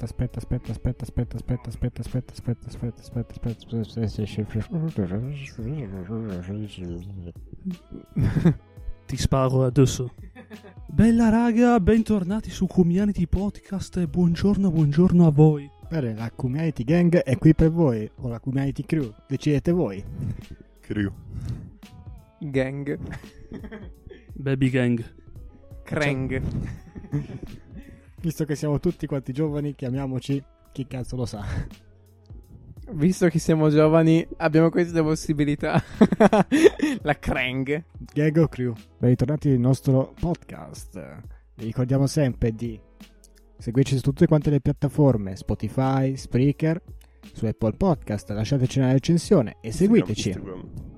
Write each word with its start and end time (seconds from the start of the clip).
Aspetta, 0.00 0.38
aspetta, 0.38 0.72
aspetta, 0.72 1.02
aspetta, 1.04 1.36
aspetta, 1.36 1.68
aspetta, 1.68 2.00
aspetta, 2.00 2.02
aspetta, 2.02 2.66
aspetta, 2.66 3.00
aspetta, 3.00 3.32
aspetta, 3.32 3.64
Ti 9.06 9.16
sparo 9.16 9.64
addosso. 9.64 10.12
Bella 10.88 11.28
raga, 11.30 11.80
bentornati 11.80 12.50
su 12.50 12.66
Community 12.66 13.26
Podcast 13.26 13.96
e 13.98 14.06
buongiorno, 14.06 14.70
buongiorno 14.70 15.26
a 15.26 15.30
voi. 15.30 15.70
Bene, 15.88 16.14
la 16.14 16.30
Community 16.30 16.84
Gang 16.84 17.16
è 17.16 17.38
qui 17.38 17.54
per 17.54 17.70
voi, 17.70 18.10
o 18.16 18.28
la 18.28 18.40
Community 18.40 18.84
Crew, 18.84 19.14
decidete 19.26 19.72
voi. 19.72 20.04
Crew. 20.80 21.12
Gang. 22.40 22.98
Baby 24.34 24.68
Gang. 24.70 25.02
Krang. 25.84 26.42
Visto 28.24 28.46
che 28.46 28.54
siamo 28.54 28.80
tutti 28.80 29.06
quanti 29.06 29.34
giovani, 29.34 29.74
chiamiamoci 29.74 30.42
chi 30.72 30.86
cazzo 30.86 31.14
lo 31.14 31.26
sa. 31.26 31.44
Visto 32.92 33.28
che 33.28 33.38
siamo 33.38 33.68
giovani, 33.68 34.26
abbiamo 34.38 34.70
queste 34.70 35.02
possibilità. 35.02 35.82
La 37.02 37.18
Krang. 37.18 37.84
Gang 38.14 38.36
o 38.38 38.48
Crew, 38.48 38.72
ben 38.96 39.10
ritornati 39.10 39.50
nel 39.50 39.60
nostro 39.60 40.14
podcast. 40.18 40.98
Vi 41.56 41.66
ricordiamo 41.66 42.06
sempre 42.06 42.52
di 42.52 42.80
seguirci 43.58 43.96
su 43.96 44.00
tutte 44.00 44.26
quante 44.26 44.48
le 44.48 44.62
piattaforme, 44.62 45.36
Spotify, 45.36 46.16
Spreaker, 46.16 46.82
su 47.30 47.44
Apple 47.44 47.74
Podcast, 47.74 48.30
lasciateci 48.30 48.78
una 48.78 48.92
recensione 48.92 49.58
e 49.60 49.70
seguiteci. 49.70 50.28
Instagram. 50.28 50.93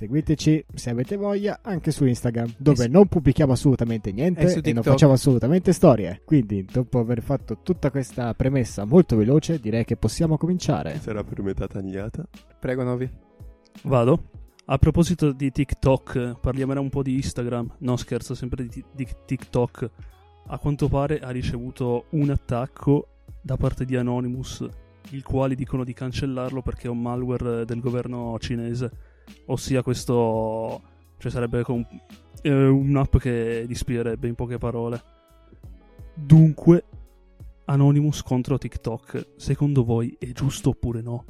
Seguiteci 0.00 0.64
se 0.72 0.88
avete 0.88 1.16
voglia 1.16 1.58
anche 1.60 1.90
su 1.90 2.06
Instagram, 2.06 2.54
dove 2.56 2.84
E 2.84 2.86
su- 2.86 2.90
non 2.90 3.06
pubblichiamo 3.06 3.52
assolutamente 3.52 4.12
niente 4.12 4.40
e 4.40 4.60
e, 4.64 4.72
non 4.72 4.82
facciamo 4.82 5.12
assolutamente 5.12 5.74
storie. 5.74 6.22
Quindi, 6.24 6.64
dopo 6.64 7.00
aver 7.00 7.20
fatto 7.20 7.58
tutta 7.62 7.90
questa 7.90 8.32
premessa 8.32 8.86
molto 8.86 9.14
veloce, 9.14 9.60
direi 9.60 9.84
che 9.84 9.98
possiamo 9.98 10.38
cominciare. 10.38 10.98
Sarà 11.00 11.22
per 11.22 11.42
metà 11.42 11.66
tagliata. 11.66 12.26
Prego, 12.58 12.82
Novi. 12.82 13.10
Vado. 13.82 14.22
A 14.64 14.78
proposito 14.78 15.32
di 15.32 15.52
TikTok, 15.52 16.40
parliamo 16.40 16.80
un 16.80 16.88
po' 16.88 17.02
di 17.02 17.16
Instagram. 17.16 17.74
No, 17.80 17.98
scherzo, 17.98 18.34
sempre 18.34 18.66
di, 18.66 18.82
di 18.94 19.06
TikTok. 19.26 19.90
A 20.46 20.58
quanto 20.58 20.88
pare 20.88 21.18
ha 21.18 21.28
ricevuto 21.28 22.06
un 22.12 22.30
attacco 22.30 23.06
da 23.42 23.58
parte 23.58 23.84
di 23.84 23.96
Anonymous, 23.96 24.66
il 25.10 25.22
quale 25.22 25.54
dicono 25.54 25.84
di 25.84 25.92
cancellarlo 25.92 26.62
perché 26.62 26.86
è 26.86 26.90
un 26.90 27.02
malware 27.02 27.66
del 27.66 27.80
governo 27.80 28.34
cinese. 28.38 29.09
Ossia 29.46 29.82
questo... 29.82 30.82
cioè 31.18 31.30
sarebbe 31.30 31.62
com- 31.62 31.86
eh, 32.42 32.66
un'app 32.66 33.16
che 33.18 33.64
dispierebbe 33.66 34.28
in 34.28 34.34
poche 34.34 34.58
parole. 34.58 35.02
Dunque, 36.14 36.84
Anonymous 37.66 38.22
contro 38.22 38.58
TikTok, 38.58 39.34
secondo 39.36 39.84
voi 39.84 40.16
è 40.18 40.26
giusto 40.32 40.70
oppure 40.70 41.00
no? 41.00 41.24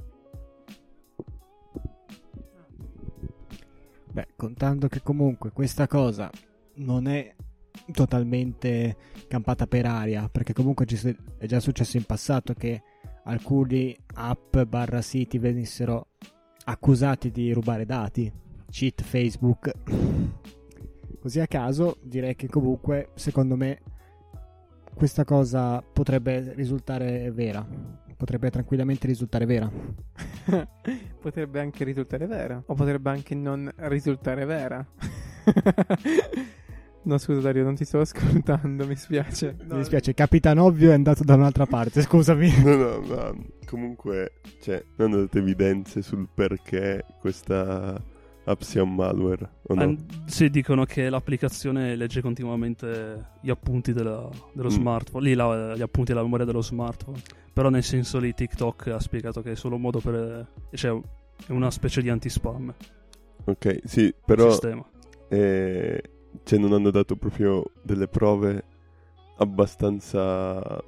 Beh, 4.12 4.28
contando 4.36 4.88
che 4.88 5.02
comunque 5.02 5.52
questa 5.52 5.86
cosa 5.86 6.30
non 6.76 7.06
è 7.06 7.34
totalmente 7.92 8.96
campata 9.28 9.66
per 9.66 9.86
aria, 9.86 10.28
perché 10.28 10.52
comunque 10.52 10.86
è 11.38 11.46
già 11.46 11.60
successo 11.60 11.96
in 11.96 12.04
passato 12.04 12.54
che 12.54 12.82
alcuni 13.24 13.96
app 14.14 14.58
barra 14.60 15.02
siti 15.02 15.38
venissero 15.38 16.08
accusati 16.70 17.30
di 17.30 17.52
rubare 17.52 17.84
dati, 17.84 18.32
cheat 18.70 19.02
Facebook. 19.02 19.72
Così 21.20 21.40
a 21.40 21.46
caso 21.46 21.98
direi 22.00 22.36
che 22.36 22.46
comunque, 22.46 23.10
secondo 23.14 23.56
me, 23.56 23.80
questa 24.94 25.24
cosa 25.24 25.82
potrebbe 25.82 26.52
risultare 26.54 27.30
vera. 27.32 27.66
Potrebbe 28.16 28.50
tranquillamente 28.50 29.06
risultare 29.06 29.46
vera. 29.46 29.70
potrebbe 31.20 31.60
anche 31.60 31.84
risultare 31.84 32.26
vera. 32.26 32.62
O 32.66 32.74
potrebbe 32.74 33.10
anche 33.10 33.34
non 33.34 33.70
risultare 33.76 34.44
vera. 34.44 34.86
no, 37.02 37.18
scusa, 37.18 37.40
Dario, 37.40 37.64
non 37.64 37.74
ti 37.74 37.84
sto 37.84 38.00
ascoltando. 38.00 38.86
Mi 38.86 38.96
spiace. 38.96 39.56
No, 39.66 39.74
Mi 39.74 39.78
dispiace, 39.80 40.14
Capitan 40.14 40.58
Ovvio 40.58 40.90
è 40.90 40.94
andato 40.94 41.24
da 41.24 41.34
un'altra 41.34 41.66
parte, 41.66 42.02
scusami. 42.02 42.62
No, 42.62 42.76
no, 42.76 43.00
ma 43.00 43.34
comunque, 43.66 44.32
cioè, 44.62 44.82
non 44.96 45.12
ho 45.12 45.16
dato 45.18 45.38
evidenze 45.38 46.02
sul 46.02 46.28
perché 46.32 47.04
questa 47.20 48.00
app 48.44 48.60
sia 48.62 48.82
un 48.82 48.94
malware, 48.94 49.48
o 49.62 49.74
no? 49.74 49.82
An- 49.82 50.06
sì, 50.26 50.50
dicono 50.50 50.84
che 50.84 51.08
l'applicazione 51.08 51.94
legge 51.94 52.20
continuamente 52.20 53.26
gli 53.40 53.50
appunti 53.50 53.92
della- 53.92 54.28
dello 54.52 54.68
Mm. 54.68 54.72
smartphone, 54.72 55.24
lì 55.24 55.34
la- 55.34 55.76
gli 55.76 55.82
appunti 55.82 56.12
della 56.12 56.24
memoria 56.24 56.46
dello 56.46 56.62
smartphone. 56.62 57.20
Però 57.52 57.68
nel 57.68 57.82
senso 57.82 58.18
lì 58.18 58.32
TikTok 58.32 58.86
ha 58.88 59.00
spiegato 59.00 59.42
che 59.42 59.52
è 59.52 59.54
solo 59.56 59.74
un 59.74 59.80
modo 59.82 59.98
per... 60.00 60.46
cioè 60.72 60.98
è 61.46 61.52
una 61.52 61.70
specie 61.70 62.00
di 62.02 62.08
anti-spam 62.10 62.72
Ok, 63.44 63.80
sì, 63.84 64.02
il 64.02 64.14
però 64.24 64.50
sistema. 64.50 64.84
eh, 65.28 66.02
cioè, 66.42 66.58
non 66.58 66.72
hanno 66.72 66.90
dato 66.90 67.16
proprio 67.16 67.64
delle 67.82 68.08
prove 68.08 68.64
abbastanza 69.38 70.82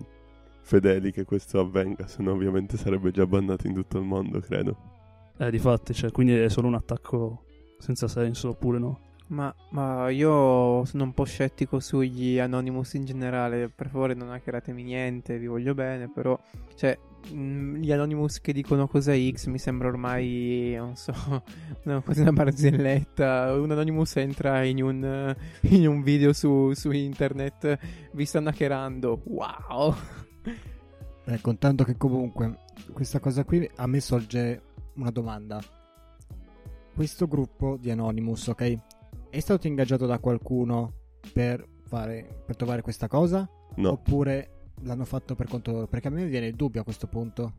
fedeli 0.61 1.13
che 1.13 1.25
questo 1.25 1.59
avvenga, 1.61 2.07
se 2.07 2.23
no 2.23 2.33
ovviamente 2.33 2.77
sarebbe 2.77 3.11
già 3.11 3.27
bannato 3.27 3.67
in 3.67 3.75
tutto 3.75 3.99
il 3.99 4.05
mondo, 4.05 4.41
credo. 4.41 4.77
Eh, 5.39 5.51
difatti, 5.51 5.93
cioè, 5.95 6.11
quindi 6.11 6.35
è 6.35 6.49
solo 6.49 6.69
un 6.69 6.75
attacco 6.75 7.45
senza 7.79 8.07
senso 8.07 8.51
oppure 8.51 8.79
no. 8.79 9.01
Ma, 9.29 9.53
ma 9.71 10.11
io 10.11 10.85
sono 10.85 11.05
un 11.05 11.15
po' 11.15 11.25
scettico 11.25 11.81
sugli 11.81 12.39
Anonymous 12.39 12.95
in 12.95 13.05
generale. 13.05 13.71
Per 13.71 13.89
favore, 13.89 14.15
non 14.15 14.31
hackeratemi 14.31 14.83
niente, 14.83 15.39
vi 15.39 15.47
voglio 15.47 15.75
bene. 15.75 16.09
Però, 16.09 16.39
cioè, 16.75 16.99
gli 17.31 17.93
Anonymous 17.93 18.41
che 18.41 18.53
dicono 18.53 18.89
cosa 18.89 19.13
X 19.15 19.47
mi 19.47 19.59
sembra 19.59 19.89
ormai, 19.89 20.75
non 20.77 20.97
so, 20.97 21.13
una, 21.85 22.01
quasi 22.01 22.21
una 22.21 22.33
barzelletta. 22.33 23.53
Un 23.55 23.71
Anonymous 23.71 24.17
entra 24.17 24.65
in 24.65 24.83
un, 24.83 25.37
in 25.63 25.87
un 25.87 26.03
video 26.03 26.33
su, 26.33 26.73
su 26.73 26.91
internet, 26.91 27.79
vi 28.13 28.25
stanno 28.25 28.51
hackerando. 28.51 29.23
Wow! 29.25 29.95
Beh, 31.25 31.41
contando 31.41 31.85
che 31.85 31.97
comunque 31.97 32.59
questa 32.93 33.21
cosa 33.21 33.45
qui 33.45 33.69
a 33.77 33.87
me 33.87 34.01
sorge 34.01 34.63
una 34.95 35.11
domanda. 35.11 35.61
Questo 36.95 37.27
gruppo 37.27 37.79
di 37.81 37.91
Anonymous, 37.91 38.49
ok? 38.49 38.75
È 39.31 39.41
stato 39.41 39.67
ingaggiato 39.67 40.07
da 40.07 40.19
qualcuno 40.19 40.93
per 41.33 41.67
fare 41.87 42.43
per 42.45 42.57
trovare 42.57 42.83
questa 42.83 43.07
cosa? 43.07 43.49
No, 43.77 43.93
Oppure 43.93 44.62
l'hanno 44.83 45.05
fatto 45.05 45.35
per 45.35 45.47
conto 45.47 45.73
loro? 45.73 45.87
Perché 45.87 46.09
a 46.09 46.11
me 46.11 46.27
viene 46.27 46.47
il 46.47 46.55
dubbio 46.55 46.81
a 46.81 46.85
questo 46.85 47.07
punto. 47.07 47.55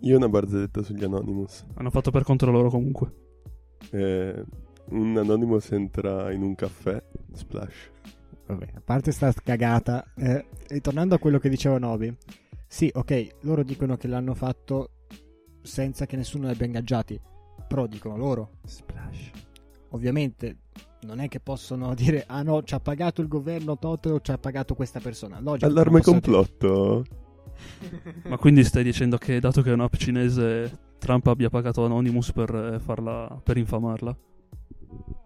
io 0.00 0.16
una 0.16 0.28
barzelletta 0.28 0.82
sugli 0.82 1.04
Anonymous. 1.04 1.64
Hanno 1.74 1.90
fatto 1.90 2.10
per 2.10 2.24
conto 2.24 2.50
loro 2.50 2.70
comunque. 2.70 3.14
Eh, 3.90 4.44
un 4.90 5.16
Anonymous 5.16 5.70
entra 5.72 6.32
in 6.32 6.42
un 6.42 6.54
caffè, 6.54 7.02
splash. 7.32 7.90
Vabbè, 8.46 8.68
a 8.74 8.80
parte 8.80 9.12
sta 9.12 9.32
cagata, 9.32 10.12
eh, 10.16 10.46
ritornando 10.68 11.14
a 11.14 11.18
quello 11.18 11.38
che 11.38 11.48
diceva 11.48 11.78
Nobi. 11.78 12.14
Sì, 12.66 12.90
ok, 12.92 13.36
loro 13.42 13.62
dicono 13.62 13.96
che 13.96 14.08
l'hanno 14.08 14.34
fatto 14.34 14.90
senza 15.62 16.06
che 16.06 16.16
nessuno 16.16 16.46
li 16.46 16.52
abbia 16.52 16.66
ingaggiati. 16.66 17.20
Però 17.68 17.86
dicono 17.86 18.16
loro. 18.16 18.50
Splash. 18.64 19.30
ovviamente 19.90 20.58
non 21.02 21.20
è 21.20 21.28
che 21.28 21.40
possono 21.40 21.94
dire 21.96 22.24
ah 22.26 22.42
no 22.42 22.62
ci 22.62 22.74
ha 22.74 22.80
pagato 22.80 23.20
il 23.20 23.28
governo 23.28 23.78
Totoro 23.78 24.20
ci 24.20 24.30
ha 24.30 24.38
pagato 24.38 24.74
questa 24.74 25.00
persona 25.00 25.40
Logico, 25.40 25.66
Allarme 25.66 26.00
complotto? 26.00 27.04
Ma 28.28 28.38
quindi 28.38 28.64
stai 28.64 28.82
dicendo 28.82 29.18
che 29.18 29.38
dato 29.38 29.60
che 29.60 29.68
è 29.70 29.72
un'app 29.74 29.94
cinese, 29.94 30.78
Trump 30.98 31.26
abbia 31.26 31.50
pagato 31.50 31.84
Anonymous 31.84 32.32
per 32.32 32.54
eh, 32.54 32.78
farla, 32.78 33.38
per 33.42 33.56
infamarla? 33.56 34.16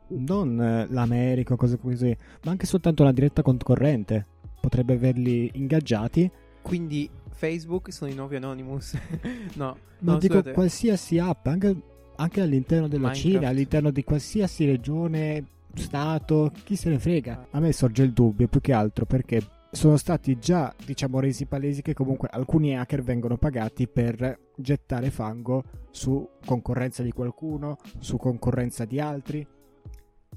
non 0.07 0.61
eh, 0.61 0.87
l'America 0.91 1.55
o 1.55 1.57
cose 1.57 1.79
così 1.79 2.17
ma 2.45 2.51
anche 2.51 2.67
soltanto 2.67 3.03
una 3.03 3.12
diretta 3.12 3.43
concorrente 3.43 4.27
potrebbe 4.61 4.95
averli 4.95 5.51
ingaggiati 5.55 6.31
Quindi 6.62 7.09
Facebook 7.35 7.93
sono 7.93 8.11
i 8.11 8.15
nuovi 8.15 8.37
Anonymous. 8.37 8.97
no, 9.55 9.77
ma 9.99 10.12
no, 10.12 10.19
dico 10.19 10.35
scusate. 10.35 10.53
qualsiasi 10.53 11.19
app 11.19 11.47
anche, 11.49 11.77
anche 12.17 12.41
all'interno 12.41 12.88
della 12.88 13.09
Minecraft. 13.09 13.35
Cina 13.35 13.49
all'interno 13.49 13.91
di 13.91 14.05
qualsiasi 14.05 14.65
regione 14.65 15.44
stato 15.75 16.53
chi 16.65 16.76
se 16.76 16.91
ne 16.91 16.99
frega. 16.99 17.49
A 17.50 17.61
me 17.61 17.73
sorge 17.73 18.03
il 18.03 18.12
dubbio 18.12 18.49
più 18.49 18.61
che 18.61 18.73
altro 18.73 19.05
perché 19.05 19.41
sono 19.75 19.97
stati 19.97 20.38
già 20.38 20.73
diciamo 20.85 21.19
resi 21.19 21.47
palesi 21.47 21.82
che 21.82 21.94
comunque 21.94 22.29
alcuni 22.31 22.79
hacker 22.79 23.03
vengono 23.03 23.37
pagati 23.37 23.88
per 23.88 24.53
gettare 24.56 25.11
fango 25.11 25.65
su 25.91 26.29
concorrenza 26.44 27.03
di 27.03 27.11
qualcuno 27.11 27.79
su 27.99 28.17
concorrenza 28.17 28.85
di 28.85 29.00
altri. 29.00 29.47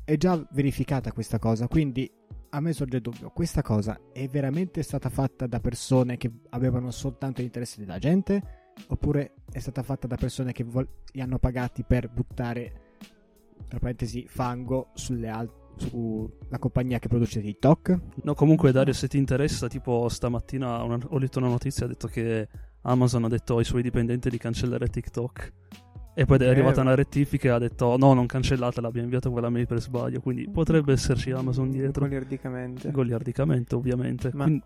È 0.04 0.18
già 0.18 0.44
verificata 0.52 1.12
questa 1.12 1.38
cosa 1.38 1.68
quindi 1.68 2.12
a 2.50 2.60
me 2.62 2.74
sorge 2.74 2.98
il 2.98 3.02
dubbio 3.02 3.30
questa 3.30 3.62
cosa 3.62 4.00
è 4.12 4.28
veramente 4.28 4.82
stata 4.82 5.10
fatta 5.10 5.46
da 5.48 5.60
persone 5.60 6.18
che 6.18 6.32
avevano 6.50 6.92
soltanto 6.92 7.42
l'interesse 7.42 7.80
della 7.80 8.00
gente? 8.00 8.66
Oppure 8.88 9.34
è 9.52 9.60
stata 9.60 9.84
fatta 9.84 10.08
da 10.08 10.16
persone 10.16 10.52
che 10.52 10.64
vol- 10.64 10.88
li 11.12 11.22
hanno 11.22 11.40
pagati 11.40 11.84
per 11.84 12.10
buttare 12.10 12.87
tra 13.68 13.80
parentesi 13.80 14.26
fango 14.28 14.90
sulle 14.94 15.30
al- 15.30 15.52
sulla 15.78 16.58
compagnia 16.60 16.98
che 17.00 17.08
produce 17.08 17.40
TikTok. 17.42 18.00
No, 18.24 18.34
comunque 18.34 18.72
Dario, 18.72 18.94
se 18.94 19.08
ti 19.08 19.18
interessa, 19.18 19.68
tipo 19.68 20.10
stamattina 20.10 20.82
una- 20.82 20.98
ho 21.08 21.18
letto 21.20 21.38
una 21.40 21.50
notizia, 21.50 21.86
ha 21.86 21.88
detto 21.90 22.08
che 22.08 22.48
Amazon 22.82 23.26
ha 23.26 23.28
detto 23.28 23.58
ai 23.58 23.64
suoi 23.64 23.82
dipendenti 23.84 24.30
di 24.30 24.38
cancellare 24.38 24.88
TikTok. 24.88 25.54
E 26.16 26.26
poi 26.26 26.40
è 26.40 26.48
arrivata 26.48 26.82
una 26.82 26.96
rettifica 26.96 27.50
e 27.50 27.52
ha 27.52 27.60
detto 27.60 27.96
no, 27.96 28.14
non 28.14 28.26
cancellatela, 28.26 28.88
abbiamo 28.88 29.04
inviato 29.06 29.30
quella 29.30 29.50
mail 29.52 29.68
per 29.68 29.80
sbaglio. 29.80 30.20
Quindi 30.20 30.50
potrebbe 30.50 30.94
esserci 30.94 31.30
Amazon 31.30 31.70
dietro. 31.70 32.06
Goliardicamente. 32.06 32.90
Goliardicamente, 32.90 33.76
ovviamente. 33.76 34.32
Ma- 34.34 34.46
Quindi- 34.46 34.64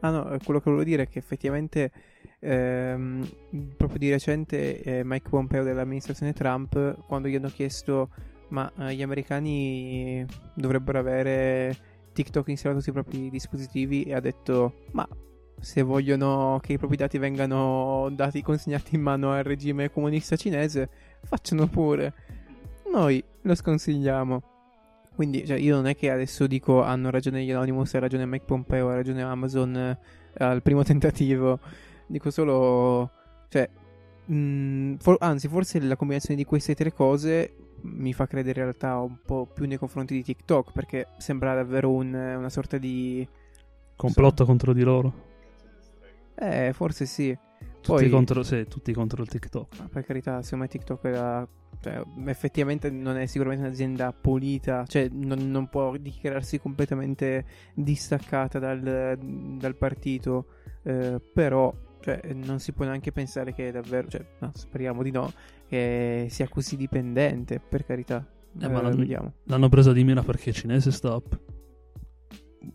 Ah 0.00 0.10
no, 0.10 0.30
eh, 0.30 0.38
quello 0.44 0.60
che 0.60 0.70
volevo 0.70 0.84
dire 0.84 1.04
è 1.04 1.08
che 1.08 1.18
effettivamente 1.18 1.90
ehm, 2.38 3.28
proprio 3.76 3.98
di 3.98 4.10
recente 4.10 4.80
eh, 4.82 5.02
Mike 5.04 5.28
Pompeo 5.28 5.64
dell'amministrazione 5.64 6.32
Trump, 6.32 7.04
quando 7.06 7.28
gli 7.28 7.34
hanno 7.34 7.48
chiesto 7.48 8.10
ma 8.48 8.70
eh, 8.78 8.94
gli 8.94 9.02
americani 9.02 10.24
dovrebbero 10.54 10.98
avere 10.98 11.76
TikTok 12.12 12.48
installato 12.48 12.80
sui 12.80 12.92
propri 12.92 13.28
dispositivi 13.28 14.04
e 14.04 14.14
ha 14.14 14.20
detto 14.20 14.84
ma 14.92 15.06
se 15.60 15.82
vogliono 15.82 16.58
che 16.62 16.74
i 16.74 16.78
propri 16.78 16.96
dati 16.96 17.18
vengano 17.18 18.08
dati 18.12 18.42
consegnati 18.42 18.94
in 18.94 19.02
mano 19.02 19.32
al 19.32 19.42
regime 19.42 19.90
comunista 19.90 20.36
cinese, 20.36 20.88
facciano 21.24 21.66
pure. 21.66 22.14
Noi 22.92 23.22
lo 23.42 23.54
sconsigliamo. 23.54 24.42
Quindi, 25.18 25.44
cioè, 25.44 25.58
io 25.58 25.74
non 25.74 25.88
è 25.88 25.96
che 25.96 26.12
adesso 26.12 26.46
dico 26.46 26.80
hanno 26.80 27.10
ragione 27.10 27.42
gli 27.42 27.50
Anonymous, 27.50 27.92
ha 27.94 27.98
ragione 27.98 28.24
Mike 28.24 28.44
Pompeo, 28.44 28.88
ha 28.88 28.94
ragione 28.94 29.20
Amazon 29.20 29.74
eh, 29.76 29.98
al 30.44 30.62
primo 30.62 30.84
tentativo. 30.86 31.58
Dico 32.06 32.30
solo, 32.30 33.10
cioè, 33.48 33.68
mh, 34.26 34.94
for- 34.98 35.16
anzi, 35.18 35.48
forse 35.48 35.80
la 35.80 35.96
combinazione 35.96 36.36
di 36.36 36.44
queste 36.44 36.76
tre 36.76 36.92
cose 36.92 37.52
mi 37.80 38.12
fa 38.12 38.28
credere 38.28 38.60
in 38.60 38.66
realtà 38.66 38.96
un 39.00 39.18
po' 39.20 39.48
più 39.52 39.66
nei 39.66 39.76
confronti 39.76 40.14
di 40.14 40.22
TikTok, 40.22 40.70
perché 40.70 41.08
sembra 41.16 41.52
davvero 41.52 41.90
un- 41.90 42.14
una 42.14 42.48
sorta 42.48 42.78
di... 42.78 43.26
complotto 43.96 44.44
contro 44.44 44.72
di 44.72 44.82
loro. 44.82 45.12
Eh, 46.36 46.72
forse 46.72 47.06
sì. 47.06 47.36
Tutti, 47.80 48.02
Poi- 48.04 48.08
contro, 48.08 48.44
sì, 48.44 48.66
tutti 48.68 48.92
contro 48.92 49.20
il 49.22 49.28
TikTok. 49.28 49.88
Per 49.88 50.04
carità, 50.04 50.42
secondo 50.42 50.64
me 50.66 50.70
TikTok 50.70 51.04
era, 51.06 51.48
cioè, 51.80 52.02
effettivamente 52.26 52.90
non 52.90 53.16
è 53.16 53.26
sicuramente 53.26 53.64
un'azienda 53.66 54.12
pulita, 54.12 54.84
cioè 54.86 55.08
non, 55.12 55.50
non 55.50 55.68
può 55.68 55.96
dichiararsi 55.96 56.58
completamente 56.58 57.44
distaccata 57.74 58.58
dal, 58.58 59.16
dal 59.58 59.76
partito, 59.76 60.46
eh, 60.82 61.20
però 61.32 61.72
cioè, 62.00 62.20
non 62.32 62.58
si 62.60 62.72
può 62.72 62.84
neanche 62.84 63.12
pensare 63.12 63.52
che 63.52 63.70
davvero, 63.70 64.08
cioè, 64.08 64.24
no, 64.40 64.50
speriamo 64.54 65.02
di 65.02 65.10
no, 65.10 65.32
che 65.66 66.26
sia 66.30 66.48
così 66.48 66.76
dipendente, 66.76 67.60
per 67.60 67.84
carità. 67.84 68.26
Eh, 68.60 68.68
ma 68.68 68.78
Eh, 68.78 68.82
l'hanno- 68.82 68.96
vediamo. 68.96 69.32
L'hanno 69.44 69.68
presa 69.68 69.92
di 69.92 70.02
mira 70.04 70.22
perché 70.22 70.50
è 70.50 70.52
cinese 70.52 70.90
sta 70.90 71.14
app. 71.14 71.32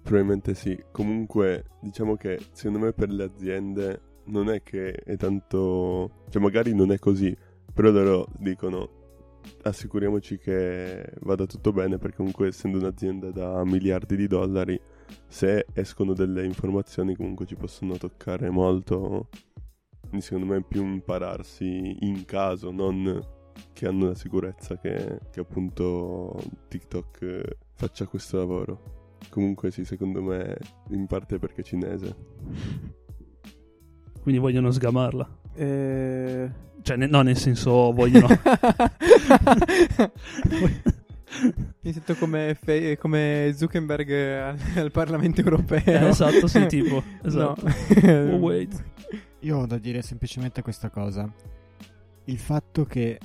Probabilmente 0.02 0.54
sì. 0.54 0.78
Comunque, 0.92 1.66
diciamo 1.82 2.16
che 2.16 2.40
secondo 2.52 2.80
me 2.80 2.94
per 2.94 3.10
le 3.10 3.24
aziende 3.24 4.02
non 4.26 4.50
è 4.50 4.62
che 4.64 4.92
è 4.94 5.18
tanto. 5.18 6.24
cioè, 6.30 6.42
magari 6.42 6.74
non 6.74 6.92
è 6.92 6.98
così. 7.00 7.36
Però 7.74 7.90
loro 7.90 8.28
dicono. 8.38 9.02
Assicuriamoci 9.64 10.38
che 10.38 11.04
vada 11.20 11.46
tutto 11.46 11.74
bene 11.74 11.98
perché 11.98 12.16
comunque 12.16 12.48
essendo 12.48 12.78
un'azienda 12.78 13.30
da 13.32 13.66
miliardi 13.66 14.16
di 14.16 14.26
dollari 14.26 14.80
se 15.28 15.66
escono 15.74 16.14
delle 16.14 16.46
informazioni 16.46 17.14
comunque 17.14 17.46
ci 17.46 17.56
possono 17.56 17.98
toccare 17.98 18.50
molto 18.50 19.28
quindi 20.00 20.22
secondo 20.22 20.46
me 20.46 20.60
è 20.60 20.64
più 20.66 20.86
impararsi 20.86 21.98
in 22.06 22.24
caso 22.24 22.72
non 22.72 23.22
che 23.74 23.86
hanno 23.86 24.08
la 24.08 24.16
sicurezza 24.16 24.78
che, 24.78 25.20
che 25.30 25.42
appunto 25.42 26.40
TikTok 26.70 27.58
faccia 27.74 28.06
questo 28.06 28.38
lavoro 28.38 29.04
Comunque 29.30 29.72
sì, 29.72 29.86
secondo 29.86 30.22
me 30.22 30.58
in 30.90 31.08
parte 31.08 31.40
perché 31.40 31.62
è 31.62 31.64
cinese. 31.64 32.16
Quindi 34.22 34.40
vogliono 34.40 34.72
sgamarla. 34.72 35.40
Eh... 35.54 36.72
Cioè, 36.84 36.98
ne- 36.98 37.08
no, 37.08 37.22
nel 37.22 37.38
senso 37.38 37.94
vogliono... 37.94 38.28
Mi 41.82 41.92
sento 41.92 42.14
come, 42.16 42.56
Fe- 42.62 42.98
come 42.98 43.54
Zuckerberg 43.56 44.12
al, 44.12 44.60
al 44.76 44.92
Parlamento 44.92 45.40
europeo. 45.42 45.82
Eh, 45.86 46.08
esatto, 46.10 46.46
sì, 46.48 46.66
tipo, 46.68 47.02
esatto. 47.24 47.66
No. 47.66 47.72
Oh, 48.36 48.38
wait. 48.38 48.84
Io 49.40 49.58
ho 49.60 49.66
da 49.66 49.78
dire 49.78 50.02
semplicemente 50.02 50.62
questa 50.62 50.90
cosa. 50.90 51.32
Il 52.26 52.38
fatto 52.38 52.86
che 52.86 53.18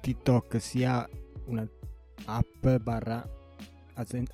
TikTok 0.00 0.60
sia 0.60 1.08
una 1.46 1.66
app 2.26 2.66
barra 2.82 3.26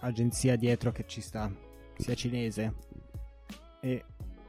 agenzia 0.00 0.56
dietro 0.56 0.90
che 0.90 1.04
ci 1.06 1.20
sta, 1.20 1.50
sia 1.96 2.14
cinese, 2.14 2.74
e 3.80 4.04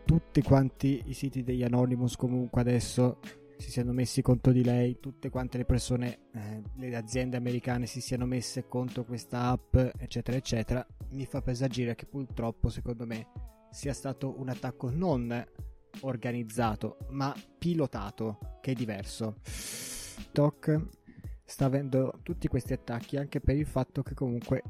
tutti 0.05 0.41
quanti 0.41 1.03
i 1.05 1.13
siti 1.13 1.43
degli 1.43 1.63
Anonymous 1.63 2.15
comunque 2.15 2.61
adesso 2.61 3.19
si 3.57 3.71
siano 3.71 3.91
messi 3.91 4.21
contro 4.21 4.51
di 4.51 4.63
lei, 4.63 4.99
tutte 4.99 5.29
quante 5.29 5.57
le 5.57 5.65
persone, 5.65 6.27
eh, 6.33 6.61
le 6.75 6.95
aziende 6.95 7.37
americane 7.37 7.85
si 7.85 8.01
siano 8.01 8.25
messe 8.25 8.67
contro 8.67 9.03
questa 9.03 9.49
app, 9.49 9.75
eccetera, 9.75 10.37
eccetera, 10.37 10.85
mi 11.11 11.25
fa 11.25 11.41
presagire 11.41 11.95
che 11.95 12.05
purtroppo, 12.05 12.69
secondo 12.69 13.05
me, 13.05 13.27
sia 13.71 13.93
stato 13.93 14.39
un 14.39 14.49
attacco 14.49 14.89
non 14.89 15.45
organizzato, 16.01 16.97
ma 17.09 17.33
pilotato, 17.57 18.59
che 18.61 18.71
è 18.71 18.73
diverso. 18.73 19.37
TikTok 20.35 20.87
sta 21.45 21.63
avendo 21.65 22.19
tutti 22.21 22.49
questi 22.49 22.73
attacchi 22.73 23.15
anche 23.15 23.39
per 23.39 23.55
il 23.55 23.65
fatto 23.65 24.03
che 24.03 24.13
comunque 24.13 24.63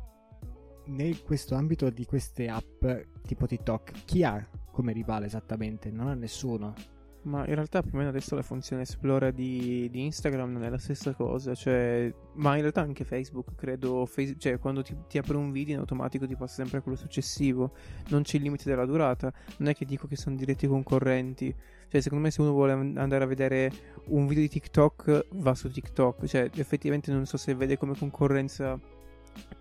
in 0.85 1.23
questo 1.23 1.55
ambito 1.55 1.89
di 1.89 2.05
queste 2.05 2.47
app 2.47 2.85
tipo 3.25 3.47
TikTok, 3.47 4.05
chi 4.05 4.23
ha 4.23 4.47
come 4.71 4.93
rivale 4.93 5.25
esattamente? 5.25 5.89
Non 5.89 6.07
ha 6.07 6.13
nessuno. 6.13 6.75
Ma 7.25 7.39
in 7.47 7.55
realtà 7.55 7.81
più 7.81 7.91
o 7.93 7.97
meno 7.97 8.09
adesso 8.09 8.35
la 8.35 8.43
funzione 8.43 8.83
Explorer 8.83 9.33
di, 9.33 9.89
di 9.89 10.03
Instagram 10.03 10.51
non 10.51 10.63
è 10.63 10.69
la 10.69 10.77
stessa 10.77 11.13
cosa, 11.13 11.55
cioè, 11.55 12.13
ma 12.33 12.53
in 12.53 12.61
realtà 12.61 12.81
anche 12.81 13.03
Facebook, 13.03 13.55
credo, 13.55 14.05
Face- 14.05 14.35
cioè 14.37 14.59
quando 14.59 14.83
ti, 14.83 14.95
ti 15.07 15.17
apre 15.17 15.35
un 15.35 15.51
video 15.51 15.73
in 15.73 15.79
automatico 15.79 16.27
ti 16.27 16.35
passa 16.35 16.55
sempre 16.55 16.77
a 16.77 16.81
quello 16.81 16.97
successivo, 16.97 17.73
non 18.09 18.21
c'è 18.21 18.37
il 18.37 18.43
limite 18.43 18.69
della 18.69 18.85
durata, 18.85 19.33
non 19.57 19.69
è 19.69 19.75
che 19.75 19.85
dico 19.85 20.05
che 20.05 20.15
sono 20.15 20.35
diretti 20.35 20.67
concorrenti, 20.67 21.53
cioè 21.89 21.99
secondo 21.99 22.25
me 22.25 22.29
se 22.29 22.41
uno 22.41 22.51
vuole 22.51 22.73
an- 22.73 22.95
andare 22.97 23.23
a 23.23 23.27
vedere 23.27 23.71
un 24.09 24.27
video 24.27 24.43
di 24.43 24.49
TikTok 24.49 25.25
va 25.31 25.55
su 25.55 25.71
TikTok, 25.71 26.25
cioè 26.25 26.51
effettivamente 26.53 27.11
non 27.11 27.25
so 27.25 27.37
se 27.37 27.55
vede 27.55 27.75
come 27.75 27.97
concorrenza 27.97 28.79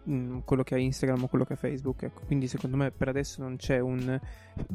mm, 0.07 0.41
quello 0.45 0.63
che 0.63 0.75
ha 0.75 0.79
Instagram 0.79 1.23
o 1.23 1.29
quello 1.29 1.47
che 1.47 1.55
ha 1.55 1.57
Facebook, 1.57 2.03
ecco, 2.03 2.21
quindi 2.27 2.47
secondo 2.47 2.77
me 2.77 2.91
per 2.91 3.09
adesso 3.09 3.41
non 3.41 3.57
c'è 3.57 3.79
un... 3.79 4.21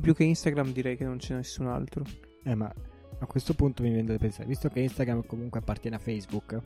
più 0.01 0.15
che 0.15 0.23
Instagram 0.23 0.71
direi 0.71 0.97
che 0.97 1.03
non 1.03 1.17
c'è 1.17 1.35
nessun 1.35 1.67
altro. 1.67 2.28
Eh, 2.43 2.55
ma 2.55 2.73
a 3.19 3.25
questo 3.25 3.53
punto 3.53 3.83
mi 3.83 3.91
viene 3.91 4.07
da 4.07 4.17
pensare, 4.17 4.47
visto 4.47 4.69
che 4.69 4.79
Instagram 4.79 5.25
comunque 5.25 5.59
appartiene 5.59 5.97
a 5.97 5.99
Facebook, 5.99 6.61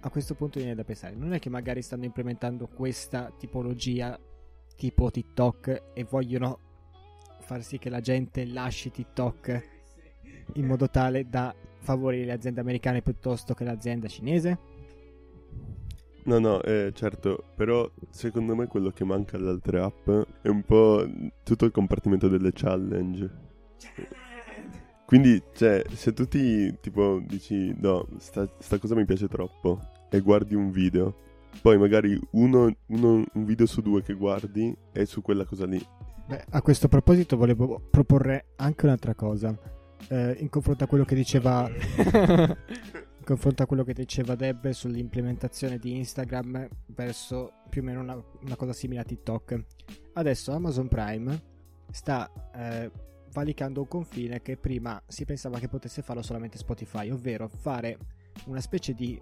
a 0.00 0.10
questo 0.10 0.34
punto 0.34 0.58
mi 0.58 0.64
viene 0.64 0.78
da 0.78 0.84
pensare, 0.84 1.14
non 1.14 1.32
è 1.32 1.38
che 1.38 1.50
magari 1.50 1.82
stanno 1.82 2.04
implementando 2.04 2.66
questa 2.66 3.32
tipologia 3.38 4.18
tipo 4.76 5.10
TikTok 5.10 5.82
e 5.94 6.04
vogliono 6.04 6.58
far 7.40 7.62
sì 7.62 7.78
che 7.78 7.90
la 7.90 8.00
gente 8.00 8.46
lasci 8.46 8.90
TikTok 8.90 9.68
in 10.54 10.66
modo 10.66 10.88
tale 10.88 11.28
da 11.28 11.54
favorire 11.78 12.24
le 12.24 12.32
aziende 12.32 12.60
americane 12.60 13.02
piuttosto 13.02 13.54
che 13.54 13.64
l'azienda 13.64 14.08
cinese? 14.08 14.58
No, 16.24 16.38
no, 16.38 16.62
eh, 16.62 16.90
certo, 16.94 17.44
però 17.54 17.90
secondo 18.08 18.54
me 18.54 18.66
quello 18.66 18.90
che 18.90 19.04
manca 19.04 19.36
alle 19.36 19.60
app 19.78 20.08
è 20.40 20.48
un 20.48 20.62
po' 20.62 21.06
tutto 21.42 21.66
il 21.66 21.70
compartimento 21.70 22.28
delle 22.28 22.50
challenge. 22.52 23.43
Quindi, 25.06 25.42
cioè, 25.54 25.84
se 25.92 26.12
tu 26.12 26.26
ti, 26.26 26.74
tipo, 26.80 27.20
dici, 27.24 27.74
no, 27.78 28.06
sta, 28.18 28.48
sta 28.58 28.78
cosa 28.78 28.94
mi 28.94 29.04
piace 29.04 29.28
troppo, 29.28 29.80
e 30.10 30.20
guardi 30.20 30.54
un 30.54 30.70
video, 30.70 31.14
poi 31.60 31.78
magari 31.78 32.18
uno, 32.32 32.74
uno- 32.86 33.24
un 33.32 33.44
video 33.44 33.66
su 33.66 33.80
due 33.80 34.02
che 34.02 34.14
guardi 34.14 34.74
è 34.92 35.04
su 35.04 35.22
quella 35.22 35.44
cosa 35.44 35.66
lì. 35.66 35.84
Beh, 36.26 36.44
a 36.50 36.62
questo 36.62 36.88
proposito 36.88 37.36
volevo 37.36 37.80
proporre 37.90 38.46
anche 38.56 38.86
un'altra 38.86 39.14
cosa. 39.14 39.56
Eh, 40.08 40.36
in 40.40 40.48
confronto 40.48 40.84
a 40.84 40.86
quello 40.86 41.04
che 41.04 41.14
diceva 41.14 41.68
in 43.24 43.24
confronto 43.24 43.62
a 43.62 43.66
quello 43.66 43.84
che 43.84 43.94
diceva 43.94 44.34
Deb 44.34 44.68
sull'implementazione 44.68 45.78
di 45.78 45.96
Instagram 45.96 46.68
verso 46.86 47.52
più 47.70 47.80
o 47.80 47.84
meno 47.84 48.00
una, 48.00 48.22
una 48.42 48.56
cosa 48.56 48.72
simile 48.72 49.00
a 49.00 49.04
TikTok. 49.04 49.64
Adesso 50.14 50.52
Amazon 50.52 50.88
Prime 50.88 51.42
sta 51.90 52.30
eh, 52.54 52.90
valicando 53.34 53.80
un 53.80 53.88
confine 53.88 54.40
che 54.40 54.56
prima 54.56 55.02
si 55.08 55.24
pensava 55.24 55.58
che 55.58 55.68
potesse 55.68 56.00
farlo 56.00 56.22
solamente 56.22 56.56
Spotify, 56.56 57.10
ovvero 57.10 57.48
fare 57.48 57.98
una 58.46 58.60
specie 58.60 58.94
di 58.94 59.20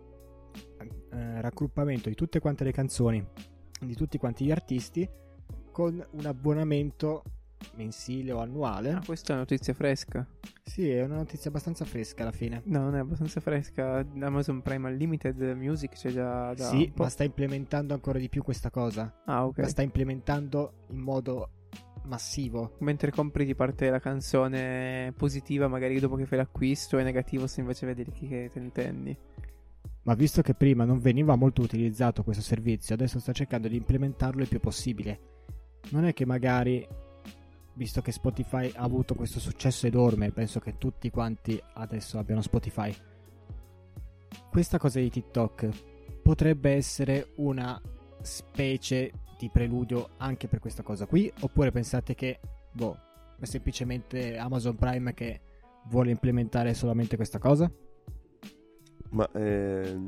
eh, 1.12 1.40
raggruppamento 1.40 2.10
di 2.10 2.14
tutte 2.14 2.38
quante 2.38 2.62
le 2.62 2.72
canzoni 2.72 3.26
di 3.80 3.94
tutti 3.94 4.18
quanti 4.18 4.44
gli 4.44 4.50
artisti 4.50 5.08
con 5.72 6.06
un 6.10 6.26
abbonamento 6.26 7.22
mensile 7.76 8.32
o 8.32 8.38
annuale. 8.40 8.90
Ah, 8.90 9.02
questa 9.04 9.28
è 9.28 9.30
una 9.32 9.40
notizia 9.40 9.72
fresca. 9.72 10.26
Sì, 10.62 10.90
è 10.90 11.02
una 11.04 11.16
notizia 11.16 11.50
abbastanza 11.50 11.84
fresca 11.84 12.22
alla 12.22 12.32
fine. 12.32 12.62
No, 12.66 12.80
non 12.80 12.96
è 12.96 12.98
abbastanza 12.98 13.40
fresca. 13.40 14.06
Amazon 14.20 14.62
Prime 14.62 14.88
Unlimited 14.88 15.40
Music 15.56 15.92
c'è 15.92 16.10
già 16.10 16.52
da 16.54 16.68
sì, 16.68 16.92
ma 16.96 17.08
sta 17.08 17.24
implementando 17.24 17.94
ancora 17.94 18.18
di 18.18 18.28
più 18.28 18.42
questa 18.42 18.70
cosa. 18.70 19.22
Ah, 19.24 19.46
ok. 19.46 19.58
La 19.58 19.68
sta 19.68 19.82
implementando 19.82 20.86
in 20.90 20.98
modo 20.98 21.50
massivo. 22.04 22.76
Mentre 22.78 23.10
compri 23.10 23.46
ti 23.46 23.54
parte 23.54 23.90
la 23.90 24.00
canzone 24.00 25.12
positiva, 25.16 25.68
magari 25.68 25.98
dopo 26.00 26.16
che 26.16 26.26
fai 26.26 26.38
l'acquisto, 26.38 26.98
e 26.98 27.02
negativo 27.02 27.46
se 27.46 27.60
invece 27.60 27.86
vedi 27.86 28.04
che 28.10 28.50
te 28.52 28.58
intendi. 28.58 29.16
Ma 30.04 30.14
visto 30.14 30.42
che 30.42 30.54
prima 30.54 30.84
non 30.84 30.98
veniva 30.98 31.36
molto 31.36 31.62
utilizzato 31.62 32.24
questo 32.24 32.42
servizio, 32.42 32.94
adesso 32.94 33.20
sta 33.20 33.32
cercando 33.32 33.68
di 33.68 33.76
implementarlo 33.76 34.42
il 34.42 34.48
più 34.48 34.58
possibile. 34.58 35.20
Non 35.90 36.04
è 36.04 36.12
che 36.12 36.26
magari, 36.26 36.86
visto 37.74 38.02
che 38.02 38.10
Spotify 38.10 38.70
ha 38.74 38.82
avuto 38.82 39.14
questo 39.14 39.38
successo 39.38 39.86
enorme, 39.86 40.32
penso 40.32 40.58
che 40.58 40.76
tutti 40.76 41.08
quanti 41.10 41.60
adesso 41.74 42.18
abbiano 42.18 42.42
Spotify. 42.42 42.92
Questa 44.50 44.78
cosa 44.78 44.98
di 44.98 45.08
TikTok 45.08 45.68
potrebbe 46.22 46.70
essere 46.72 47.28
una 47.36 47.80
specie 48.22 49.12
di 49.42 49.50
preludio 49.50 50.10
anche 50.18 50.46
per 50.46 50.60
questa 50.60 50.84
cosa 50.84 51.06
qui? 51.06 51.30
Oppure 51.40 51.72
pensate 51.72 52.14
che, 52.14 52.38
boh, 52.70 52.96
è 53.40 53.44
semplicemente 53.44 54.36
Amazon 54.36 54.76
Prime 54.76 55.12
che 55.14 55.40
vuole 55.86 56.12
implementare 56.12 56.74
solamente 56.74 57.16
questa 57.16 57.40
cosa? 57.40 57.68
Ma 59.10 59.28
eh, 59.32 60.00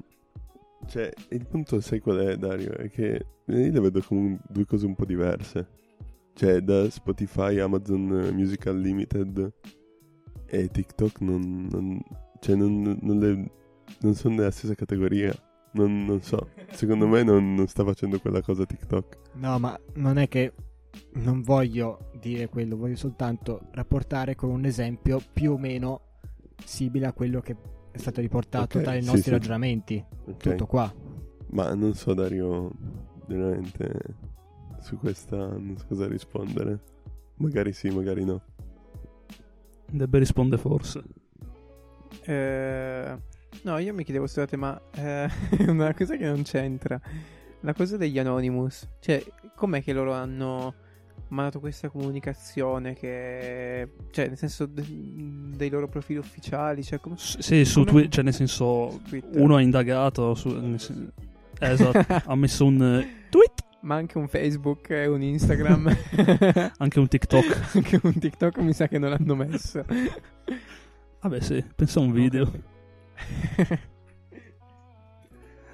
cioè, 0.86 1.12
il 1.30 1.46
punto 1.46 1.80
sai 1.80 1.98
qual 1.98 2.18
è, 2.18 2.36
Dario? 2.36 2.74
È 2.76 2.88
che 2.88 3.26
io 3.46 3.72
le 3.72 3.80
vedo 3.80 4.00
come 4.02 4.38
due 4.48 4.64
cose 4.66 4.86
un 4.86 4.94
po' 4.94 5.04
diverse. 5.04 5.82
Cioè, 6.32 6.60
da 6.60 6.88
Spotify, 6.88 7.58
Amazon 7.58 8.30
Music 8.32 8.64
Unlimited 8.66 9.52
e 10.46 10.68
TikTok 10.68 11.20
non, 11.22 11.66
non, 11.70 12.00
cioè 12.38 12.54
non, 12.54 12.98
non, 13.00 13.18
le, 13.18 13.50
non 14.00 14.14
sono 14.14 14.36
nella 14.36 14.52
stessa 14.52 14.74
categoria. 14.74 15.34
Non, 15.75 16.04
non, 16.04 16.23
so, 16.23 16.50
secondo 16.71 17.07
me 17.09 17.23
non, 17.23 17.54
non, 17.54 17.66
sta 17.66 17.85
facendo 17.85 18.21
quella 18.21 18.40
cosa 18.43 18.64
TikTok. 18.64 19.19
No, 19.35 19.59
ma 19.59 19.78
non 19.95 20.19
è 20.19 20.28
che 20.28 20.52
non 21.14 21.43
voglio 21.43 22.11
dire 22.21 22.49
quello, 22.49 22.76
voglio 22.76 22.97
soltanto 22.97 23.69
rapportare 23.73 24.37
con 24.37 24.50
un 24.50 24.64
esempio 24.64 25.21
più 25.33 25.52
o 25.52 25.59
meno 25.59 26.00
simile 26.64 27.07
a 27.07 27.12
quello 27.12 27.40
che 27.40 27.57
è 27.90 27.99
stato 27.99 28.21
riportato 28.21 28.78
okay, 28.78 28.83
dai 28.83 29.00
sì, 29.00 29.07
nostri 29.07 29.23
sì. 29.25 29.31
ragionamenti. 29.31 30.04
Okay. 30.26 30.37
Tutto 30.37 30.66
qua. 30.66 30.93
Ma 31.50 31.75
non 31.75 31.95
so, 31.95 32.14
Dario, 32.14 32.71
veramente 33.26 33.93
su 34.81 34.97
questa 34.99 35.37
non 35.37 35.76
so 35.76 35.87
cosa 35.88 36.07
rispondere. 36.07 36.81
Magari 37.37 37.73
sì, 37.73 37.88
magari 37.90 38.25
no. 38.25 38.43
Debbe 39.90 40.19
rispondere 40.19 40.61
forse. 40.61 41.02
Eh, 42.23 43.19
no, 43.62 43.78
io 43.78 43.94
mi 43.94 44.04
chiedevo, 44.04 44.26
scusate, 44.26 44.56
ma 44.56 44.80
eh, 44.96 45.28
una 45.68 45.94
cosa 45.94 46.16
che 46.16 46.26
non 46.26 46.42
c'entra. 46.42 47.00
La 47.61 47.73
cosa 47.73 47.96
degli 47.96 48.18
Anonymous. 48.18 48.88
Cioè, 49.00 49.23
com'è 49.56 49.82
che 49.82 49.92
loro 49.92 50.12
hanno 50.12 50.75
mandato 51.28 51.61
questa 51.61 51.88
comunicazione 51.88 52.94
che... 52.94 53.88
Cioè, 54.11 54.28
nel 54.28 54.37
senso 54.37 54.66
de- 54.66 54.84
dei 55.56 55.70
loro 55.70 55.88
profili 55.88 56.18
ufficiali, 56.18 56.84
cioè 56.84 57.00
come... 57.00 57.16
S- 57.16 57.38
sì, 57.38 57.64
su 57.64 57.84
Twitter, 57.84 58.11
cioè 58.11 58.25
nel 58.25 58.34
senso, 58.34 59.00
uno 59.32 59.56
ha 59.56 59.61
indagato, 59.62 60.34
su, 60.34 60.49
nel 60.50 60.78
sen- 60.78 61.11
eh, 61.58 61.70
esatto, 61.70 62.04
ha 62.30 62.34
messo 62.37 62.66
un 62.66 62.82
eh, 62.82 63.28
tweet, 63.30 63.64
Ma 63.80 63.94
anche 63.94 64.18
un 64.18 64.28
Facebook 64.28 64.90
e 64.90 65.06
un 65.06 65.23
Instagram. 65.23 65.96
anche 66.78 66.99
un 66.99 67.08
TikTok. 67.08 67.70
anche 67.75 68.00
un 68.02 68.18
TikTok 68.18 68.58
mi 68.58 68.73
sa 68.75 68.88
che 68.88 68.99
non 68.99 69.11
l'hanno 69.11 69.34
messo. 69.34 69.84
Vabbè 71.20 71.40
sì, 71.40 71.64
pensa 71.75 72.00
a 72.00 72.02
un 72.02 72.12
video. 72.12 72.42
Ok. 72.42 72.61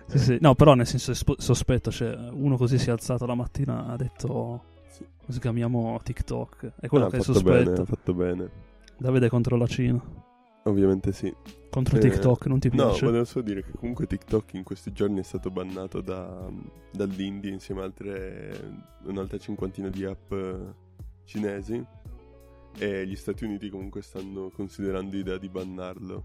Sì, 0.07 0.19
sì. 0.19 0.39
No, 0.41 0.55
però 0.57 0.75
nel 0.75 0.87
senso 0.87 1.15
sospetto, 1.39 1.91
cioè 1.93 2.17
uno 2.33 2.57
così 2.57 2.79
si 2.79 2.89
è 2.89 2.93
alzato 2.93 3.27
la 3.27 3.35
mattina 3.37 3.87
ha 3.87 3.97
detto 3.97 4.65
sgamiamo 5.29 6.01
TikTok. 6.03 6.73
È 6.81 6.89
quello 6.89 7.07
Ah, 7.07 7.11
che 7.11 7.19
è 7.19 7.21
bene, 7.21 7.35
sospetto. 7.35 7.83
ha 7.83 7.85
fatto 7.85 8.15
bene. 8.15 8.51
Davide 8.99 9.29
contro 9.29 9.57
la 9.57 9.67
Cina. 9.67 10.03
Ovviamente 10.65 11.13
sì. 11.13 11.33
Contro 11.71 11.97
Eh, 11.97 12.01
TikTok, 12.01 12.47
non 12.47 12.59
ti 12.59 12.69
No, 12.73 12.75
piace? 12.87 13.07
volevo 13.07 13.25
solo 13.25 13.45
dire 13.45 13.63
che 13.63 13.73
comunque 13.79 14.07
TikTok 14.07 14.55
in 14.55 14.65
questi 14.65 14.93
giorni 14.93 15.21
è 15.21 15.23
stato 15.23 15.51
bannato 15.51 16.01
da, 16.01 16.51
dall'India 16.91 17.53
insieme 17.53 17.83
a 17.83 17.85
altre, 17.85 18.83
un'altra 19.05 19.39
cinquantina 19.39 19.89
di 19.89 20.05
app 20.05 20.33
eh, 20.33 20.75
cinesi 21.25 21.83
e 22.77 23.07
gli 23.07 23.15
Stati 23.17 23.45
Uniti 23.45 23.71
comunque 23.71 24.03
stanno 24.03 24.51
considerando 24.51 25.15
l'idea 25.17 25.39
di 25.39 25.49
bannarlo. 25.49 26.25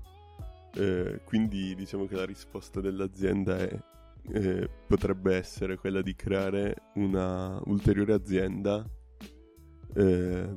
Eh, 0.77 1.21
quindi 1.23 1.73
diciamo 1.73 2.05
che 2.05 2.15
la 2.15 2.25
risposta 2.25 2.81
dell'azienda 2.81 3.57
è, 3.57 3.79
eh, 4.33 4.69
potrebbe 4.87 5.35
essere 5.35 5.77
quella 5.77 6.01
di 6.01 6.15
creare 6.15 6.91
una 6.95 7.61
ulteriore 7.65 8.13
azienda 8.13 8.85
eh, 9.93 10.49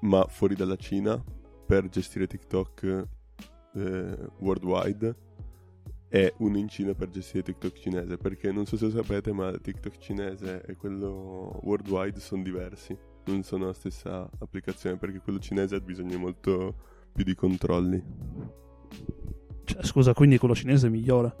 ma 0.00 0.24
fuori 0.28 0.54
dalla 0.54 0.76
Cina 0.76 1.22
per 1.66 1.90
gestire 1.90 2.26
TikTok 2.26 3.06
eh, 3.74 4.28
worldwide 4.38 5.16
e 6.08 6.32
uno 6.38 6.56
in 6.56 6.68
Cina 6.68 6.94
per 6.94 7.10
gestire 7.10 7.42
TikTok 7.42 7.78
cinese 7.78 8.16
perché 8.16 8.50
non 8.50 8.64
so 8.64 8.78
se 8.78 8.86
lo 8.86 8.92
sapete 8.92 9.30
ma 9.32 9.52
TikTok 9.58 9.98
cinese 9.98 10.62
e 10.64 10.74
quello 10.76 11.60
worldwide 11.64 12.18
sono 12.18 12.42
diversi 12.42 12.96
non 13.26 13.42
sono 13.42 13.66
la 13.66 13.74
stessa 13.74 14.26
applicazione 14.38 14.96
perché 14.96 15.18
quello 15.18 15.38
cinese 15.38 15.74
ha 15.74 15.80
bisogno 15.80 16.16
molto 16.16 16.74
più 17.12 17.24
di 17.24 17.34
controlli 17.34 18.02
Cioè, 19.64 19.84
scusa, 19.84 20.14
quindi 20.14 20.38
quello 20.38 20.54
cinese 20.54 20.86
è 20.86 20.90
migliore. 20.90 21.34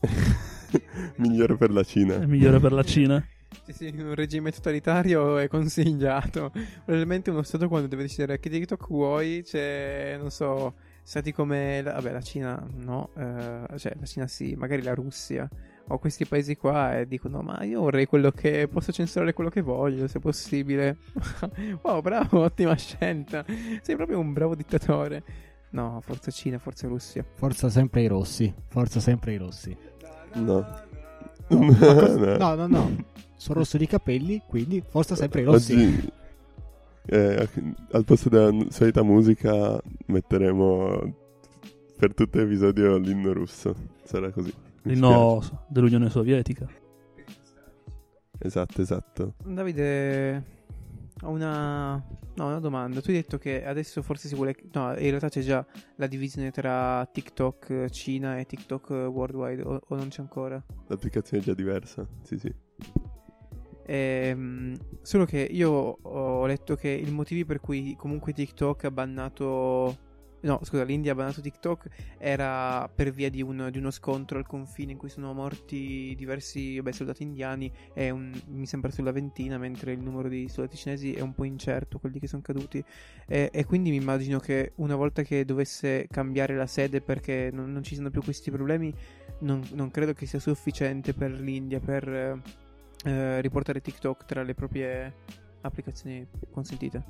migliore 1.16 1.56
per 1.56 1.70
la 1.70 1.84
Cina 1.84 2.14
È 2.20 2.26
migliore 2.26 2.58
per 2.58 2.72
la 2.72 2.82
Cina? 2.82 3.24
Sì, 3.64 3.72
sì, 3.72 3.94
un 3.96 4.14
regime 4.14 4.50
totalitario 4.50 5.38
è 5.38 5.46
consigliato. 5.46 6.50
Probabilmente 6.84 7.30
uno 7.30 7.42
stato 7.42 7.68
quando 7.68 7.86
deve 7.86 8.02
decidere 8.02 8.40
che 8.40 8.50
TikTok 8.50 8.88
vuoi, 8.88 9.42
c'è, 9.44 10.16
non 10.18 10.30
so, 10.30 10.74
stati 11.02 11.32
come, 11.32 11.82
la, 11.82 11.92
vabbè, 11.92 12.12
la 12.12 12.20
Cina 12.20 12.66
no, 12.74 13.10
eh, 13.16 13.78
cioè 13.78 13.94
la 13.98 14.06
Cina 14.06 14.26
sì, 14.26 14.54
magari 14.54 14.82
la 14.82 14.94
Russia 14.94 15.48
o 15.88 15.98
questi 15.98 16.26
paesi 16.26 16.56
qua 16.56 16.98
e 16.98 17.06
dicono 17.06 17.42
ma 17.42 17.62
io 17.64 17.80
vorrei 17.80 18.06
quello 18.06 18.30
che, 18.30 18.68
posso 18.68 18.92
censurare 18.92 19.32
quello 19.32 19.50
che 19.50 19.60
voglio 19.60 20.06
se 20.08 20.18
possibile. 20.18 20.98
wow, 21.82 22.00
bravo, 22.00 22.40
ottima 22.40 22.76
scelta. 22.76 23.44
Sei 23.82 23.96
proprio 23.96 24.18
un 24.18 24.32
bravo 24.32 24.54
dittatore. 24.54 25.22
No, 25.72 26.00
forza 26.02 26.30
Cina, 26.30 26.58
forza 26.58 26.86
Russia. 26.88 27.24
Forza 27.34 27.68
sempre 27.70 28.02
i 28.02 28.06
rossi. 28.06 28.52
Forza 28.68 29.00
sempre 29.00 29.34
i 29.34 29.36
rossi. 29.36 29.76
no 30.34 30.80
No, 31.48 31.58
ma 31.58 31.76
cos- 31.76 32.14
No. 32.16 32.36
no, 32.36 32.54
no, 32.54 32.66
no. 32.66 33.04
Sono 33.36 33.58
rosso 33.60 33.76
di 33.76 33.86
capelli, 33.86 34.42
quindi 34.46 34.82
forza 34.86 35.14
sempre 35.16 35.40
i 35.40 35.44
rossi. 35.44 35.72
Oggi, 35.74 36.12
eh, 37.06 37.48
al 37.90 38.04
posto 38.04 38.28
della 38.28 38.54
solita 38.70 39.02
musica 39.02 39.80
metteremo 40.06 41.14
per 41.96 42.14
tutto 42.14 42.38
l'episodio 42.38 42.96
l'inno 42.98 43.32
russo. 43.32 43.74
Sarà 44.04 44.30
così. 44.30 44.52
L'inno 44.82 45.40
dell'Unione 45.68 46.08
Sovietica. 46.10 46.68
Esatto, 48.38 48.82
esatto. 48.82 49.34
Davide, 49.44 50.44
ho 51.22 51.30
una, 51.30 51.94
no, 52.34 52.46
una 52.46 52.60
domanda. 52.60 53.00
Tu 53.00 53.10
hai 53.10 53.16
detto 53.16 53.38
che 53.38 53.64
adesso 53.64 54.02
forse 54.02 54.28
si 54.28 54.34
vuole. 54.34 54.54
No, 54.72 54.90
in 54.90 55.08
realtà 55.08 55.28
c'è 55.28 55.40
già 55.40 55.64
la 55.96 56.06
divisione 56.06 56.50
tra 56.50 57.08
TikTok 57.10 57.88
Cina 57.90 58.38
e 58.38 58.44
TikTok 58.44 58.90
eh, 58.90 59.04
worldwide, 59.06 59.62
o, 59.62 59.80
o 59.86 59.96
non 59.96 60.08
c'è 60.08 60.20
ancora? 60.20 60.62
L'applicazione 60.88 61.42
è 61.42 61.46
già 61.46 61.54
diversa. 61.54 62.06
Sì, 62.22 62.38
sì. 62.38 62.54
Ehm, 63.84 64.76
solo 65.02 65.24
che 65.24 65.38
io 65.38 65.70
ho 65.70 66.46
letto 66.46 66.76
che 66.76 66.88
i 66.88 67.10
motivi 67.10 67.44
per 67.44 67.60
cui 67.60 67.94
comunque 67.96 68.32
TikTok 68.32 68.84
ha 68.84 68.90
bannato. 68.90 70.10
No, 70.44 70.58
scusa, 70.64 70.82
l'India 70.82 71.12
ha 71.12 71.14
bannato 71.14 71.40
TikTok 71.40 71.86
era 72.18 72.90
per 72.92 73.12
via 73.12 73.30
di, 73.30 73.42
un- 73.42 73.68
di 73.70 73.78
uno 73.78 73.92
scontro 73.92 74.38
al 74.38 74.46
confine 74.46 74.90
in 74.90 74.98
cui 74.98 75.08
sono 75.08 75.32
morti 75.32 76.14
diversi 76.16 76.76
vabbè, 76.76 76.90
soldati 76.90 77.22
indiani 77.22 77.72
e 77.94 78.10
un- 78.10 78.32
mi 78.48 78.66
sembra 78.66 78.90
sulla 78.90 79.12
ventina, 79.12 79.56
mentre 79.56 79.92
il 79.92 80.00
numero 80.00 80.28
di 80.28 80.48
soldati 80.48 80.76
cinesi 80.76 81.12
è 81.12 81.20
un 81.20 81.32
po' 81.32 81.44
incerto, 81.44 82.00
quelli 82.00 82.18
che 82.18 82.26
sono 82.26 82.42
caduti. 82.42 82.84
E, 83.26 83.50
e 83.52 83.64
quindi 83.64 83.90
mi 83.90 83.96
immagino 83.96 84.40
che 84.40 84.72
una 84.76 84.96
volta 84.96 85.22
che 85.22 85.44
dovesse 85.44 86.08
cambiare 86.10 86.56
la 86.56 86.66
sede 86.66 87.00
perché 87.00 87.50
non, 87.52 87.70
non 87.70 87.84
ci 87.84 87.94
sono 87.94 88.10
più 88.10 88.20
questi 88.20 88.50
problemi, 88.50 88.92
non, 89.40 89.62
non 89.74 89.90
credo 89.92 90.12
che 90.12 90.26
sia 90.26 90.40
sufficiente 90.40 91.14
per 91.14 91.30
l'India 91.30 91.78
per 91.78 92.40
eh, 93.04 93.40
riportare 93.40 93.80
TikTok 93.80 94.24
tra 94.24 94.42
le 94.42 94.54
proprie 94.54 95.14
applicazioni 95.62 96.26
consentite. 96.50 97.02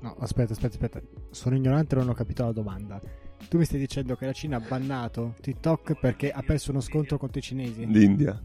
No, 0.00 0.14
aspetta, 0.18 0.52
aspetta, 0.52 0.74
aspetta. 0.74 1.00
Sono 1.30 1.56
ignorante 1.56 1.94
e 1.94 1.98
non 1.98 2.08
ho 2.08 2.14
capito 2.14 2.44
la 2.44 2.52
domanda. 2.52 3.00
Tu 3.48 3.56
mi 3.56 3.64
stai 3.64 3.78
dicendo 3.78 4.14
che 4.16 4.26
la 4.26 4.32
Cina 4.32 4.56
ha 4.56 4.60
bannato 4.60 5.34
TikTok 5.40 5.98
perché 5.98 6.30
ha 6.30 6.42
perso 6.42 6.70
uno 6.70 6.80
scontro 6.80 7.16
contro 7.18 7.38
i 7.38 7.42
cinesi? 7.42 7.86
L'India. 7.86 8.40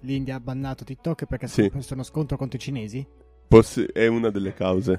L'India 0.00 0.36
ha 0.36 0.40
bannato 0.40 0.84
TikTok 0.84 1.26
perché 1.26 1.46
Sì. 1.48 1.64
ha 1.64 1.70
perso 1.70 1.94
uno 1.94 2.02
scontro 2.04 2.36
contro 2.36 2.56
i 2.56 2.60
cinesi? 2.60 3.06
Poss- 3.48 3.90
è 3.92 4.06
una 4.06 4.30
delle 4.30 4.54
cause. 4.54 4.98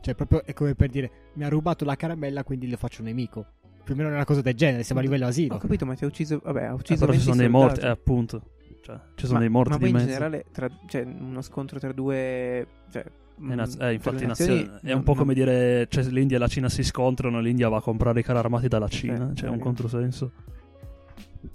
Cioè, 0.00 0.14
proprio 0.14 0.44
è 0.44 0.52
come 0.52 0.74
per 0.74 0.90
dire, 0.90 1.10
mi 1.34 1.44
ha 1.44 1.48
rubato 1.48 1.84
la 1.84 1.96
caramella, 1.96 2.44
quindi 2.44 2.66
le 2.68 2.76
faccio 2.76 3.02
nemico. 3.02 3.46
Più 3.84 3.94
o 3.94 3.96
meno 3.96 4.10
è 4.10 4.14
una 4.14 4.24
cosa 4.24 4.42
del 4.42 4.54
genere, 4.54 4.82
siamo 4.82 5.00
a 5.00 5.04
livello 5.04 5.26
asilo. 5.26 5.54
Ho 5.54 5.58
capito, 5.58 5.86
ma 5.86 5.94
ti 5.94 6.04
ha 6.04 6.06
ucciso. 6.06 6.40
Vabbè, 6.42 6.64
ha 6.64 6.70
Eh, 6.70 6.72
ucciso. 6.72 7.00
però 7.06 7.12
ci 7.12 7.18
20 7.18 7.22
sono 7.24 7.36
dei 7.36 7.48
morti, 7.48 7.80
eh, 7.80 7.88
appunto. 7.88 8.42
Cioè, 8.80 8.98
ci 9.16 9.24
sono 9.26 9.34
ma, 9.34 9.40
dei 9.40 9.48
morti 9.50 9.70
ma 9.70 9.76
di 9.76 9.80
poi 9.82 9.90
in 9.90 9.96
mezzo. 9.96 10.08
generale, 10.08 10.44
tra, 10.52 10.68
cioè, 10.86 11.02
uno 11.02 11.42
scontro 11.42 11.78
tra 11.78 11.92
due. 11.92 12.66
Cioè, 12.90 13.04
Eh, 13.04 13.54
naz- 13.54 13.76
mm, 13.76 13.82
eh, 13.82 13.92
infatti 13.92 14.26
nazioni- 14.26 14.64
nazioni 14.66 14.80
è 14.82 14.92
un 14.92 15.02
po' 15.04 15.14
come 15.14 15.32
dire 15.34 15.86
cioè, 15.88 16.02
l'India 16.04 16.36
e 16.36 16.40
la 16.40 16.48
Cina 16.48 16.68
si 16.68 16.82
scontrano, 16.82 17.40
l'India 17.40 17.68
va 17.68 17.76
a 17.76 17.80
comprare 17.82 18.20
i 18.20 18.22
carri 18.22 18.38
armati 18.38 18.66
dalla 18.68 18.88
Cina, 18.88 19.30
Eh, 19.30 19.34
cioè 19.34 19.48
è 19.48 19.52
un 19.52 19.58
controsenso. 19.60 20.32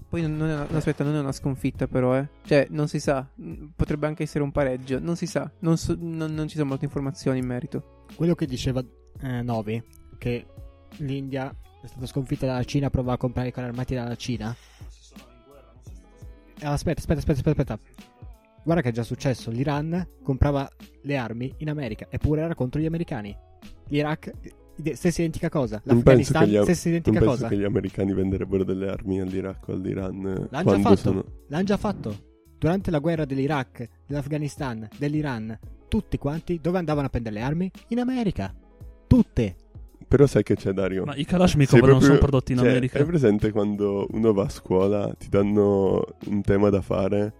Poi 0.07 0.21
non, 0.21 0.37
non 0.37 0.47
è 0.49 0.53
una, 0.53 0.67
aspetta, 0.77 1.03
non 1.03 1.15
è 1.15 1.19
una 1.19 1.31
sconfitta, 1.31 1.87
però, 1.87 2.15
eh. 2.15 2.27
Cioè, 2.45 2.67
non 2.69 2.87
si 2.87 2.99
sa. 2.99 3.27
Mm, 3.41 3.65
Potrebbe 3.75 4.05
anche 4.07 4.23
essere 4.23 4.43
un 4.43 4.51
pareggio. 4.51 4.99
Non 4.99 5.15
si 5.15 5.25
sa. 5.25 5.49
Non, 5.59 5.75
so- 5.77 5.97
non- 5.99 6.33
non 6.33 6.47
ci 6.47 6.55
sono 6.55 6.69
molte 6.69 6.85
informazioni 6.85 7.39
in 7.39 7.45
merito. 7.47 8.05
Quello 8.15 8.35
che 8.35 8.45
diceva 8.45 8.81
eh, 9.21 9.41
Novi, 9.41 9.81
che 10.19 10.45
l'India 10.97 11.53
è 11.81 11.87
stata 11.87 12.05
sconfitta 12.05 12.45
dalla 12.45 12.63
Cina, 12.63 12.89
prova 12.91 13.13
a 13.13 13.17
comprare 13.17 13.47
i 13.49 13.51
carri 13.51 13.67
armati 13.69 13.95
dalla 13.95 14.15
Cina. 14.15 14.55
Eh, 16.63 16.65
Aspetta, 16.65 16.99
aspetta, 17.01 17.19
aspetta, 17.19 17.49
aspetta, 17.49 17.73
aspetta. 17.73 17.79
Guarda 18.63 18.81
che 18.81 18.89
è 18.89 18.91
già 18.93 19.03
successo. 19.03 19.51
L'Iran 19.51 20.07
comprava 20.23 20.69
le 21.01 21.17
armi 21.17 21.53
in 21.57 21.69
America, 21.69 22.07
eppure 22.09 22.41
era 22.41 22.55
contro 22.55 22.79
gli 22.79 22.85
americani. 22.85 23.35
L'Iraq, 23.89 24.31
stessa 24.93 25.21
identica 25.21 25.49
cosa. 25.49 25.81
Non 25.83 26.01
penso 26.01 26.31
L'Afghanistan, 26.31 26.47
gli, 26.47 26.63
stessa 26.63 26.89
non 26.89 26.97
identica 26.97 27.19
penso 27.19 27.35
cosa. 27.35 27.47
che 27.49 27.57
gli 27.57 27.63
americani 27.65 28.13
venderebbero 28.13 28.63
delle 28.63 28.89
armi 28.89 29.19
all'Iraq 29.19 29.67
o 29.67 29.73
all'Iran 29.73 30.25
eh, 30.25 30.47
L'hanno 30.49 30.71
già 30.75 30.79
fatto. 30.79 30.95
sono... 30.95 31.25
L'hanno 31.47 31.63
già 31.65 31.77
fatto. 31.77 32.31
Durante 32.57 32.91
la 32.91 32.99
guerra 32.99 33.25
dell'Iraq, 33.25 33.89
dell'Afghanistan, 34.07 34.87
dell'Iran, 34.97 35.59
tutti 35.89 36.17
quanti 36.17 36.59
dove 36.61 36.77
andavano 36.77 37.07
a 37.07 37.09
prendere 37.09 37.35
le 37.35 37.41
armi? 37.41 37.71
In 37.89 37.99
America. 37.99 38.55
Tutte. 39.05 39.55
Però 40.13 40.27
sai 40.27 40.43
che 40.43 40.55
c'è 40.55 40.73
Dario? 40.73 41.05
Ma 41.05 41.15
i 41.15 41.25
Kalashnikov 41.25 41.71
Sei 41.71 41.79
non 41.79 41.89
proprio- 41.89 42.07
sono 42.07 42.19
prodotti 42.19 42.51
in 42.51 42.59
cioè, 42.59 42.69
America. 42.69 42.99
Hai 42.99 43.05
presente 43.05 43.49
quando 43.49 44.05
uno 44.11 44.31
va 44.31 44.43
a 44.43 44.49
scuola, 44.49 45.11
ti 45.17 45.27
danno 45.27 46.05
un 46.27 46.41
tema 46.43 46.69
da 46.69 46.81
fare 46.81 47.33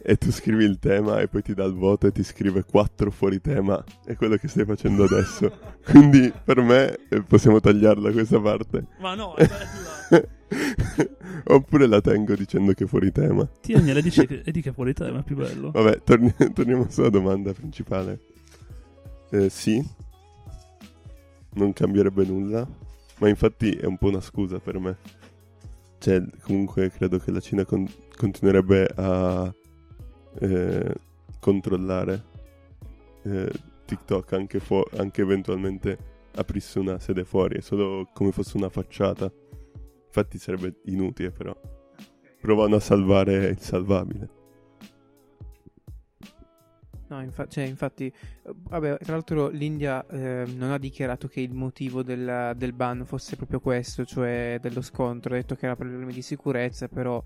e 0.00 0.14
tu 0.14 0.30
scrivi 0.30 0.62
il 0.62 0.78
tema 0.78 1.18
e 1.18 1.26
poi 1.26 1.42
ti 1.42 1.54
dà 1.54 1.64
il 1.64 1.74
voto 1.74 2.06
e 2.06 2.12
ti 2.12 2.22
scrive 2.22 2.62
quattro 2.62 3.10
fuori 3.10 3.40
tema. 3.40 3.82
È 4.04 4.14
quello 4.14 4.36
che 4.36 4.46
stai 4.46 4.64
facendo 4.64 5.02
adesso. 5.02 5.58
Quindi 5.90 6.32
per 6.44 6.60
me 6.60 6.96
eh, 7.08 7.20
possiamo 7.22 7.58
tagliarla 7.58 8.12
questa 8.12 8.40
parte. 8.40 8.86
Ma 9.00 9.16
no, 9.16 9.34
è 9.34 9.48
bella. 9.48 10.28
Oppure 11.46 11.88
la 11.88 12.00
tengo 12.00 12.36
dicendo 12.36 12.74
che 12.74 12.84
è 12.84 12.86
fuori 12.86 13.10
tema. 13.10 13.44
Tienila 13.60 14.00
dici 14.00 14.24
che, 14.24 14.42
e 14.44 14.52
di 14.52 14.62
che 14.62 14.72
fuori 14.72 14.92
te, 14.92 15.10
ma 15.10 15.18
è 15.18 15.24
più 15.24 15.34
bello. 15.34 15.72
Vabbè, 15.72 16.02
torni- 16.04 16.32
torniamo 16.54 16.86
sulla 16.88 17.10
domanda 17.10 17.52
principale. 17.52 18.20
Eh, 19.30 19.48
sì, 19.48 19.84
non 21.54 21.72
cambierebbe 21.72 22.24
nulla, 22.24 22.66
ma 23.18 23.28
infatti 23.28 23.70
è 23.70 23.84
un 23.84 23.98
po' 23.98 24.08
una 24.08 24.20
scusa 24.20 24.58
per 24.58 24.78
me. 24.78 24.96
Cioè, 25.98 26.22
comunque 26.42 26.90
credo 26.90 27.18
che 27.18 27.30
la 27.30 27.40
Cina 27.40 27.64
con- 27.64 27.88
continuerebbe 28.16 28.92
a 28.96 29.54
eh, 30.40 30.94
controllare 31.40 32.24
eh, 33.22 33.50
TikTok 33.86 34.32
anche, 34.32 34.60
fu- 34.60 34.82
anche 34.96 35.22
eventualmente 35.22 36.12
aprisse 36.34 36.78
una 36.78 36.98
sede 36.98 37.24
fuori, 37.24 37.58
è 37.58 37.60
solo 37.60 38.08
come 38.12 38.32
fosse 38.32 38.56
una 38.56 38.68
facciata. 38.68 39.32
Infatti 40.06 40.38
sarebbe 40.38 40.80
inutile 40.84 41.30
però. 41.30 41.58
Provano 42.40 42.76
a 42.76 42.80
salvare 42.80 43.46
il 43.46 43.58
salvabile. 43.58 44.42
No, 47.08 47.22
infa- 47.22 47.46
cioè, 47.46 47.64
infatti, 47.64 48.12
vabbè, 48.42 48.98
tra 48.98 49.12
l'altro 49.12 49.48
l'India 49.48 50.06
eh, 50.06 50.44
non 50.56 50.70
ha 50.70 50.78
dichiarato 50.78 51.28
che 51.28 51.40
il 51.40 51.52
motivo 51.52 52.02
del, 52.02 52.54
del 52.56 52.72
ban 52.72 53.04
fosse 53.04 53.36
proprio 53.36 53.60
questo, 53.60 54.04
cioè 54.04 54.58
dello 54.60 54.80
scontro, 54.80 55.34
ha 55.34 55.36
detto 55.36 55.54
che 55.54 55.66
era 55.66 55.76
per 55.76 55.86
problemi 55.86 56.12
di 56.12 56.22
sicurezza, 56.22 56.88
però 56.88 57.22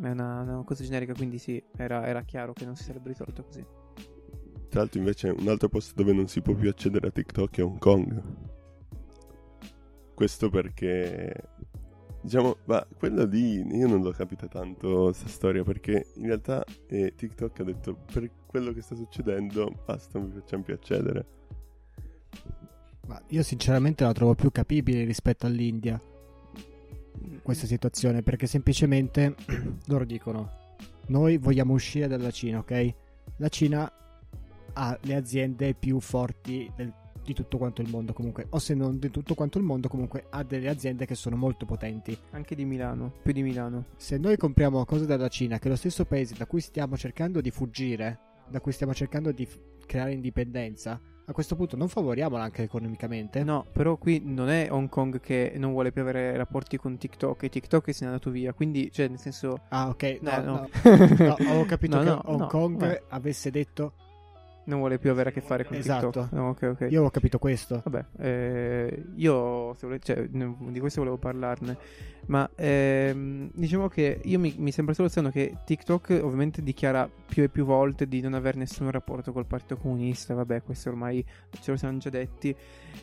è 0.00 0.08
una, 0.08 0.42
una 0.42 0.62
cosa 0.64 0.84
generica, 0.84 1.12
quindi 1.12 1.38
sì, 1.38 1.62
era, 1.76 2.06
era 2.06 2.22
chiaro 2.22 2.52
che 2.52 2.64
non 2.64 2.76
si 2.76 2.84
sarebbe 2.84 3.08
risolto 3.08 3.42
così. 3.42 3.66
Tra 4.68 4.80
l'altro 4.80 4.98
invece 4.98 5.28
un 5.30 5.48
altro 5.48 5.68
posto 5.68 5.92
dove 5.96 6.12
non 6.12 6.28
si 6.28 6.40
può 6.40 6.54
più 6.54 6.68
accedere 6.68 7.08
a 7.08 7.10
TikTok 7.10 7.58
è 7.58 7.62
Hong 7.62 7.78
Kong. 7.78 8.22
Questo 10.14 10.48
perché 10.50 11.32
diciamo, 12.26 12.56
ma 12.64 12.84
quello 12.98 13.24
lì 13.24 13.64
io 13.76 13.86
non 13.86 14.02
l'ho 14.02 14.10
capita 14.10 14.48
tanto 14.48 15.04
questa 15.04 15.28
storia 15.28 15.62
perché 15.62 16.08
in 16.16 16.26
realtà 16.26 16.64
eh, 16.88 17.14
TikTok 17.14 17.60
ha 17.60 17.64
detto 17.64 17.98
per 18.12 18.28
quello 18.56 18.72
che 18.72 18.80
sta 18.80 18.94
succedendo 18.94 19.70
basta, 19.84 20.18
non 20.18 20.30
vi 20.30 20.40
facciamo 20.40 20.62
più 20.62 20.72
accedere. 20.72 21.26
Ma 23.06 23.20
io 23.28 23.42
sinceramente 23.42 24.02
la 24.02 24.12
trovo 24.12 24.34
più 24.34 24.50
capibile 24.50 25.04
rispetto 25.04 25.46
all'India 25.46 26.00
questa 27.42 27.66
situazione 27.66 28.22
perché 28.22 28.46
semplicemente 28.46 29.34
loro 29.86 30.04
dicono 30.04 30.64
noi 31.08 31.36
vogliamo 31.36 31.74
uscire 31.74 32.08
dalla 32.08 32.30
Cina, 32.30 32.58
ok? 32.58 32.94
La 33.36 33.48
Cina 33.48 33.92
ha 34.72 34.98
le 35.02 35.14
aziende 35.14 35.74
più 35.74 36.00
forti 36.00 36.70
del- 36.74 36.92
di 37.22 37.34
tutto 37.34 37.58
quanto 37.58 37.82
il 37.82 37.90
mondo 37.90 38.12
comunque, 38.12 38.46
o 38.50 38.58
se 38.58 38.74
non 38.74 38.98
di 38.98 39.10
tutto 39.10 39.34
quanto 39.34 39.58
il 39.58 39.64
mondo 39.64 39.88
comunque 39.88 40.26
ha 40.30 40.42
delle 40.44 40.68
aziende 40.68 41.06
che 41.06 41.14
sono 41.14 41.36
molto 41.36 41.66
potenti. 41.66 42.16
Anche 42.30 42.54
di 42.54 42.64
Milano, 42.64 43.12
più 43.22 43.32
di 43.32 43.42
Milano. 43.42 43.86
Se 43.96 44.16
noi 44.16 44.36
compriamo 44.36 44.84
cose 44.84 45.06
dalla 45.06 45.28
Cina, 45.28 45.58
che 45.58 45.66
è 45.66 45.70
lo 45.70 45.76
stesso 45.76 46.04
paese 46.04 46.34
da 46.36 46.46
cui 46.46 46.60
stiamo 46.60 46.96
cercando 46.96 47.40
di 47.40 47.50
fuggire, 47.50 48.18
da 48.48 48.60
cui 48.60 48.72
stiamo 48.72 48.94
cercando 48.94 49.32
di 49.32 49.46
f- 49.46 49.58
creare 49.86 50.12
indipendenza, 50.12 51.00
a 51.28 51.32
questo 51.32 51.56
punto 51.56 51.76
non 51.76 51.88
favoriamola 51.88 52.44
anche 52.44 52.62
economicamente? 52.62 53.42
No, 53.42 53.66
però 53.72 53.96
qui 53.96 54.22
non 54.24 54.48
è 54.48 54.68
Hong 54.70 54.88
Kong 54.88 55.18
che 55.20 55.54
non 55.56 55.72
vuole 55.72 55.90
più 55.90 56.02
avere 56.02 56.36
rapporti 56.36 56.76
con 56.76 56.96
TikTok 56.96 57.42
e 57.42 57.48
TikTok 57.48 57.92
se 57.92 58.04
n'è 58.04 58.10
andato 58.10 58.30
via, 58.30 58.52
quindi, 58.52 58.90
cioè, 58.92 59.08
nel 59.08 59.18
senso... 59.18 59.62
Ah, 59.70 59.88
ok. 59.88 60.18
No, 60.20 60.40
no. 60.40 60.42
no. 60.42 60.68
No, 60.84 61.32
avevo 61.34 61.64
capito 61.64 61.98
che 62.00 62.10
Hong 62.24 62.46
Kong 62.46 63.02
avesse 63.08 63.50
detto. 63.50 63.94
Non 64.66 64.78
vuole 64.78 64.98
più 64.98 65.10
avere 65.10 65.30
a 65.30 65.32
che 65.32 65.40
fare 65.40 65.64
con 65.64 65.76
Esatto. 65.76 66.10
TikTok. 66.10 66.32
No, 66.32 66.48
ok, 66.50 66.62
ok. 66.62 66.80
Io 66.82 66.86
avevo 66.86 67.10
capito 67.10 67.38
questo. 67.38 67.80
Vabbè, 67.84 68.04
eh, 68.18 69.04
io 69.14 69.72
vole- 69.80 69.98
cioè, 70.00 70.26
di 70.28 70.78
questo 70.80 71.00
volevo 71.00 71.18
parlarne, 71.18 71.76
ma 72.26 72.48
ehm, 72.56 73.50
diciamo 73.54 73.88
che 73.88 74.20
io 74.24 74.38
mi, 74.38 74.54
mi 74.58 74.72
sembra 74.72 74.94
solo 74.94 75.08
strano 75.08 75.30
che 75.30 75.58
TikTok 75.64 76.20
ovviamente 76.22 76.62
dichiara 76.62 77.08
più 77.26 77.44
e 77.44 77.48
più 77.48 77.64
volte 77.64 78.06
di 78.08 78.20
non 78.20 78.34
avere 78.34 78.58
nessun 78.58 78.90
rapporto 78.90 79.32
col 79.32 79.46
Partito 79.46 79.76
Comunista, 79.76 80.34
vabbè, 80.34 80.62
questo 80.62 80.88
ormai 80.88 81.24
ce 81.60 81.70
lo 81.70 81.76
siamo 81.76 81.96
già 81.98 82.10
detti, 82.10 82.54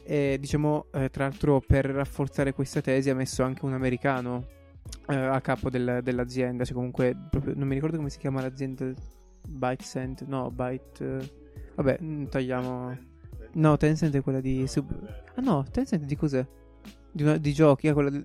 e 0.04 0.38
diciamo 0.40 0.88
eh, 0.92 1.10
tra 1.10 1.24
l'altro 1.26 1.62
per 1.66 1.86
rafforzare 1.86 2.54
questa 2.54 2.82
tesi 2.82 3.10
ha 3.10 3.16
messo 3.16 3.44
anche 3.44 3.64
un 3.64 3.74
americano 3.74 4.46
eh, 5.08 5.16
a 5.16 5.40
capo 5.40 5.70
del- 5.70 6.02
dell'azienda, 6.04 6.66
cioè 6.66 6.76
comunque 6.76 7.16
proprio, 7.30 7.54
non 7.56 7.68
mi 7.70 7.76
ricordo 7.76 7.96
come 7.96 8.10
si 8.10 8.18
chiama 8.18 8.42
l'azienda, 8.42 8.92
ByteSend, 9.48 10.24
no, 10.28 10.52
Byte... 10.52 11.42
eh, 11.74 11.76
Vabbè, 11.76 12.00
mm, 12.02 12.26
tagliamo... 12.26 12.98
No, 13.54 13.78
Tencent 13.78 14.16
è 14.16 14.22
quella 14.22 14.42
di... 14.42 14.68
Sub... 14.68 14.92
Ah 15.36 15.42
no, 15.42 15.64
Tencent 15.70 16.04
di 16.04 16.16
cos'è? 16.16 16.46
Di, 17.12 17.24
una- 17.24 17.38
di 17.38 17.54
giochi, 17.54 17.88
ah, 17.88 17.94
quella 17.94 18.10
del... 18.10 18.24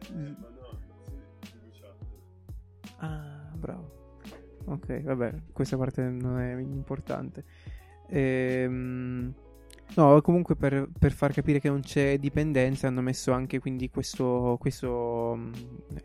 Ah, 2.99 3.51
bravo. 3.55 3.97
Ok, 4.67 5.03
vabbè, 5.03 5.35
questa 5.53 5.77
parte 5.77 6.03
non 6.03 6.39
è 6.39 6.59
importante. 6.59 7.45
Ehm... 8.09 9.35
No, 9.97 10.21
comunque 10.21 10.55
per, 10.55 10.89
per 10.99 11.13
far 11.13 11.33
capire 11.33 11.61
che 11.61 11.69
non 11.69 11.81
c'è 11.81 12.19
dipendenza 12.19 12.87
hanno 12.87 13.01
messo 13.01 13.33
anche 13.33 13.59
quindi 13.59 13.89
questo, 13.89 14.57
questo, 14.61 15.35
mm, 15.35 15.53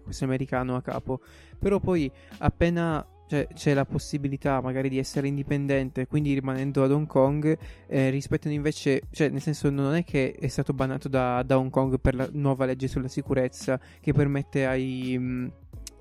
questo 0.03 0.23
americano 0.23 0.75
a 0.75 0.81
capo. 0.81 1.19
Però 1.59 1.79
poi 1.79 2.09
appena 2.39 3.05
cioè, 3.27 3.47
c'è 3.53 3.73
la 3.73 3.85
possibilità 3.85 4.61
magari 4.61 4.89
di 4.89 4.97
essere 4.97 5.27
indipendente, 5.27 6.07
quindi 6.07 6.33
rimanendo 6.33 6.83
ad 6.83 6.91
Hong 6.91 7.07
Kong, 7.07 7.57
eh, 7.87 8.09
rispettano 8.09 8.53
invece, 8.53 9.03
cioè 9.11 9.29
nel 9.29 9.41
senso 9.41 9.69
non 9.69 9.95
è 9.95 10.03
che 10.03 10.35
è 10.39 10.47
stato 10.47 10.73
banato 10.73 11.07
da, 11.07 11.41
da 11.43 11.57
Hong 11.57 11.69
Kong 11.69 11.99
per 11.99 12.15
la 12.15 12.27
nuova 12.31 12.65
legge 12.65 12.87
sulla 12.87 13.07
sicurezza 13.07 13.79
che 13.99 14.13
permette 14.13 14.65
ai, 14.65 15.17
mh, 15.17 15.51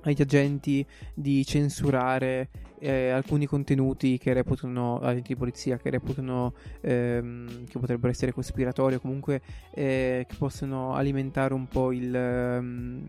agli 0.02 0.20
agenti 0.20 0.84
di 1.14 1.44
censurare 1.44 2.48
eh, 2.80 3.10
alcuni 3.10 3.46
contenuti 3.46 4.18
che 4.18 4.32
reputano, 4.32 4.98
agenti 4.98 5.32
di 5.32 5.38
polizia 5.38 5.76
che 5.76 5.90
reputano 5.90 6.54
ehm, 6.80 7.66
che 7.66 7.78
potrebbero 7.78 8.10
essere 8.10 8.32
cospiratori 8.32 8.96
o 8.96 9.00
comunque 9.00 9.40
eh, 9.72 10.26
che 10.28 10.34
possono 10.36 10.94
alimentare 10.94 11.54
un 11.54 11.66
po' 11.68 11.92
il... 11.92 12.14
ehm, 12.14 13.08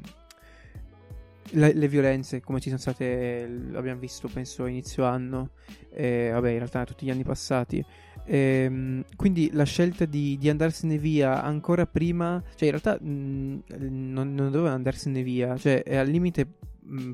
le, 1.51 1.73
le 1.73 1.87
violenze 1.87 2.41
come 2.41 2.59
ci 2.59 2.69
sono 2.69 2.79
state 2.79 3.47
l'abbiamo 3.71 3.99
visto 3.99 4.27
penso 4.27 4.65
inizio 4.65 5.05
anno 5.05 5.51
eh, 5.93 6.29
vabbè 6.31 6.49
in 6.49 6.57
realtà 6.57 6.85
tutti 6.85 7.05
gli 7.05 7.11
anni 7.11 7.23
passati. 7.23 7.83
Ehm, 8.25 9.03
quindi 9.15 9.49
la 9.51 9.65
scelta 9.65 10.05
di, 10.05 10.37
di 10.37 10.49
andarsene 10.49 10.97
via 10.97 11.43
ancora 11.43 11.85
prima, 11.85 12.41
cioè 12.55 12.69
in 12.69 12.79
realtà 12.79 12.97
mh, 12.99 13.63
non, 13.89 14.33
non 14.33 14.51
doveva 14.51 14.71
andarsene 14.71 15.23
via, 15.23 15.57
cioè 15.57 15.83
al 15.87 16.07
limite 16.07 16.47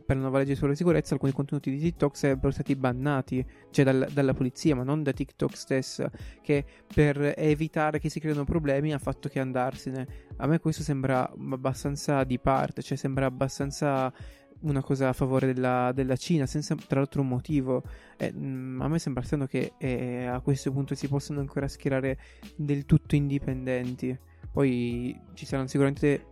per 0.05 0.15
la 0.15 0.23
nuova 0.23 0.39
legge 0.39 0.55
sulla 0.55 0.75
sicurezza 0.75 1.13
alcuni 1.13 1.32
contenuti 1.32 1.69
di 1.69 1.79
TikTok 1.79 2.17
sarebbero 2.17 2.51
stati 2.51 2.75
bannati, 2.75 3.45
cioè 3.69 3.86
dal- 3.86 4.10
dalla 4.12 4.34
polizia, 4.34 4.75
ma 4.75 4.84
non 4.84 5.03
da 5.03 5.12
TikTok 5.12 5.55
stessa, 5.55 6.10
che 6.41 6.65
per 6.93 7.34
evitare 7.38 7.99
che 7.99 8.10
si 8.10 8.19
creino 8.19 8.43
problemi 8.43 8.93
ha 8.93 8.99
fatto 8.99 9.29
che 9.29 9.39
andarsene. 9.39 10.08
A 10.38 10.47
me 10.47 10.60
questo 10.60 10.84
sembra 10.84 11.29
abbastanza 11.29 12.23
di 12.23 12.39
parte, 12.39 12.82
cioè 12.82 12.97
sembra 12.97 13.25
abbastanza 13.25 14.12
una 14.62 14.82
cosa 14.82 15.10
a 15.10 15.13
favore 15.13 15.53
della, 15.53 15.91
della 15.93 16.15
Cina, 16.15 16.45
senza 16.45 16.75
tra 16.75 16.99
l'altro 16.99 17.21
un 17.21 17.27
motivo. 17.27 17.84
Eh, 18.17 18.27
a 18.27 18.88
me 18.88 18.99
sembra 18.99 19.23
strano 19.23 19.45
che 19.45 19.73
eh, 19.77 20.25
a 20.25 20.39
questo 20.41 20.71
punto 20.71 20.95
si 20.95 21.08
possano 21.08 21.39
ancora 21.39 21.67
schierare 21.67 22.17
del 22.55 22.86
tutto 22.86 23.15
indipendenti. 23.15 24.17
Poi 24.51 25.17
ci 25.34 25.45
saranno 25.45 25.67
sicuramente 25.67 26.25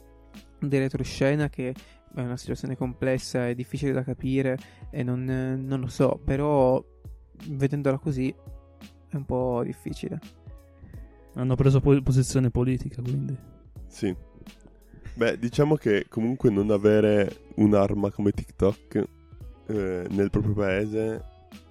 dei 0.60 0.80
retroscena 0.80 1.50
che 1.50 1.74
è 2.14 2.22
una 2.22 2.38
situazione 2.38 2.76
complessa, 2.76 3.48
è 3.48 3.56
difficile 3.56 3.92
da 3.92 4.04
capire 4.04 4.58
e 4.90 5.04
non, 5.04 5.24
non 5.24 5.80
lo 5.80 5.88
so, 5.88 6.20
però 6.24 6.84
vedendola 7.50 7.98
così 7.98 8.34
è 9.10 9.16
un 9.16 9.26
po' 9.26 9.62
difficile. 9.64 10.20
Hanno 11.36 11.56
preso 11.56 11.80
po- 11.80 12.02
posizione 12.02 12.50
politica, 12.50 13.02
quindi. 13.02 13.38
Sì. 13.88 14.16
Beh, 15.14 15.38
diciamo 15.40 15.76
che 15.76 16.08
comunque 16.10 16.50
non 16.50 16.72
avere 16.72 17.52
un'arma 17.56 18.12
come 18.12 18.32
TikTok 18.32 19.04
eh, 19.68 20.08
nel 20.10 20.30
proprio 20.30 20.54
paese 20.54 21.24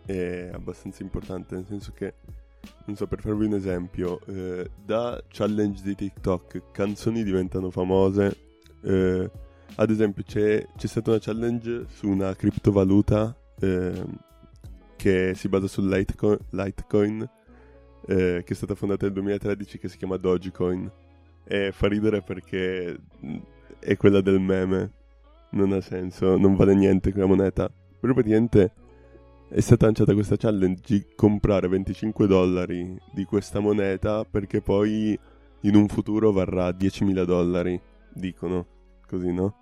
è 0.05 0.51
abbastanza 0.53 1.03
importante, 1.03 1.55
nel 1.57 1.67
senso 1.67 1.93
che, 1.93 2.15
non 2.87 2.97
so, 2.97 3.07
per 3.07 3.21
farvi 3.21 3.47
un 3.47 3.55
esempio, 3.55 4.21
eh, 4.27 4.71
da 4.85 5.23
challenge 5.29 5.83
di 5.83 5.95
TikTok 5.95 6.71
canzoni 6.73 7.23
diventano 7.25 7.71
famose. 7.71 8.37
eh, 8.83 9.31
ad 9.75 9.91
esempio 9.91 10.23
c'è, 10.23 10.67
c'è 10.77 10.87
stata 10.87 11.11
una 11.11 11.21
challenge 11.21 11.87
su 11.89 12.09
una 12.09 12.35
criptovaluta 12.35 13.37
eh, 13.61 14.05
che 14.97 15.33
si 15.35 15.49
basa 15.49 15.67
sul 15.67 15.89
Litecoin, 15.89 16.39
Litecoin 16.51 17.29
eh, 18.07 18.43
che 18.45 18.53
è 18.53 18.55
stata 18.55 18.75
fondata 18.75 19.05
nel 19.05 19.15
2013 19.15 19.79
che 19.79 19.89
si 19.89 19.97
chiama 19.97 20.17
Dogecoin. 20.17 20.91
E 21.45 21.71
fa 21.73 21.87
ridere 21.89 22.23
perché 22.23 22.97
mh, 23.21 23.37
è 23.79 23.97
quella 23.97 24.21
del 24.21 24.41
meme. 24.41 24.93
Non 25.51 25.73
ha 25.73 25.81
senso, 25.81 26.37
non 26.37 26.57
vale 26.57 26.75
niente 26.75 27.13
quella 27.13 27.27
moneta. 27.27 27.71
Però 28.01 28.13
praticamente 28.13 28.73
è 29.49 29.61
stata 29.61 29.87
lanciata 29.87 30.13
questa 30.13 30.37
challenge 30.37 30.83
di 30.85 31.07
comprare 31.15 31.69
25 31.69 32.27
dollari 32.27 32.99
di 33.13 33.25
questa 33.25 33.61
moneta 33.61 34.25
perché 34.25 34.61
poi 34.61 35.19
in 35.61 35.75
un 35.77 35.87
futuro 35.87 36.33
varrà 36.33 36.69
10.000 36.71 37.25
dollari, 37.25 37.81
dicono. 38.13 38.75
Così, 39.07 39.33
no? 39.33 39.55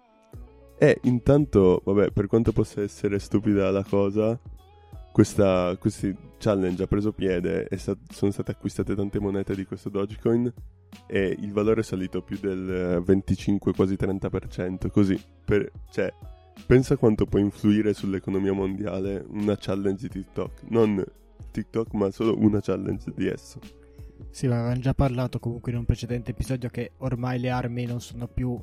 E 0.79 0.99
intanto, 1.03 1.81
vabbè, 1.85 2.11
per 2.11 2.27
quanto 2.27 2.53
possa 2.53 2.83
essere 2.83 3.19
stupida 3.19 3.71
la 3.71 3.85
cosa, 3.85 4.39
questa 5.13 5.77
questi 5.79 6.15
challenge 6.39 6.83
ha 6.83 6.87
preso 6.87 7.13
piede 7.13 7.69
e 7.69 7.77
sta- 7.77 7.97
sono 8.11 8.33
state 8.33 8.51
acquistate 8.51 8.95
tante 8.95 9.21
monete 9.21 9.55
di 9.55 9.65
questo 9.65 9.89
Dogecoin 9.89 10.53
e 11.07 11.37
il 11.41 11.53
valore 11.53 11.81
è 11.81 11.85
salito 11.85 12.23
più 12.23 12.39
del 12.41 12.97
eh, 12.97 13.01
25, 13.01 13.73
quasi 13.73 13.95
30%. 13.95 14.91
Così, 14.91 15.21
per, 15.45 15.71
cioè, 15.91 16.13
pensa 16.67 16.97
quanto 16.97 17.27
può 17.27 17.39
influire 17.39 17.95
sull'economia 17.95 18.53
mondiale 18.53 19.25
una 19.29 19.57
challenge 19.59 20.09
di 20.09 20.09
TikTok. 20.09 20.63
Non 20.69 21.05
TikTok, 21.51 21.93
ma 21.95 22.11
solo 22.11 22.37
una 22.39 22.61
challenge 22.61 23.13
di 23.15 23.27
esso. 23.27 23.61
Sì, 24.31 24.49
ma 24.49 24.57
avevamo 24.59 24.81
già 24.81 24.95
parlato 24.95 25.39
comunque 25.39 25.71
in 25.73 25.79
un 25.79 25.85
precedente 25.85 26.33
episodio 26.33 26.69
che 26.69 26.93
ormai 26.99 27.39
le 27.39 27.51
armi 27.51 27.85
non 27.85 28.01
sono 28.01 28.27
più 28.27 28.61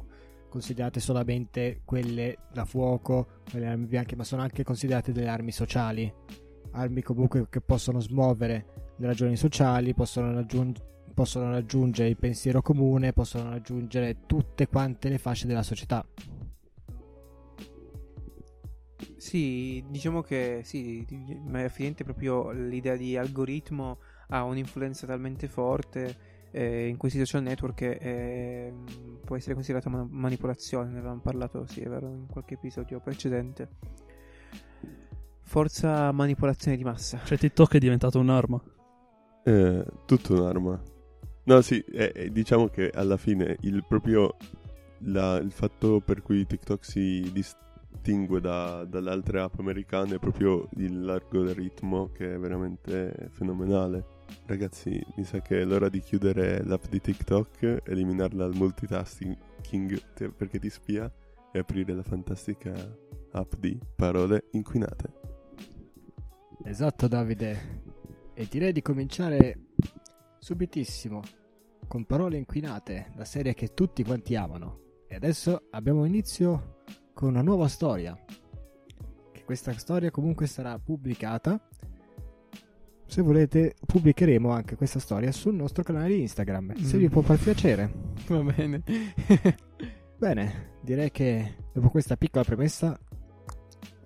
considerate 0.51 0.99
solamente 0.99 1.81
quelle 1.85 2.37
da 2.51 2.65
fuoco, 2.65 3.41
quelle 3.49 3.67
armi 3.67 3.85
bianche, 3.85 4.17
ma 4.17 4.25
sono 4.25 4.41
anche 4.41 4.63
considerate 4.63 5.13
delle 5.13 5.29
armi 5.29 5.51
sociali. 5.51 6.13
Armi 6.73 7.01
comunque 7.01 7.47
che 7.49 7.61
possono 7.61 8.01
smuovere 8.01 8.93
le 8.97 9.07
ragioni 9.07 9.37
sociali, 9.37 9.93
possono, 9.93 10.33
raggiung- 10.33 10.77
possono 11.13 11.49
raggiungere 11.49 12.09
il 12.09 12.17
pensiero 12.17 12.61
comune, 12.61 13.13
possono 13.13 13.49
raggiungere 13.49 14.25
tutte 14.25 14.67
quante 14.67 15.07
le 15.07 15.17
fasce 15.17 15.47
della 15.47 15.63
società. 15.63 16.05
Sì, 19.15 19.83
diciamo 19.87 20.21
che 20.21 20.61
sì, 20.63 21.05
ma 21.45 21.63
è 21.63 21.93
proprio 22.03 22.51
l'idea 22.51 22.97
di 22.97 23.15
algoritmo 23.15 23.99
ha 24.29 24.43
un'influenza 24.43 25.07
talmente 25.07 25.47
forte 25.47 26.30
eh, 26.51 26.87
in 26.87 26.97
questi 26.97 27.17
social 27.19 27.43
network 27.43 27.75
che 27.75 27.91
eh, 27.91 28.73
può 29.23 29.35
essere 29.35 29.53
considerata 29.53 29.89
man- 29.89 30.07
manipolazione, 30.11 30.89
ne 30.91 30.99
avevamo 30.99 31.21
parlato, 31.21 31.65
sì, 31.67 31.81
è 31.81 31.89
vero, 31.89 32.07
in 32.07 32.27
qualche 32.27 32.55
episodio 32.55 32.99
precedente. 32.99 33.69
Forza 35.41 36.11
manipolazione 36.11 36.77
di 36.77 36.83
massa. 36.83 37.19
Cioè, 37.23 37.37
TikTok 37.37 37.73
è 37.75 37.79
diventato 37.79 38.19
un'arma. 38.19 38.61
Eh, 39.43 39.85
tutto 40.05 40.33
un'arma. 40.33 40.81
No, 41.43 41.61
sì, 41.61 41.79
eh, 41.79 42.11
eh, 42.15 42.31
diciamo 42.31 42.67
che 42.67 42.89
alla 42.89 43.17
fine 43.17 43.57
il 43.61 43.83
proprio 43.87 44.35
la- 45.05 45.37
il 45.37 45.51
fatto 45.51 45.99
per 45.99 46.21
cui 46.21 46.45
TikTok 46.45 46.85
si 46.85 47.29
distingue 47.33 48.39
da- 48.39 48.85
dalle 48.85 49.09
altre 49.09 49.41
app 49.41 49.59
americane 49.59 50.15
è 50.15 50.19
proprio 50.19 50.67
il 50.77 51.03
l'algoritmo 51.03 52.11
che 52.13 52.35
è 52.35 52.37
veramente 52.37 53.29
fenomenale. 53.31 54.05
Ragazzi, 54.45 55.01
mi 55.15 55.23
sa 55.23 55.41
che 55.41 55.61
è 55.61 55.63
l'ora 55.63 55.89
di 55.89 55.99
chiudere 55.99 56.63
l'app 56.63 56.85
di 56.89 56.99
TikTok, 56.99 57.83
eliminarla 57.85 58.45
al 58.45 58.55
multitasking 58.55 59.37
perché 60.35 60.59
ti 60.59 60.69
spia 60.69 61.11
e 61.51 61.59
aprire 61.59 61.93
la 61.93 62.03
fantastica 62.03 62.73
app 63.31 63.53
di 63.55 63.79
parole 63.95 64.47
inquinate. 64.51 65.19
Esatto, 66.63 67.07
Davide. 67.07 67.81
E 68.33 68.47
direi 68.49 68.71
di 68.71 68.81
cominciare 68.81 69.67
subitissimo 70.39 71.21
con 71.87 72.05
parole 72.05 72.37
inquinate, 72.37 73.11
la 73.15 73.25
serie 73.25 73.53
che 73.53 73.73
tutti 73.73 74.03
quanti 74.03 74.35
amano. 74.35 75.03
E 75.07 75.15
adesso 75.15 75.67
abbiamo 75.71 76.05
inizio 76.05 76.83
con 77.13 77.29
una 77.29 77.41
nuova 77.41 77.67
storia. 77.67 78.17
Che 79.31 79.43
questa 79.43 79.73
storia 79.73 80.11
comunque 80.11 80.47
sarà 80.47 80.77
pubblicata. 80.79 81.67
Se 83.11 83.21
volete, 83.21 83.75
pubblicheremo 83.85 84.49
anche 84.51 84.77
questa 84.77 84.99
storia 84.99 85.33
sul 85.33 85.53
nostro 85.53 85.83
canale 85.83 86.13
Instagram. 86.13 86.75
Se 86.75 86.95
Mm. 86.95 86.99
vi 86.99 87.09
può 87.09 87.21
far 87.21 87.37
piacere. 87.37 87.91
Va 88.27 88.39
bene. 88.41 88.81
Bene, 90.17 90.75
direi 90.81 91.11
che 91.11 91.55
dopo 91.73 91.89
questa 91.89 92.15
piccola 92.15 92.45
premessa 92.45 92.97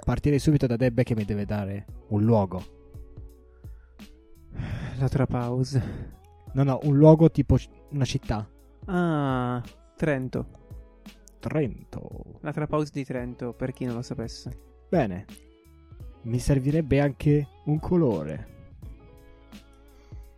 partirei 0.03 0.39
subito 0.39 0.65
da 0.65 0.75
Debbe 0.75 1.03
che 1.03 1.13
mi 1.13 1.23
deve 1.23 1.45
dare 1.45 1.85
un 2.07 2.23
luogo. 2.23 2.63
La 4.97 5.07
trapause. 5.07 6.13
No, 6.53 6.63
no, 6.63 6.79
un 6.83 6.97
luogo 6.97 7.29
tipo 7.29 7.57
una 7.91 8.05
città. 8.05 8.49
Ah, 8.85 9.61
Trento. 9.95 10.47
Trento. 11.39 12.39
La 12.41 12.51
trapause 12.53 12.89
di 12.91 13.03
Trento, 13.05 13.53
per 13.53 13.71
chi 13.71 13.85
non 13.85 13.93
lo 13.95 14.01
sapesse. 14.01 14.57
Bene. 14.89 15.25
Mi 16.23 16.39
servirebbe 16.39 16.99
anche 17.01 17.47
un 17.65 17.77
colore. 17.79 18.53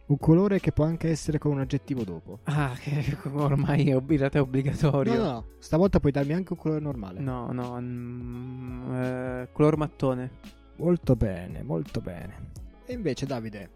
Un 0.07 0.17
colore 0.19 0.61
che 0.61 0.71
può 0.71 0.85
anche 0.85 1.09
essere 1.09 1.37
con 1.37 1.51
un 1.51 1.59
aggettivo 1.59 2.03
dopo. 2.05 2.39
Ah, 2.43 2.73
che 2.79 3.17
ormai 3.29 3.89
è 3.89 3.95
ob- 3.95 4.29
è 4.29 4.39
obbligatorio. 4.39 5.13
No, 5.13 5.23
no, 5.23 5.31
no. 5.31 5.45
Stavolta 5.59 5.99
puoi 5.99 6.13
darmi 6.13 6.31
anche 6.31 6.53
un 6.53 6.59
colore 6.59 6.79
normale. 6.79 7.19
No, 7.19 7.51
no, 7.51 7.77
mm, 7.77 8.95
eh, 8.95 9.49
color 9.51 9.75
mattone. 9.75 10.31
Molto 10.77 11.17
bene, 11.17 11.61
molto 11.61 11.99
bene. 11.99 12.51
E 12.85 12.93
invece, 12.93 13.25
Davide, 13.25 13.69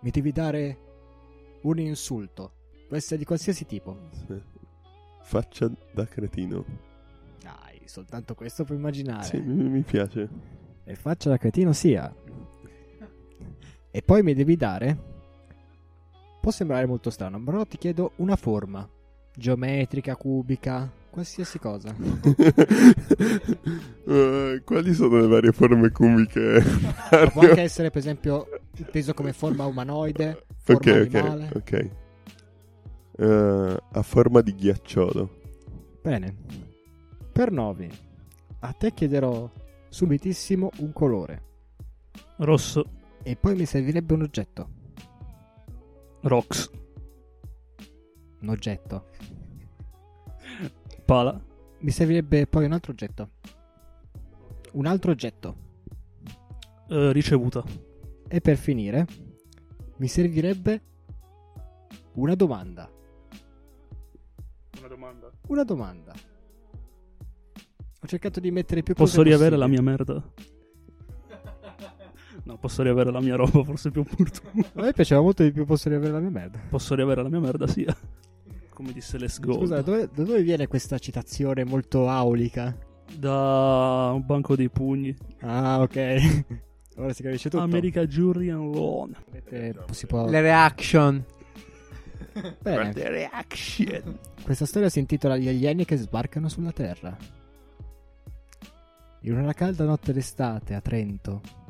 mi 0.00 0.10
devi 0.10 0.32
dare 0.32 0.78
un 1.62 1.78
insulto. 1.78 2.52
Può 2.86 2.96
essere 2.96 3.18
di 3.18 3.26
qualsiasi 3.26 3.66
tipo. 3.66 4.08
Faccia 5.20 5.70
da 5.92 6.06
cretino. 6.06 6.64
Dai, 7.42 7.82
soltanto 7.84 8.34
questo 8.34 8.64
puoi 8.64 8.78
immaginare. 8.78 9.24
Sì, 9.24 9.38
mi, 9.40 9.68
mi 9.68 9.82
piace. 9.82 10.26
E 10.84 10.94
faccia 10.94 11.28
da 11.28 11.36
cretino 11.36 11.74
sia. 11.74 12.10
E 13.90 14.02
poi 14.02 14.22
mi 14.22 14.32
devi 14.32 14.56
dare. 14.56 15.16
Può 16.40 16.50
sembrare 16.50 16.86
molto 16.86 17.10
strano, 17.10 17.42
però 17.42 17.64
ti 17.66 17.76
chiedo 17.78 18.12
una 18.16 18.36
forma. 18.36 18.88
Geometrica, 19.34 20.16
cubica, 20.16 20.90
qualsiasi 21.10 21.58
cosa. 21.58 21.94
Eh, 24.08 24.62
quali 24.64 24.94
sono 24.94 25.20
le 25.20 25.26
varie 25.26 25.52
forme 25.52 25.90
cubiche? 25.90 26.62
Può 27.32 27.42
anche 27.42 27.60
essere, 27.60 27.90
per 27.90 28.00
esempio, 28.00 28.46
inteso 28.76 29.12
come 29.12 29.34
forma 29.34 29.66
umanoide, 29.66 30.46
forma 30.56 30.94
ok, 30.94 30.96
animale. 30.96 31.50
ok, 31.54 31.56
ok. 31.56 31.90
Eh, 33.20 33.76
a 33.92 34.02
forma 34.02 34.40
di 34.40 34.54
ghiacciolo. 34.54 35.30
Bene. 36.00 36.36
Per 37.32 37.50
Novi, 37.52 37.90
a 38.60 38.72
te 38.72 38.92
chiederò 38.94 39.50
subitissimo 39.88 40.70
un 40.78 40.92
colore. 40.92 41.42
Rosso, 42.38 42.84
E 43.22 43.36
poi 43.36 43.54
mi 43.56 43.66
servirebbe 43.66 44.14
un 44.14 44.22
oggetto. 44.22 44.68
Rox, 46.22 46.70
Un 48.40 48.48
oggetto. 48.48 49.06
Pala, 51.04 51.40
Mi 51.80 51.90
servirebbe 51.90 52.46
poi 52.46 52.64
un 52.64 52.72
altro 52.72 52.92
oggetto. 52.92 53.30
Un 54.72 54.86
altro 54.86 55.12
oggetto. 55.12 55.56
Eh, 56.88 57.12
ricevuta. 57.12 57.62
E 58.28 58.40
per 58.40 58.56
finire, 58.56 59.06
mi 59.96 60.08
servirebbe 60.08 60.82
una 62.14 62.34
domanda. 62.34 62.90
Una 64.78 64.88
domanda. 64.88 65.30
Una 65.48 65.64
domanda. 65.64 66.12
Ho 68.00 68.06
cercato 68.06 68.40
di 68.40 68.50
mettere 68.50 68.82
più 68.82 68.94
Posso 68.94 69.16
cose 69.16 69.28
riavere 69.28 69.56
la 69.56 69.66
possibili. 69.66 69.82
mia 69.82 69.96
merda? 69.96 70.32
No, 72.48 72.56
posso 72.56 72.82
riavere 72.82 73.12
la 73.12 73.20
mia 73.20 73.36
roba, 73.36 73.62
forse 73.62 73.90
più 73.90 74.00
opportuno. 74.00 74.64
A 74.76 74.80
me 74.80 74.94
piaceva 74.94 75.20
molto 75.20 75.42
di 75.42 75.52
più 75.52 75.66
posso 75.66 75.90
riavere 75.90 76.12
la 76.12 76.20
mia 76.20 76.30
merda. 76.30 76.58
Posso 76.70 76.94
riavere 76.94 77.22
la 77.22 77.28
mia 77.28 77.40
merda, 77.40 77.66
sì. 77.66 77.86
Come 78.70 78.92
disse 78.94 79.18
Les 79.18 79.38
Gold. 79.38 79.58
Scusa, 79.58 79.82
dove, 79.82 80.08
da 80.10 80.22
dove 80.22 80.42
viene 80.42 80.66
questa 80.66 80.98
citazione 80.98 81.64
molto 81.64 82.08
aulica? 82.08 82.74
Da 83.14 84.12
un 84.14 84.24
banco 84.24 84.56
dei 84.56 84.70
pugni. 84.70 85.14
Ah, 85.40 85.82
ok. 85.82 86.46
Ora 86.96 87.12
si 87.12 87.22
capisce 87.22 87.50
tutto. 87.50 87.62
America 87.62 88.06
Jury 88.06 88.48
and 88.48 88.74
Loan. 88.74 89.14
Si 89.90 90.06
può... 90.06 90.26
Le 90.26 90.40
reaction. 90.40 91.22
Bene, 92.62 92.92
The 92.96 93.10
reaction. 93.10 94.18
questa 94.42 94.64
storia 94.64 94.88
si 94.88 95.00
intitola 95.00 95.36
Gli 95.36 95.48
alieni 95.48 95.84
che 95.84 95.96
sbarcano 95.98 96.48
sulla 96.48 96.72
Terra. 96.72 97.14
In 99.20 99.36
una 99.36 99.52
calda 99.52 99.84
notte 99.84 100.14
d'estate 100.14 100.72
a 100.72 100.80
Trento. 100.80 101.66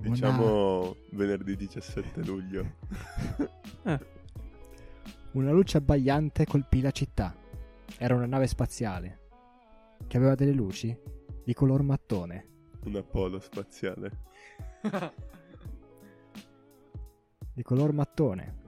Diciamo 0.00 0.96
venerdì 1.12 1.56
17 1.56 2.24
luglio. 2.24 2.76
Una 5.32 5.50
luce 5.50 5.78
abbagliante 5.78 6.44
colpì 6.44 6.80
la 6.80 6.90
città. 6.90 7.34
Era 7.96 8.14
una 8.14 8.26
nave 8.26 8.46
spaziale 8.46 9.20
che 10.06 10.16
aveva 10.16 10.34
delle 10.34 10.52
luci 10.52 10.96
di 11.44 11.54
color 11.54 11.82
mattone. 11.82 12.48
Un 12.84 12.96
Apollo 12.96 13.40
spaziale. 13.40 14.10
Di 17.54 17.62
color 17.62 17.92
mattone. 17.92 18.62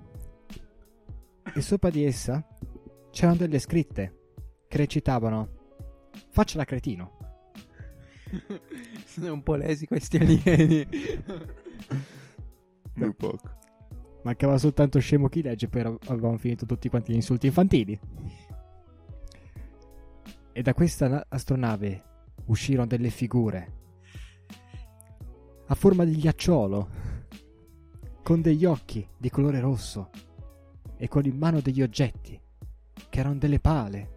E 1.55 1.61
sopra 1.61 1.91
di 1.91 2.05
essa 2.05 2.47
c'erano 3.11 3.37
delle 3.37 3.59
scritte 3.59 4.33
che 4.69 4.77
recitavano 4.77 5.57
Faccia 6.31 6.59
da 6.59 6.65
cretino. 6.65 7.16
Sono 9.07 9.33
un 9.33 9.43
po' 9.43 9.55
lesi 9.55 9.87
questi 9.87 10.17
alieni. 10.17 10.87
Muy 12.95 13.15
poco. 13.15 13.55
Mancava 14.23 14.59
soltanto 14.59 14.99
scemo 14.99 15.29
chi 15.29 15.43
legge, 15.43 15.69
poi 15.69 15.83
avevamo 15.83 16.37
finito 16.37 16.67
tutti 16.67 16.89
quanti 16.89 17.13
gli 17.13 17.17
insulti 17.17 17.47
infantili. 17.47 17.99
E 20.53 20.63
da 20.63 20.75
questa 20.75 21.09
na- 21.09 21.27
astronave 21.29 22.03
uscirono 22.47 22.87
delle 22.87 23.11
figure 23.11 23.85
a 25.69 25.75
forma 25.75 26.05
di 26.05 26.17
ghiacciolo, 26.17 26.89
con 28.23 28.41
degli 28.41 28.65
occhi 28.65 29.07
di 29.17 29.31
colore 29.31 29.61
rosso 29.61 30.11
e 30.97 31.09
con 31.09 31.25
in 31.25 31.37
mano 31.37 31.61
degli 31.61 31.83
oggetti 31.83 32.41
che 33.09 33.21
erano 33.21 33.37
delle 33.37 33.61
pale. 33.61 34.15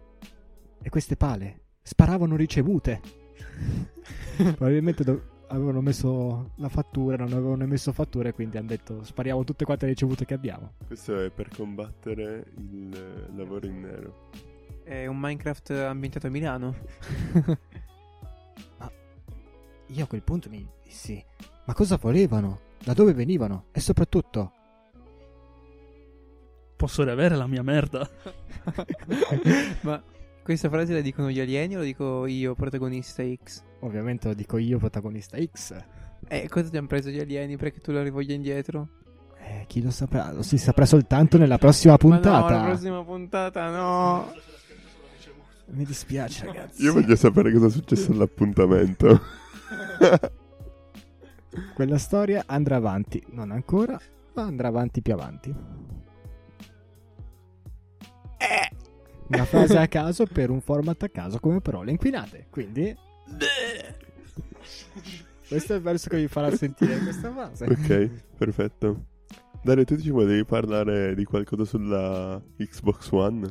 E 0.82 0.88
queste 0.88 1.16
pale 1.16 1.64
sparavano 1.82 2.36
ricevute. 2.36 3.19
Probabilmente 4.36 5.04
do- 5.04 5.22
avevano 5.48 5.80
messo 5.80 6.52
la 6.56 6.68
fattura, 6.68 7.16
non 7.16 7.32
avevano 7.32 7.66
messo 7.66 7.92
fatture, 7.92 8.32
quindi 8.32 8.56
hanno 8.56 8.68
detto 8.68 9.02
spariamo 9.02 9.44
tutte 9.44 9.64
quante 9.64 9.86
le 9.86 9.92
ricevute 9.92 10.24
che 10.24 10.34
abbiamo. 10.34 10.74
Questo 10.86 11.20
è 11.20 11.30
per 11.30 11.48
combattere 11.48 12.46
il 12.56 13.28
lavoro 13.34 13.66
in 13.66 13.80
nero. 13.80 14.28
È 14.82 15.06
un 15.06 15.18
Minecraft 15.18 15.70
ambientato 15.70 16.26
a 16.26 16.30
Milano. 16.30 16.74
Io 19.86 20.04
a 20.04 20.06
quel 20.06 20.22
punto 20.22 20.48
mi 20.48 20.64
dissi, 20.84 21.22
ma 21.64 21.74
cosa 21.74 21.96
volevano? 21.96 22.60
Da 22.82 22.92
dove 22.92 23.12
venivano? 23.12 23.66
E 23.72 23.80
soprattutto, 23.80 24.52
Posso 26.80 27.02
riavere 27.02 27.36
la 27.36 27.46
mia 27.46 27.62
merda? 27.62 28.08
Ma 29.82 30.02
questa 30.42 30.68
frase 30.68 30.92
la 30.92 31.00
dicono 31.00 31.30
gli 31.30 31.40
alieni 31.40 31.76
o 31.76 31.78
la 31.78 31.84
dico 31.84 32.26
io, 32.26 32.54
protagonista 32.54 33.22
X? 33.22 33.62
ovviamente 33.80 34.28
lo 34.28 34.34
dico 34.34 34.58
io, 34.58 34.78
protagonista 34.78 35.38
X. 35.42 35.74
Eh, 36.28 36.48
cosa 36.48 36.68
ti 36.68 36.76
hanno 36.76 36.86
preso 36.86 37.08
gli 37.10 37.18
alieni 37.18 37.56
perché 37.56 37.80
tu 37.80 37.92
la 37.92 38.02
rivoglia 38.02 38.34
indietro? 38.34 38.88
Eh, 39.38 39.64
chi 39.66 39.82
lo 39.82 39.90
saprà? 39.90 40.32
Lo 40.32 40.42
si 40.42 40.58
saprà 40.58 40.84
soltanto 40.84 41.38
nella 41.38 41.58
prossima 41.58 41.96
Ma 41.98 41.98
no, 42.02 42.10
puntata. 42.10 42.56
la 42.56 42.64
prossima 42.64 43.02
puntata 43.02 43.70
no. 43.70 44.32
Mi 45.72 45.84
dispiace, 45.84 46.46
ragazzi. 46.46 46.82
Io 46.82 46.92
voglio 46.92 47.16
sapere 47.16 47.52
cosa 47.52 47.66
è 47.66 47.70
successo 47.70 48.12
all'appuntamento. 48.12 49.20
Quella 51.74 51.98
storia 51.98 52.42
andrà 52.46 52.76
avanti, 52.76 53.22
non 53.30 53.50
ancora, 53.50 53.98
ma 54.34 54.42
andrà 54.42 54.68
avanti 54.68 55.00
più 55.00 55.12
avanti. 55.12 55.54
Una 59.32 59.44
frase 59.44 59.78
a 59.78 59.86
caso 59.86 60.26
per 60.26 60.50
un 60.50 60.60
format 60.60 61.00
a 61.04 61.08
caso 61.08 61.38
come 61.38 61.60
parole 61.60 61.92
inquinate. 61.92 62.46
Quindi, 62.50 62.96
questo 65.48 65.72
è 65.72 65.76
il 65.76 65.82
verso 65.82 66.08
che 66.08 66.16
vi 66.16 66.26
farà 66.26 66.54
sentire 66.54 66.98
questa 66.98 67.32
frase. 67.32 67.64
ok, 67.64 68.10
perfetto. 68.36 69.04
Dario, 69.62 69.84
tu 69.84 69.96
ci 69.98 70.10
volevi 70.10 70.44
parlare 70.44 71.14
di 71.14 71.24
qualcosa 71.24 71.64
sulla 71.64 72.42
Xbox 72.56 73.10
One? 73.12 73.46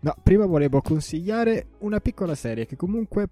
No, 0.00 0.14
prima 0.22 0.46
volevo 0.46 0.80
consigliare 0.80 1.68
una 1.78 2.00
piccola 2.00 2.34
serie 2.34 2.64
che 2.64 2.76
comunque 2.76 3.28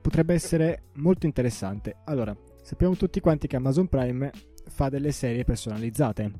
potrebbe 0.00 0.34
essere 0.34 0.82
molto 0.94 1.26
interessante. 1.26 1.96
Allora, 2.04 2.36
sappiamo 2.62 2.94
tutti 2.94 3.18
quanti 3.18 3.48
che 3.48 3.56
Amazon 3.56 3.88
Prime 3.88 4.30
fa 4.68 4.88
delle 4.88 5.10
serie 5.10 5.42
personalizzate, 5.42 6.30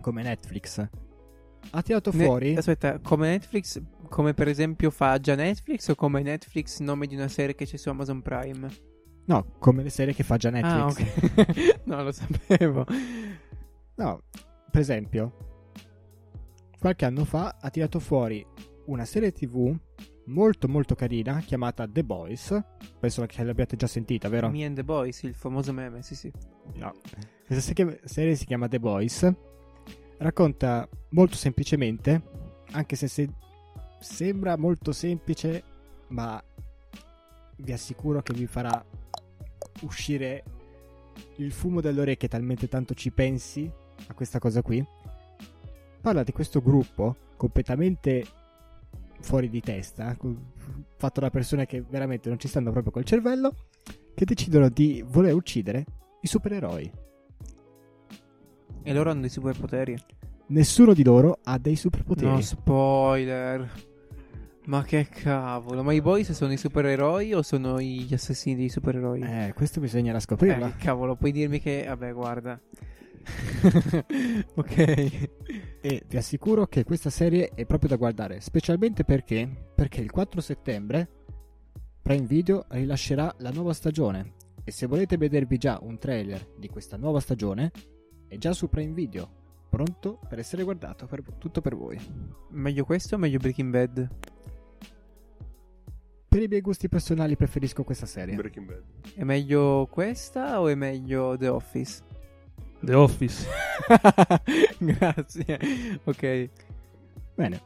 come 0.00 0.22
Netflix. 0.22 0.88
Ha 1.70 1.82
tirato 1.82 2.10
Ne- 2.14 2.24
fuori... 2.24 2.56
Aspetta, 2.56 2.98
come 3.00 3.28
Netflix, 3.28 3.80
come 4.08 4.34
per 4.34 4.48
esempio 4.48 4.90
fa 4.90 5.18
già 5.18 5.34
Netflix 5.34 5.88
o 5.88 5.94
come 5.94 6.22
Netflix 6.22 6.80
nome 6.80 7.06
di 7.06 7.14
una 7.14 7.28
serie 7.28 7.54
che 7.54 7.66
c'è 7.66 7.76
su 7.76 7.88
Amazon 7.88 8.22
Prime? 8.22 8.68
No, 9.26 9.44
come 9.58 9.82
le 9.82 9.90
serie 9.90 10.14
che 10.14 10.22
fa 10.22 10.36
già 10.36 10.50
Netflix. 10.50 11.06
Ah, 11.06 11.42
ok. 11.42 11.80
no, 11.84 12.02
lo 12.02 12.12
sapevo. 12.12 12.86
No, 13.96 14.22
per 14.70 14.80
esempio, 14.80 15.36
qualche 16.78 17.04
anno 17.04 17.24
fa 17.24 17.56
ha 17.60 17.68
tirato 17.70 17.98
fuori 17.98 18.44
una 18.86 19.04
serie 19.04 19.32
TV 19.32 19.76
molto 20.28 20.68
molto 20.68 20.94
carina 20.94 21.40
chiamata 21.40 21.86
The 21.86 22.04
Boys. 22.04 22.58
Penso 22.98 23.24
che 23.26 23.42
l'abbiate 23.42 23.76
già 23.76 23.86
sentita, 23.86 24.28
vero? 24.28 24.48
Me 24.48 24.64
and 24.64 24.76
the 24.76 24.84
Boys, 24.84 25.22
il 25.22 25.34
famoso 25.34 25.72
meme, 25.72 26.02
sì 26.02 26.14
sì. 26.14 26.32
No. 26.74 26.94
Questa 27.46 27.74
se- 27.74 28.00
serie 28.04 28.34
si 28.34 28.44
chiama 28.46 28.68
The 28.68 28.78
Boys. 28.80 29.30
Racconta 30.18 30.88
molto 31.10 31.36
semplicemente, 31.36 32.22
anche 32.72 32.96
se 32.96 33.08
se- 33.08 33.30
sembra 34.00 34.56
molto 34.56 34.92
semplice, 34.92 35.62
ma 36.08 36.42
vi 37.56 37.72
assicuro 37.72 38.20
che 38.22 38.32
vi 38.32 38.46
farà 38.46 38.84
uscire 39.82 40.44
il 41.36 41.52
fumo 41.52 41.80
dalle 41.80 42.00
orecchie 42.00 42.28
talmente 42.28 42.68
tanto 42.68 42.94
ci 42.94 43.10
pensi 43.10 43.70
a 44.06 44.14
questa 44.14 44.38
cosa 44.38 44.62
qui. 44.62 44.84
Parla 46.00 46.22
di 46.22 46.32
questo 46.32 46.60
gruppo 46.60 47.16
completamente 47.36 48.24
fuori 49.20 49.48
di 49.48 49.60
testa, 49.60 50.16
fatto 50.96 51.20
da 51.20 51.30
persone 51.30 51.66
che 51.66 51.82
veramente 51.82 52.28
non 52.28 52.38
ci 52.38 52.48
stanno 52.48 52.70
proprio 52.70 52.92
col 52.92 53.04
cervello, 53.04 53.54
che 54.14 54.24
decidono 54.24 54.68
di 54.68 55.04
voler 55.06 55.34
uccidere 55.34 55.84
i 56.22 56.26
supereroi. 56.26 56.90
E 58.82 58.92
loro 58.92 59.10
hanno 59.10 59.20
dei 59.20 59.30
superpoteri. 59.30 59.96
Nessuno 60.48 60.94
di 60.94 61.04
loro 61.04 61.38
ha 61.42 61.58
dei 61.58 61.76
superpoteri. 61.76 62.30
No, 62.30 62.40
spoiler. 62.40 63.70
Ma 64.66 64.82
che 64.82 65.08
cavolo, 65.08 65.82
ma 65.82 65.94
i 65.94 66.02
boys 66.02 66.32
sono 66.32 66.52
i 66.52 66.58
supereroi 66.58 67.32
o 67.32 67.42
sono 67.42 67.80
gli 67.80 68.12
assassini 68.12 68.54
dei 68.54 68.68
supereroi? 68.68 69.20
Eh, 69.22 69.52
questo 69.54 69.80
bisognerà 69.80 70.20
scoprirlo. 70.20 70.66
Eh, 70.66 70.76
cavolo, 70.76 71.16
puoi 71.16 71.32
dirmi 71.32 71.58
che... 71.58 71.84
Vabbè, 71.86 72.12
guarda. 72.12 72.60
ok. 74.54 75.28
E 75.80 76.02
vi 76.06 76.16
assicuro 76.16 76.66
che 76.66 76.84
questa 76.84 77.08
serie 77.08 77.50
è 77.54 77.64
proprio 77.64 77.88
da 77.90 77.96
guardare, 77.96 78.40
specialmente 78.40 79.04
perché, 79.04 79.48
perché 79.74 80.02
il 80.02 80.10
4 80.10 80.40
settembre 80.40 81.08
Prime 82.02 82.26
Video 82.26 82.64
rilascerà 82.68 83.34
la 83.38 83.50
nuova 83.50 83.72
stagione. 83.72 84.34
E 84.64 84.70
se 84.70 84.86
volete 84.86 85.16
vedervi 85.16 85.56
già 85.56 85.78
un 85.80 85.98
trailer 85.98 86.54
di 86.58 86.68
questa 86.68 86.96
nuova 86.98 87.20
stagione, 87.20 87.70
è 88.28 88.38
già 88.38 88.52
su 88.52 88.68
Prime 88.68 88.92
Video, 88.92 89.28
pronto 89.68 90.18
per 90.28 90.38
essere 90.38 90.62
guardato, 90.62 91.06
per- 91.06 91.22
tutto 91.38 91.60
per 91.60 91.74
voi. 91.76 91.98
Meglio 92.50 92.84
questo 92.84 93.14
o 93.16 93.18
meglio 93.18 93.38
Breaking 93.38 93.70
Bad? 93.70 94.08
Per 96.28 96.42
i 96.42 96.46
miei 96.46 96.60
gusti 96.60 96.88
personali 96.88 97.36
preferisco 97.36 97.84
questa 97.84 98.06
serie. 98.06 98.34
Breaking 98.36 98.66
Bad. 98.66 98.82
È 99.14 99.24
meglio 99.24 99.86
questa 99.90 100.60
o 100.60 100.68
è 100.68 100.74
meglio 100.74 101.36
The 101.38 101.48
Office? 101.48 102.02
The 102.80 102.94
Office. 102.94 103.46
Grazie. 104.78 105.58
Ok. 106.04 106.50
Bene, 107.34 107.62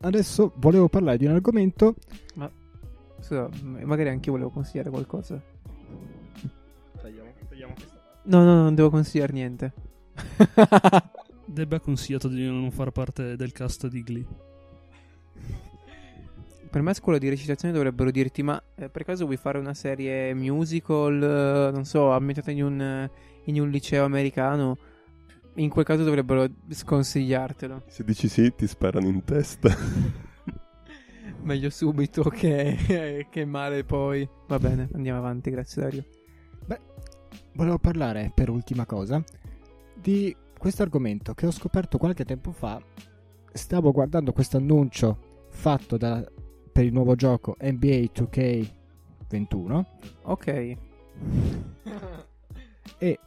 adesso 0.00 0.52
volevo 0.56 0.88
parlare 0.88 1.18
di 1.18 1.26
un 1.26 1.32
argomento 1.32 1.96
so, 3.20 3.50
m- 3.62 3.82
magari 3.84 4.08
anche 4.10 4.26
io 4.26 4.32
volevo 4.32 4.50
consigliare 4.50 4.90
qualcosa. 4.90 5.42
Tagliamo, 7.00 7.32
tagliamo 7.48 7.74
questa. 7.74 8.00
No, 8.24 8.44
no, 8.44 8.62
non 8.62 8.74
devo 8.74 8.90
consigliare 8.90 9.32
niente. 9.32 9.72
Debbe 11.46 11.76
ha 11.76 11.80
consigliato 11.80 12.28
di 12.28 12.44
non 12.44 12.70
far 12.70 12.90
parte 12.90 13.36
del 13.36 13.52
cast 13.52 13.86
di 13.86 14.02
Glee. 14.02 14.26
Per 16.68 16.82
me 16.82 16.90
a 16.90 16.94
scuola 16.94 17.18
di 17.18 17.28
recitazione 17.28 17.72
dovrebbero 17.72 18.10
dirti, 18.10 18.42
ma 18.42 18.60
eh, 18.74 18.88
per 18.90 19.04
caso 19.04 19.24
vuoi 19.24 19.36
fare 19.36 19.58
una 19.58 19.72
serie 19.72 20.34
musical, 20.34 21.22
eh, 21.22 21.70
non 21.72 21.84
so, 21.84 22.10
ambientata 22.10 22.50
in 22.50 22.64
un, 22.64 22.80
eh, 22.80 23.10
in 23.44 23.60
un 23.60 23.70
liceo 23.70 24.04
americano? 24.04 24.76
In 25.54 25.70
quel 25.70 25.86
caso 25.86 26.04
dovrebbero 26.04 26.46
sconsigliartelo. 26.68 27.84
Se 27.86 28.04
dici 28.04 28.28
sì, 28.28 28.52
ti 28.54 28.66
sparano 28.66 29.06
in 29.06 29.24
testa. 29.24 29.74
Meglio 31.42 31.70
subito 31.70 32.24
che, 32.24 33.26
che 33.30 33.44
male 33.44 33.84
poi. 33.84 34.28
Va 34.48 34.58
bene, 34.58 34.88
andiamo 34.92 35.18
avanti, 35.18 35.50
grazie 35.50 35.82
Dario. 35.82 36.04
Volevo 37.54 37.78
parlare 37.78 38.30
per 38.34 38.50
ultima 38.50 38.84
cosa 38.84 39.24
di 40.06 40.36
questo 40.56 40.84
argomento 40.84 41.34
che 41.34 41.46
ho 41.46 41.50
scoperto 41.50 41.98
qualche 41.98 42.24
tempo 42.24 42.52
fa. 42.52 42.80
Stavo 43.52 43.90
guardando 43.90 44.32
questo 44.32 44.56
annuncio 44.56 45.46
fatto 45.48 45.96
da- 45.96 46.24
per 46.70 46.84
il 46.84 46.92
nuovo 46.92 47.16
gioco 47.16 47.56
NBA 47.60 48.10
2K21 48.14 49.84
Ok. 50.22 50.46
e 52.98 53.18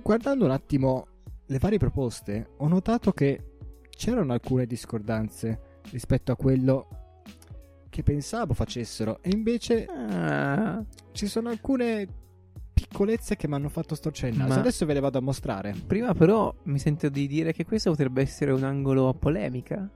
guardando 0.00 0.46
un 0.46 0.52
attimo 0.52 1.06
le 1.44 1.58
varie 1.58 1.76
proposte 1.78 2.52
ho 2.56 2.68
notato 2.68 3.12
che 3.12 3.56
c'erano 3.90 4.32
alcune 4.32 4.64
discordanze 4.64 5.80
rispetto 5.90 6.32
a 6.32 6.36
quello 6.36 6.88
che 7.90 8.02
pensavo 8.02 8.54
facessero 8.54 9.18
e 9.20 9.30
invece 9.30 9.84
Ah, 9.84 10.82
ci 11.12 11.26
sono 11.26 11.50
alcune 11.50 12.06
piccolezze 12.90 13.36
che 13.36 13.46
mi 13.48 13.54
hanno 13.54 13.68
fatto 13.68 13.94
storcere 13.94 14.32
il 14.32 14.38
naso. 14.38 14.54
Ma- 14.54 14.60
Adesso 14.60 14.84
ve 14.84 14.94
le 14.94 15.00
vado 15.00 15.18
a 15.18 15.20
mostrare. 15.20 15.74
prima 15.86 16.12
però 16.12 16.52
mi 16.64 16.78
sento 16.78 17.08
di 17.08 17.26
dire 17.26 17.52
che 17.52 17.64
questo 17.64 17.90
potrebbe 17.90 18.20
essere 18.22 18.50
un 18.52 18.64
angolo 18.64 19.14
polemica. 19.14 19.88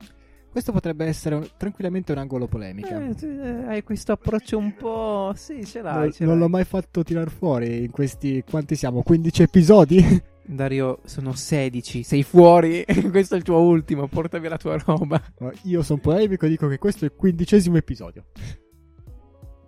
Questo 0.48 0.70
potrebbe 0.70 1.04
essere 1.04 1.34
un- 1.34 1.48
tranquillamente 1.56 2.12
un 2.12 2.18
angolo 2.18 2.46
polemica. 2.46 3.00
Eh, 3.04 3.14
eh, 3.26 3.64
hai 3.66 3.82
questo 3.82 4.12
approccio 4.12 4.56
un 4.56 4.74
po'... 4.76 5.32
Sì, 5.34 5.64
ce 5.66 5.82
l'hai, 5.82 5.98
non 6.02 6.12
ce 6.12 6.24
non 6.24 6.34
l'hai. 6.34 6.42
l'ho 6.42 6.48
mai 6.48 6.64
fatto 6.64 7.02
tirar 7.02 7.28
fuori 7.28 7.82
in 7.84 7.90
questi 7.90 8.44
quanti 8.48 8.76
siamo? 8.76 9.02
15 9.02 9.42
episodi? 9.42 10.22
Dario, 10.46 11.00
sono 11.06 11.32
16, 11.32 12.04
sei 12.04 12.22
fuori. 12.22 12.84
questo 13.10 13.34
è 13.34 13.38
il 13.38 13.42
tuo 13.42 13.58
ultimo, 13.58 14.06
porta 14.06 14.38
via 14.38 14.50
la 14.50 14.56
tua 14.56 14.78
roba. 14.78 15.20
Io 15.64 15.82
sono 15.82 15.98
polemico 15.98 16.46
e 16.46 16.50
dico 16.50 16.68
che 16.68 16.78
questo 16.78 17.04
è 17.04 17.08
il 17.08 17.14
quindicesimo 17.16 17.76
episodio. 17.76 18.26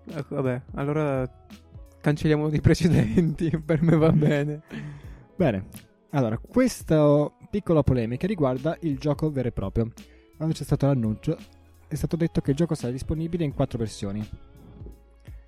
Ecco, 0.09 0.37
vabbè, 0.37 0.63
allora 0.75 1.29
cancelliamo 2.07 2.43
uno 2.43 2.51
dei 2.51 2.61
precedenti, 2.61 3.51
per 3.59 3.83
me 3.83 3.97
va 3.97 4.13
bene. 4.13 4.63
Bene, 5.35 5.67
allora, 6.11 6.39
questa 6.39 7.29
piccola 7.51 7.83
polemica 7.83 8.29
riguarda 8.29 8.77
il 8.83 8.97
gioco 8.97 9.29
vero 9.29 9.49
e 9.49 9.53
proprio. 9.53 9.91
Quando 10.37 10.55
c'è 10.55 10.63
stato 10.63 10.87
l'annuncio, 10.87 11.37
è 11.89 11.95
stato 11.97 12.15
detto 12.15 12.41
che 12.41 12.53
il 12.53 12.57
gioco 12.57 12.77
sarà 12.77 12.93
disponibile 12.93 13.43
in 13.43 13.53
quattro 13.55 13.79
versioni. 13.79 14.25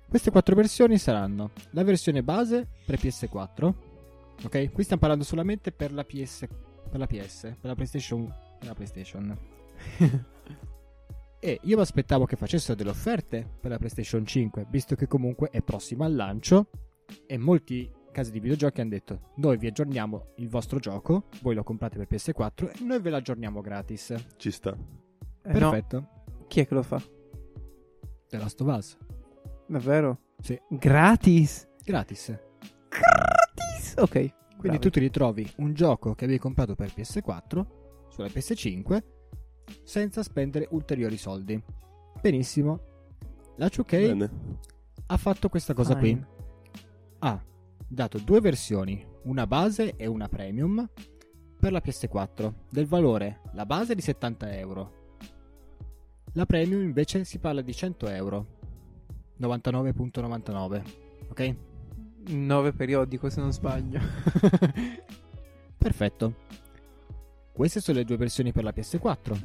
Queste 0.09 0.31
quattro 0.31 0.53
versioni 0.53 0.97
saranno 0.97 1.51
la 1.71 1.83
versione 1.85 2.23
base 2.23 2.67
per 2.85 2.99
PS4. 2.99 3.73
Ok? 4.43 4.71
Qui 4.73 4.83
stiamo 4.83 4.99
parlando 4.99 5.23
solamente 5.23 5.71
per 5.71 5.93
la 5.93 6.03
PS. 6.03 6.45
Per 6.89 6.99
la 6.99 7.07
PS, 7.07 7.41
per 7.41 7.69
la 7.69 7.75
PlayStation. 7.75 8.25
Per 8.59 8.67
la 8.67 8.73
PlayStation. 8.73 9.37
e 11.39 11.59
io 11.63 11.75
mi 11.77 11.81
aspettavo 11.81 12.25
che 12.25 12.35
facessero 12.35 12.75
delle 12.75 12.89
offerte 12.89 13.47
per 13.59 13.71
la 13.71 13.77
PlayStation 13.77 14.25
5, 14.25 14.65
visto 14.69 14.95
che 14.95 15.07
comunque 15.07 15.49
è 15.49 15.61
prossima 15.61 16.05
al 16.05 16.15
lancio. 16.15 16.69
E 17.25 17.37
molti 17.37 17.89
case 18.11 18.31
di 18.31 18.39
videogiochi 18.39 18.81
hanno 18.81 18.89
detto: 18.89 19.31
Noi 19.35 19.57
vi 19.57 19.67
aggiorniamo 19.67 20.33
il 20.35 20.49
vostro 20.49 20.79
gioco, 20.79 21.25
voi 21.41 21.55
lo 21.55 21.63
comprate 21.63 21.97
per 21.97 22.07
PS4 22.09 22.81
e 22.81 22.83
noi 22.83 22.99
ve 22.99 23.09
lo 23.09 23.15
aggiorniamo 23.15 23.61
gratis. 23.61 24.13
Ci 24.35 24.51
sta. 24.51 24.71
Eh, 24.71 25.53
no, 25.53 25.69
Perfetto. 25.69 26.07
chi 26.47 26.59
è 26.59 26.67
che 26.67 26.73
lo 26.73 26.83
fa? 26.83 27.01
The 28.27 28.37
Last 28.37 28.61
of 28.61 28.75
Us. 28.75 28.97
Davvero? 29.67 30.19
Sì. 30.39 30.59
Gratis? 30.69 31.67
Gratis. 31.83 32.37
Gratis? 32.89 33.93
Ok. 33.97 34.11
Quindi 34.11 34.77
bravi. 34.77 34.79
tu 34.79 34.89
ti 34.89 34.99
ritrovi 34.99 35.49
un 35.57 35.73
gioco 35.73 36.13
che 36.15 36.25
avevi 36.25 36.39
comprato 36.39 36.75
per 36.75 36.91
PS4 36.93 37.65
sulla 38.09 38.27
PS5 38.27 39.01
senza 39.83 40.23
spendere 40.23 40.67
ulteriori 40.71 41.17
soldi. 41.17 41.61
Benissimo. 42.21 42.79
La 43.57 43.67
2K 43.67 43.89
Bene. 43.89 44.31
ha 45.07 45.17
fatto 45.17 45.49
questa 45.49 45.73
cosa 45.73 45.97
Fine. 45.97 46.27
qui. 46.71 46.81
Ha 47.19 47.43
dato 47.87 48.17
due 48.19 48.39
versioni, 48.39 49.05
una 49.23 49.47
base 49.47 49.95
e 49.95 50.05
una 50.05 50.29
premium, 50.29 50.87
per 51.59 51.71
la 51.73 51.81
PS4, 51.83 52.53
del 52.69 52.85
valore 52.85 53.41
la 53.53 53.65
base 53.65 53.95
di 53.95 54.01
70 54.01 54.57
euro. 54.57 54.93
La 56.33 56.45
premium 56.45 56.81
invece 56.81 57.23
si 57.25 57.39
parla 57.39 57.61
di 57.61 57.73
100 57.73 58.07
euro. 58.09 58.57
99.99. 59.41 60.83
Ok? 61.29 61.55
9 62.27 62.73
periodico 62.73 63.29
se 63.29 63.41
non 63.41 63.51
sbaglio. 63.51 63.99
Perfetto. 65.77 66.35
Queste 67.59 67.81
sono 67.81 67.97
le 67.97 68.05
due 68.05 68.15
versioni 68.15 68.53
per 68.53 68.63
la 68.63 68.71
PS4. 68.73 69.41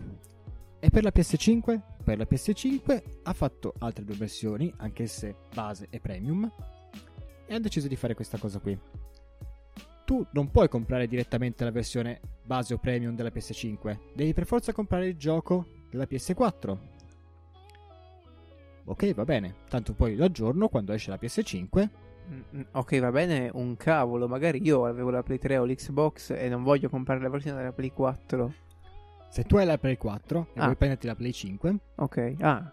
E 0.79 0.88
per 0.88 1.03
la 1.03 1.11
PS5? 1.12 1.81
Per 2.05 2.16
la 2.16 2.29
PS5 2.31 3.03
ha 3.24 3.33
fatto 3.33 3.74
altre 3.79 4.05
due 4.05 4.14
versioni, 4.14 4.72
anch'esse 4.77 5.35
base 5.53 5.88
e 5.90 5.98
premium, 5.98 6.48
e 7.44 7.53
ha 7.53 7.59
deciso 7.59 7.88
di 7.88 7.96
fare 7.96 8.14
questa 8.14 8.38
cosa 8.38 8.61
qui. 8.61 8.79
Tu 10.05 10.24
non 10.31 10.48
puoi 10.53 10.68
comprare 10.68 11.09
direttamente 11.09 11.64
la 11.64 11.72
versione 11.72 12.20
base 12.44 12.74
o 12.74 12.79
premium 12.79 13.16
della 13.16 13.33
PS5, 13.35 13.98
devi 14.14 14.33
per 14.33 14.46
forza 14.46 14.72
comprare 14.72 15.09
il 15.09 15.16
gioco 15.16 15.66
della 15.90 16.07
PS4. 16.09 16.79
Ok, 18.85 19.12
va 19.12 19.24
bene, 19.24 19.57
tanto 19.68 19.92
poi 19.92 20.14
lo 20.14 20.27
aggiorno 20.27 20.68
quando 20.68 20.92
esce 20.92 21.11
la 21.11 21.18
PS5 21.20 21.88
Mm, 21.88 22.04
ok, 22.73 23.01
va 23.01 23.11
bene, 23.11 23.51
un 23.53 23.77
cavolo. 23.77 24.27
Magari 24.29 24.61
io 24.63 24.87
avevo 24.87 25.11
la 25.11 25.23
Play 25.23 25.39
3 25.39 25.59
o 25.59 25.65
l'Xbox 25.65 26.31
e 26.31 26.49
non 26.49 26.63
voglio 26.63 26.89
comprare 26.89 27.21
la 27.21 27.29
versione 27.29 27.59
della 27.59 27.73
Play 27.73 27.91
4. 27.91 28.53
Se 29.31 29.43
tu 29.45 29.57
hai 29.57 29.67
la 29.67 29.79
Play 29.79 29.97
4 29.97 30.49
e 30.55 30.61
Ah. 30.61 30.65
vuoi 30.65 30.77
prenderti 30.77 31.07
la 31.07 31.15
Play 31.15 31.33
5, 31.33 31.79
Ok, 31.97 32.35
ah, 32.41 32.73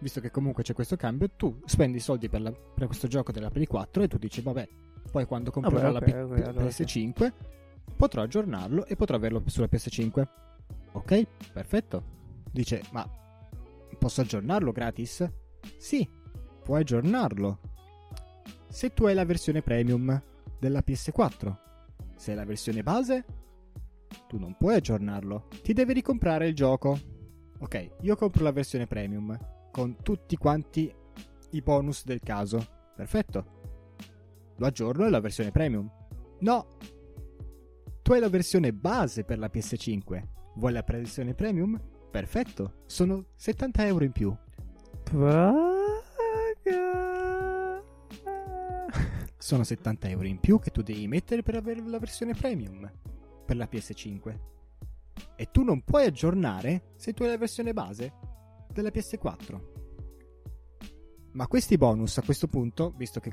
visto 0.00 0.20
che 0.20 0.30
comunque 0.30 0.62
c'è 0.64 0.74
questo 0.74 0.96
cambio, 0.96 1.30
tu 1.36 1.60
spendi 1.66 1.98
i 1.98 2.00
soldi 2.00 2.28
per, 2.28 2.40
la- 2.40 2.52
per 2.52 2.86
questo 2.86 3.06
gioco 3.06 3.30
della 3.32 3.50
Play 3.50 3.66
4 3.66 4.02
e 4.02 4.08
tu 4.08 4.18
dici, 4.18 4.40
vabbè, 4.42 4.68
poi 5.10 5.24
quando 5.26 5.50
comprerò 5.50 5.92
Vabbè, 5.92 6.10
la 6.12 6.20
ok, 6.22 6.26
P- 6.26 6.32
ok, 6.42 6.46
allora 6.48 6.70
sì. 6.70 6.82
PS5 6.84 7.32
potrò 7.96 8.22
aggiornarlo 8.22 8.86
e 8.86 8.96
potrò 8.96 9.16
averlo 9.16 9.42
sulla 9.46 9.68
PS5. 9.70 10.26
Ok, 10.92 11.26
perfetto. 11.52 12.02
Dice, 12.50 12.82
ma 12.92 13.08
posso 13.98 14.20
aggiornarlo 14.20 14.72
gratis? 14.72 15.26
Sì, 15.76 16.08
puoi 16.64 16.80
aggiornarlo. 16.80 17.58
Se 18.68 18.92
tu 18.92 19.06
hai 19.06 19.14
la 19.14 19.24
versione 19.24 19.62
premium 19.62 20.22
della 20.58 20.82
PS4, 20.86 21.56
se 22.16 22.30
hai 22.30 22.36
la 22.36 22.44
versione 22.44 22.82
base, 22.82 23.24
tu 24.26 24.38
non 24.38 24.56
puoi 24.56 24.76
aggiornarlo. 24.76 25.48
Ti 25.62 25.72
devi 25.72 25.92
ricomprare 25.94 26.48
il 26.48 26.54
gioco. 26.54 26.98
Ok, 27.60 27.90
io 28.02 28.16
compro 28.16 28.44
la 28.44 28.52
versione 28.52 28.86
premium 28.86 29.36
con 29.70 29.96
tutti 30.02 30.36
quanti 30.36 30.92
i 31.50 31.62
bonus 31.62 32.04
del 32.04 32.20
caso. 32.20 32.66
Perfetto. 32.94 33.56
Lo 34.56 34.66
aggiorno 34.66 35.06
e 35.06 35.10
la 35.10 35.20
versione 35.20 35.50
premium. 35.50 35.90
No. 36.40 36.76
Tu 38.02 38.12
hai 38.12 38.20
la 38.20 38.28
versione 38.28 38.72
base 38.72 39.24
per 39.24 39.38
la 39.38 39.50
PS5. 39.52 40.22
Vuoi 40.56 40.72
la 40.72 40.84
versione 40.86 41.34
premium? 41.34 41.80
Perfetto. 42.10 42.82
Sono 42.86 43.26
70 43.36 43.86
euro 43.86 44.04
in 44.04 44.12
più. 44.12 44.34
paga. 45.04 46.97
Sono 49.48 49.64
70 49.64 50.10
euro 50.10 50.26
in 50.26 50.40
più 50.40 50.58
che 50.58 50.68
tu 50.70 50.82
devi 50.82 51.08
mettere 51.08 51.42
per 51.42 51.54
avere 51.54 51.80
la 51.80 51.98
versione 51.98 52.34
premium 52.34 52.86
per 53.46 53.56
la 53.56 53.66
PS5. 53.66 54.38
E 55.36 55.50
tu 55.50 55.62
non 55.62 55.82
puoi 55.84 56.04
aggiornare 56.04 56.92
se 56.96 57.14
tu 57.14 57.22
hai 57.22 57.30
la 57.30 57.38
versione 57.38 57.72
base 57.72 58.12
della 58.70 58.90
PS4. 58.90 59.60
Ma 61.32 61.46
questi 61.46 61.78
bonus 61.78 62.18
a 62.18 62.22
questo 62.24 62.46
punto, 62.46 62.92
visto 62.94 63.20
che 63.20 63.32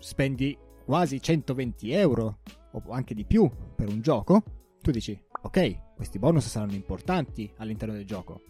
spendi 0.00 0.54
quasi 0.84 1.18
120 1.18 1.92
euro 1.92 2.40
o 2.72 2.82
anche 2.90 3.14
di 3.14 3.24
più 3.24 3.50
per 3.74 3.88
un 3.88 4.02
gioco, 4.02 4.42
tu 4.82 4.90
dici, 4.90 5.18
ok, 5.44 5.94
questi 5.94 6.18
bonus 6.18 6.46
saranno 6.46 6.74
importanti 6.74 7.50
all'interno 7.56 7.94
del 7.94 8.04
gioco. 8.04 8.42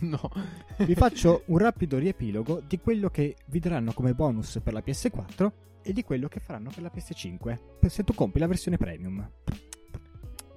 No. 0.00 0.30
Vi 0.78 0.94
faccio 0.94 1.42
un 1.46 1.58
rapido 1.58 1.98
riepilogo 1.98 2.62
di 2.66 2.78
quello 2.78 3.10
che 3.10 3.36
vi 3.46 3.58
daranno 3.58 3.92
come 3.92 4.14
bonus 4.14 4.60
per 4.62 4.72
la 4.72 4.82
PS4 4.84 5.52
e 5.82 5.92
di 5.92 6.02
quello 6.02 6.28
che 6.28 6.40
faranno 6.40 6.70
per 6.70 6.82
la 6.82 6.90
PS5 6.94 7.58
per 7.78 7.90
se 7.90 8.04
tu 8.04 8.14
compri 8.14 8.40
la 8.40 8.46
versione 8.46 8.76
premium. 8.76 9.28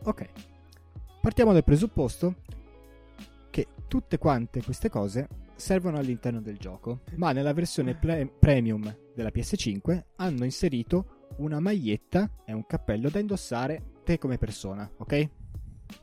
Ok, 0.03 0.29
partiamo 1.21 1.53
dal 1.53 1.63
presupposto 1.63 2.35
che 3.49 3.67
tutte 3.87 4.17
quante 4.17 4.63
queste 4.63 4.89
cose 4.89 5.27
servono 5.55 5.97
all'interno 5.97 6.41
del 6.41 6.57
gioco, 6.57 7.01
ma 7.15 7.31
nella 7.31 7.53
versione 7.53 7.95
ple- 7.95 8.31
premium 8.37 8.93
della 9.15 9.31
PS5 9.33 10.03
hanno 10.17 10.43
inserito 10.43 11.27
una 11.37 11.59
maglietta 11.59 12.29
e 12.45 12.53
un 12.53 12.65
cappello 12.65 13.09
da 13.09 13.19
indossare 13.19 14.01
te 14.03 14.17
come 14.17 14.37
persona, 14.37 14.89
ok? 14.97 15.29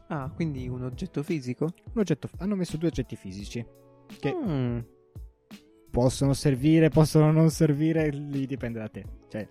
Ah, 0.08 0.30
quindi 0.34 0.68
un 0.68 0.82
oggetto 0.84 1.22
fisico? 1.22 1.64
Un 1.92 2.00
oggetto, 2.00 2.28
hanno 2.38 2.54
messo 2.56 2.76
due 2.76 2.88
oggetti 2.88 3.16
fisici 3.16 3.64
che 4.18 4.34
Mm, 4.34 4.78
possono 5.90 6.32
servire, 6.32 6.88
possono 6.88 7.30
non 7.32 7.50
servire, 7.50 8.10
lì 8.10 8.46
dipende 8.46 8.78
da 8.78 8.88
te. 8.88 9.04
Cioè, 9.28 9.48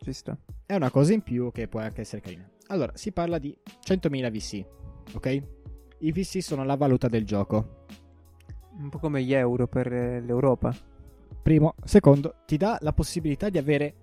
ci 0.00 0.12
sta. 0.12 0.36
è 0.66 0.74
una 0.74 0.90
cosa 0.90 1.12
in 1.12 1.22
più 1.22 1.50
che 1.52 1.68
può 1.68 1.80
anche 1.80 2.00
essere 2.02 2.20
carina. 2.22 2.48
Allora, 2.68 2.92
si 2.96 3.12
parla 3.12 3.38
di 3.38 3.56
100.000 3.84 4.30
VC, 4.30 4.66
ok? 5.14 5.42
I 6.00 6.12
VC 6.12 6.42
sono 6.42 6.64
la 6.64 6.76
valuta 6.76 7.08
del 7.08 7.24
gioco. 7.24 7.84
Un 8.78 8.88
po' 8.90 8.98
come 8.98 9.22
gli 9.22 9.32
euro 9.34 9.66
per 9.66 9.92
eh, 9.92 10.20
l'Europa. 10.20 10.74
Primo, 11.42 11.74
secondo, 11.84 12.36
ti 12.46 12.56
dà 12.56 12.78
la 12.82 12.92
possibilità 12.92 13.48
di 13.48 13.58
avere 13.58 13.94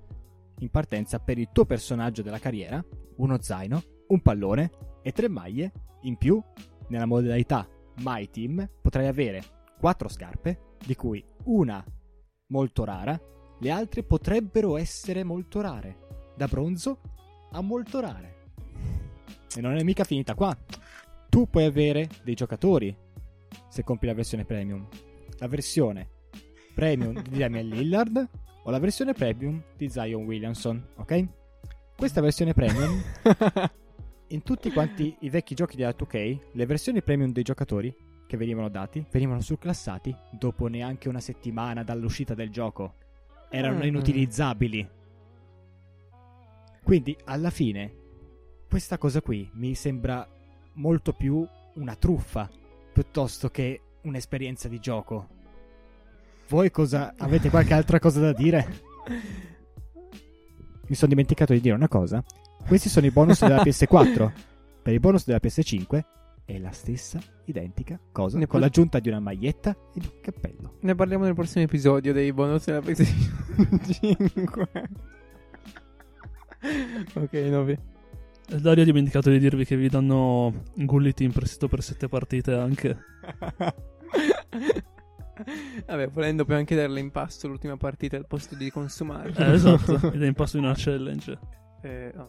in 0.59 0.69
partenza 0.69 1.19
per 1.19 1.37
il 1.37 1.49
tuo 1.51 1.65
personaggio 1.65 2.21
della 2.21 2.39
carriera 2.39 2.83
uno 3.17 3.41
zaino, 3.41 3.81
un 4.07 4.21
pallone 4.21 4.71
e 5.01 5.11
tre 5.11 5.27
maglie. 5.27 5.71
In 6.01 6.17
più, 6.17 6.41
nella 6.87 7.05
modalità 7.05 7.67
My 7.97 8.29
Team, 8.29 8.69
potrai 8.81 9.07
avere 9.07 9.43
quattro 9.79 10.07
scarpe, 10.07 10.75
di 10.85 10.95
cui 10.95 11.23
una 11.45 11.83
molto 12.47 12.83
rara, 12.83 13.19
le 13.59 13.71
altre 13.71 14.03
potrebbero 14.03 14.77
essere 14.77 15.23
molto 15.23 15.61
rare, 15.61 16.33
da 16.35 16.47
bronzo 16.47 16.99
a 17.51 17.61
molto 17.61 17.99
rare. 17.99 18.33
E 19.55 19.61
non 19.61 19.75
è 19.75 19.83
mica 19.83 20.03
finita 20.03 20.35
qua. 20.35 20.55
Tu 21.29 21.49
puoi 21.49 21.65
avere 21.65 22.09
dei 22.23 22.35
giocatori 22.35 22.95
se 23.69 23.83
compri 23.83 24.07
la 24.07 24.13
versione 24.13 24.45
premium. 24.45 24.87
La 25.39 25.47
versione 25.47 26.09
premium 26.73 27.21
di 27.21 27.37
Damian 27.37 27.67
Lillard 27.67 28.29
o 28.63 28.71
la 28.71 28.79
versione 28.79 29.13
premium 29.13 29.61
di 29.77 29.89
Zion 29.89 30.25
Williamson, 30.25 30.85
ok? 30.95 31.27
Questa 31.95 32.19
versione 32.19 32.53
premium 32.53 33.01
in 34.35 34.43
tutti 34.43 34.69
quanti 34.69 35.15
i 35.21 35.29
vecchi 35.29 35.55
giochi 35.55 35.77
della 35.77 35.93
2K, 35.97 36.39
le 36.51 36.65
versioni 36.65 37.01
premium 37.01 37.31
dei 37.31 37.41
giocatori 37.43 37.95
che 38.27 38.35
venivano 38.35 38.67
dati 38.69 39.05
venivano 39.09 39.39
surclassati 39.39 40.13
dopo 40.29 40.67
neanche 40.67 41.07
una 41.07 41.21
settimana 41.21 41.83
dall'uscita 41.83 42.33
del 42.33 42.49
gioco. 42.49 42.95
Erano 43.49 43.79
Mm. 43.79 43.83
inutilizzabili. 43.87 44.89
Quindi, 46.83 47.15
alla 47.23 47.49
fine, 47.49 47.93
questa 48.69 48.97
cosa 48.97 49.21
qui 49.21 49.49
mi 49.53 49.73
sembra 49.73 50.27
molto 50.73 51.13
più 51.13 51.47
una 51.75 51.95
truffa 51.95 52.49
piuttosto 52.91 53.49
che 53.49 53.81
un'esperienza 54.01 54.67
di 54.67 54.79
gioco. 54.79 55.29
Voi 56.49 56.69
cosa 56.71 57.13
avete 57.17 57.49
qualche 57.49 57.73
altra 57.73 57.99
cosa 57.99 58.19
da 58.19 58.33
dire? 58.33 58.81
Mi 60.87 60.93
sono 60.93 61.09
dimenticato 61.09 61.53
di 61.53 61.61
dire 61.61 61.73
una 61.73 61.87
cosa. 61.87 62.23
Questi 62.67 62.89
sono 62.89 63.05
i 63.05 63.11
bonus 63.11 63.41
della 63.41 63.61
PS4. 63.63 64.31
Per 64.81 64.93
i 64.93 64.99
bonus 64.99 65.25
della 65.25 65.39
PS5 65.41 66.03
è 66.45 66.57
la 66.59 66.71
stessa 66.71 67.19
identica 67.45 67.99
cosa, 68.11 68.35
Ne 68.37 68.41
con 68.45 68.59
puoi- 68.59 68.61
l'aggiunta 68.61 68.99
di 68.99 69.09
una 69.09 69.19
maglietta 69.19 69.71
e 69.71 69.99
di 69.99 70.07
un 70.11 70.19
cappello. 70.21 70.77
Ne 70.81 70.93
parliamo 70.95 71.23
nel 71.25 71.33
prossimo 71.33 71.63
episodio 71.63 72.13
dei 72.13 72.31
bonus 72.33 72.65
della 72.65 72.81
PlayStation 72.81 73.79
5. 73.83 74.67
ok, 77.15 77.33
Novi. 77.33 77.77
Dario 78.47 78.83
ha 78.83 78.85
dimenticato 78.85 79.31
di 79.31 79.39
dirvi 79.39 79.65
che 79.65 79.75
vi 79.75 79.89
danno 79.89 80.53
Gulliti 80.75 81.23
in 81.23 81.31
prestito 81.31 81.67
per 81.67 81.81
sette 81.81 82.07
partite 82.07 82.53
anche. 82.53 82.95
Vabbè, 85.87 86.09
volendo 86.09 86.45
puoi 86.45 86.57
anche 86.57 86.75
darle 86.75 86.99
in 86.99 87.09
pasto 87.11 87.47
l'ultima 87.47 87.75
partita 87.75 88.17
al 88.17 88.27
posto 88.27 88.55
di 88.55 88.69
consumarla. 88.69 89.47
Eh, 89.47 89.53
esatto, 89.53 90.11
ed 90.11 90.21
è 90.21 90.27
in 90.27 90.33
passo 90.35 90.57
di 90.59 90.63
una 90.63 90.73
challenge. 90.75 91.39
Eh, 91.81 92.11
no. 92.15 92.27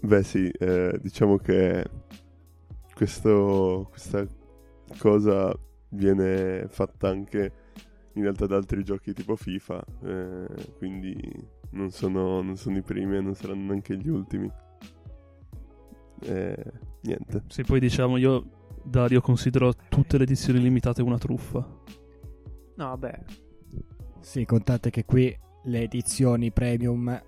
Beh 0.00 0.22
sì, 0.22 0.48
eh, 0.48 0.98
diciamo 1.02 1.38
che 1.38 1.84
questo, 2.94 3.86
questa 3.90 4.26
cosa 4.98 5.56
viene 5.90 6.66
fatta 6.68 7.08
anche 7.08 7.52
in 8.12 8.22
realtà 8.22 8.46
da 8.46 8.56
altri 8.56 8.84
giochi 8.84 9.12
tipo 9.12 9.34
FIFA, 9.34 9.84
eh, 10.02 10.46
quindi 10.76 11.16
non 11.70 11.90
sono, 11.90 12.42
non 12.42 12.56
sono 12.56 12.76
i 12.78 12.82
primi 12.82 13.16
e 13.16 13.20
non 13.20 13.34
saranno 13.34 13.66
neanche 13.66 13.96
gli 13.96 14.08
ultimi. 14.08 14.50
Eh, 16.20 16.64
niente. 17.02 17.42
Sì, 17.48 17.62
poi 17.62 17.80
diciamo, 17.80 18.16
io 18.16 18.44
Dario 18.84 19.20
considero 19.20 19.72
tutte 19.88 20.16
le 20.16 20.24
edizioni 20.24 20.60
limitate 20.60 21.02
una 21.02 21.18
truffa. 21.18 21.58
No, 22.76 22.86
vabbè. 22.86 23.24
Sì, 24.20 24.44
contate 24.44 24.90
che 24.90 25.04
qui 25.04 25.36
le 25.64 25.80
edizioni 25.82 26.52
premium 26.52 27.22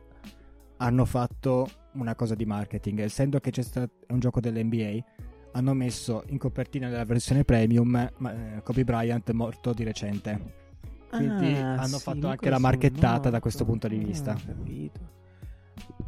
hanno 0.78 1.04
fatto 1.04 1.68
una 1.96 2.14
cosa 2.14 2.34
di 2.34 2.44
marketing. 2.44 3.00
Essendo 3.00 3.40
che 3.40 3.50
c'è 3.50 3.62
stato 3.62 3.90
un 4.08 4.18
gioco 4.18 4.40
dell'NBA, 4.40 5.04
hanno 5.52 5.74
messo 5.74 6.22
in 6.28 6.38
copertina 6.38 6.88
della 6.88 7.04
versione 7.04 7.44
premium 7.44 7.94
eh, 7.96 8.60
Kobe 8.62 8.84
Bryant 8.84 9.30
morto 9.32 9.72
di 9.72 9.84
recente. 9.84 10.64
Quindi 11.08 11.54
Ah, 11.54 11.74
hanno 11.74 11.96
sì, 11.96 12.02
fatto 12.02 12.28
anche 12.28 12.50
la 12.50 12.58
marchettata 12.58 13.30
da 13.30 13.40
questo 13.40 13.64
punto 13.64 13.88
di 13.88 13.96
vista. 13.96 14.32
Ah, 14.32 14.34
ho 14.34 14.46
capito. 14.46 15.14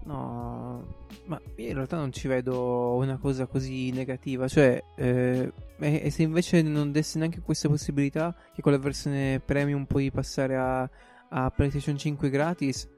No, 0.05 1.07
ma 1.27 1.41
io 1.57 1.69
in 1.69 1.75
realtà 1.75 1.97
non 1.97 2.13
ci 2.13 2.29
vedo 2.29 2.95
una 2.95 3.19
cosa 3.19 3.47
così 3.47 3.91
negativa. 3.91 4.49
Cioè, 4.49 4.83
eh, 4.97 5.53
e, 5.79 6.01
e 6.05 6.11
se 6.11 6.23
invece 6.23 6.63
non 6.63 6.93
desse 6.93 7.19
neanche 7.19 7.41
questa 7.41 7.69
possibilità, 7.69 8.35
che 8.55 8.63
con 8.63 8.73
la 8.73 8.79
versione 8.79 9.41
premium 9.41 9.85
puoi 9.85 10.11
passare 10.11 10.57
a, 10.57 10.91
a 11.29 11.51
PlayStation 11.51 11.97
5 11.97 12.31
gratis, 12.31 12.89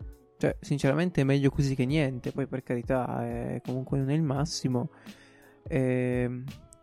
cioè, 0.40 0.56
sinceramente 0.58 1.20
è 1.20 1.24
meglio 1.24 1.50
così 1.50 1.74
che 1.74 1.84
niente. 1.84 2.32
Poi, 2.32 2.46
per 2.46 2.62
carità, 2.62 3.26
è- 3.26 3.60
comunque 3.62 3.98
non 3.98 4.08
è 4.08 4.14
il 4.14 4.22
massimo. 4.22 4.88
E 5.68 6.42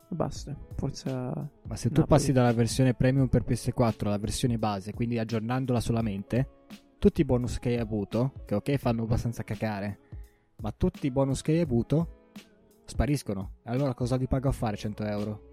basta. 0.10 0.56
Forza. 0.76 1.50
Ma 1.64 1.76
se 1.76 1.90
tu 1.90 2.02
Napoli. 2.02 2.06
passi 2.08 2.32
dalla 2.32 2.54
versione 2.54 2.94
premium 2.94 3.28
per 3.30 3.44
PS4 3.44 4.06
alla 4.06 4.20
versione 4.20 4.60
base, 4.60 4.94
quindi 4.94 5.18
aggiornandola 5.18 5.80
solamente, 5.80 6.66
tutti 7.00 7.22
i 7.22 7.26
bonus 7.26 7.58
che 7.58 7.70
hai 7.70 7.78
avuto, 7.80 8.32
che 8.46 8.54
ok 8.54 8.76
fanno 8.78 9.02
abbastanza 9.02 9.44
cacare, 9.44 10.00
ma 10.58 10.72
tutti 10.72 11.08
i 11.08 11.12
bonus 11.12 11.42
che 11.42 11.54
hai 11.54 11.60
avuto 11.62 12.30
spariscono. 12.86 13.54
Allora 13.64 13.96
cosa 13.96 14.18
li 14.18 14.28
pago 14.28 14.50
a 14.50 14.52
fare 14.54 14.78
100 14.78 15.04
euro? 15.04 15.50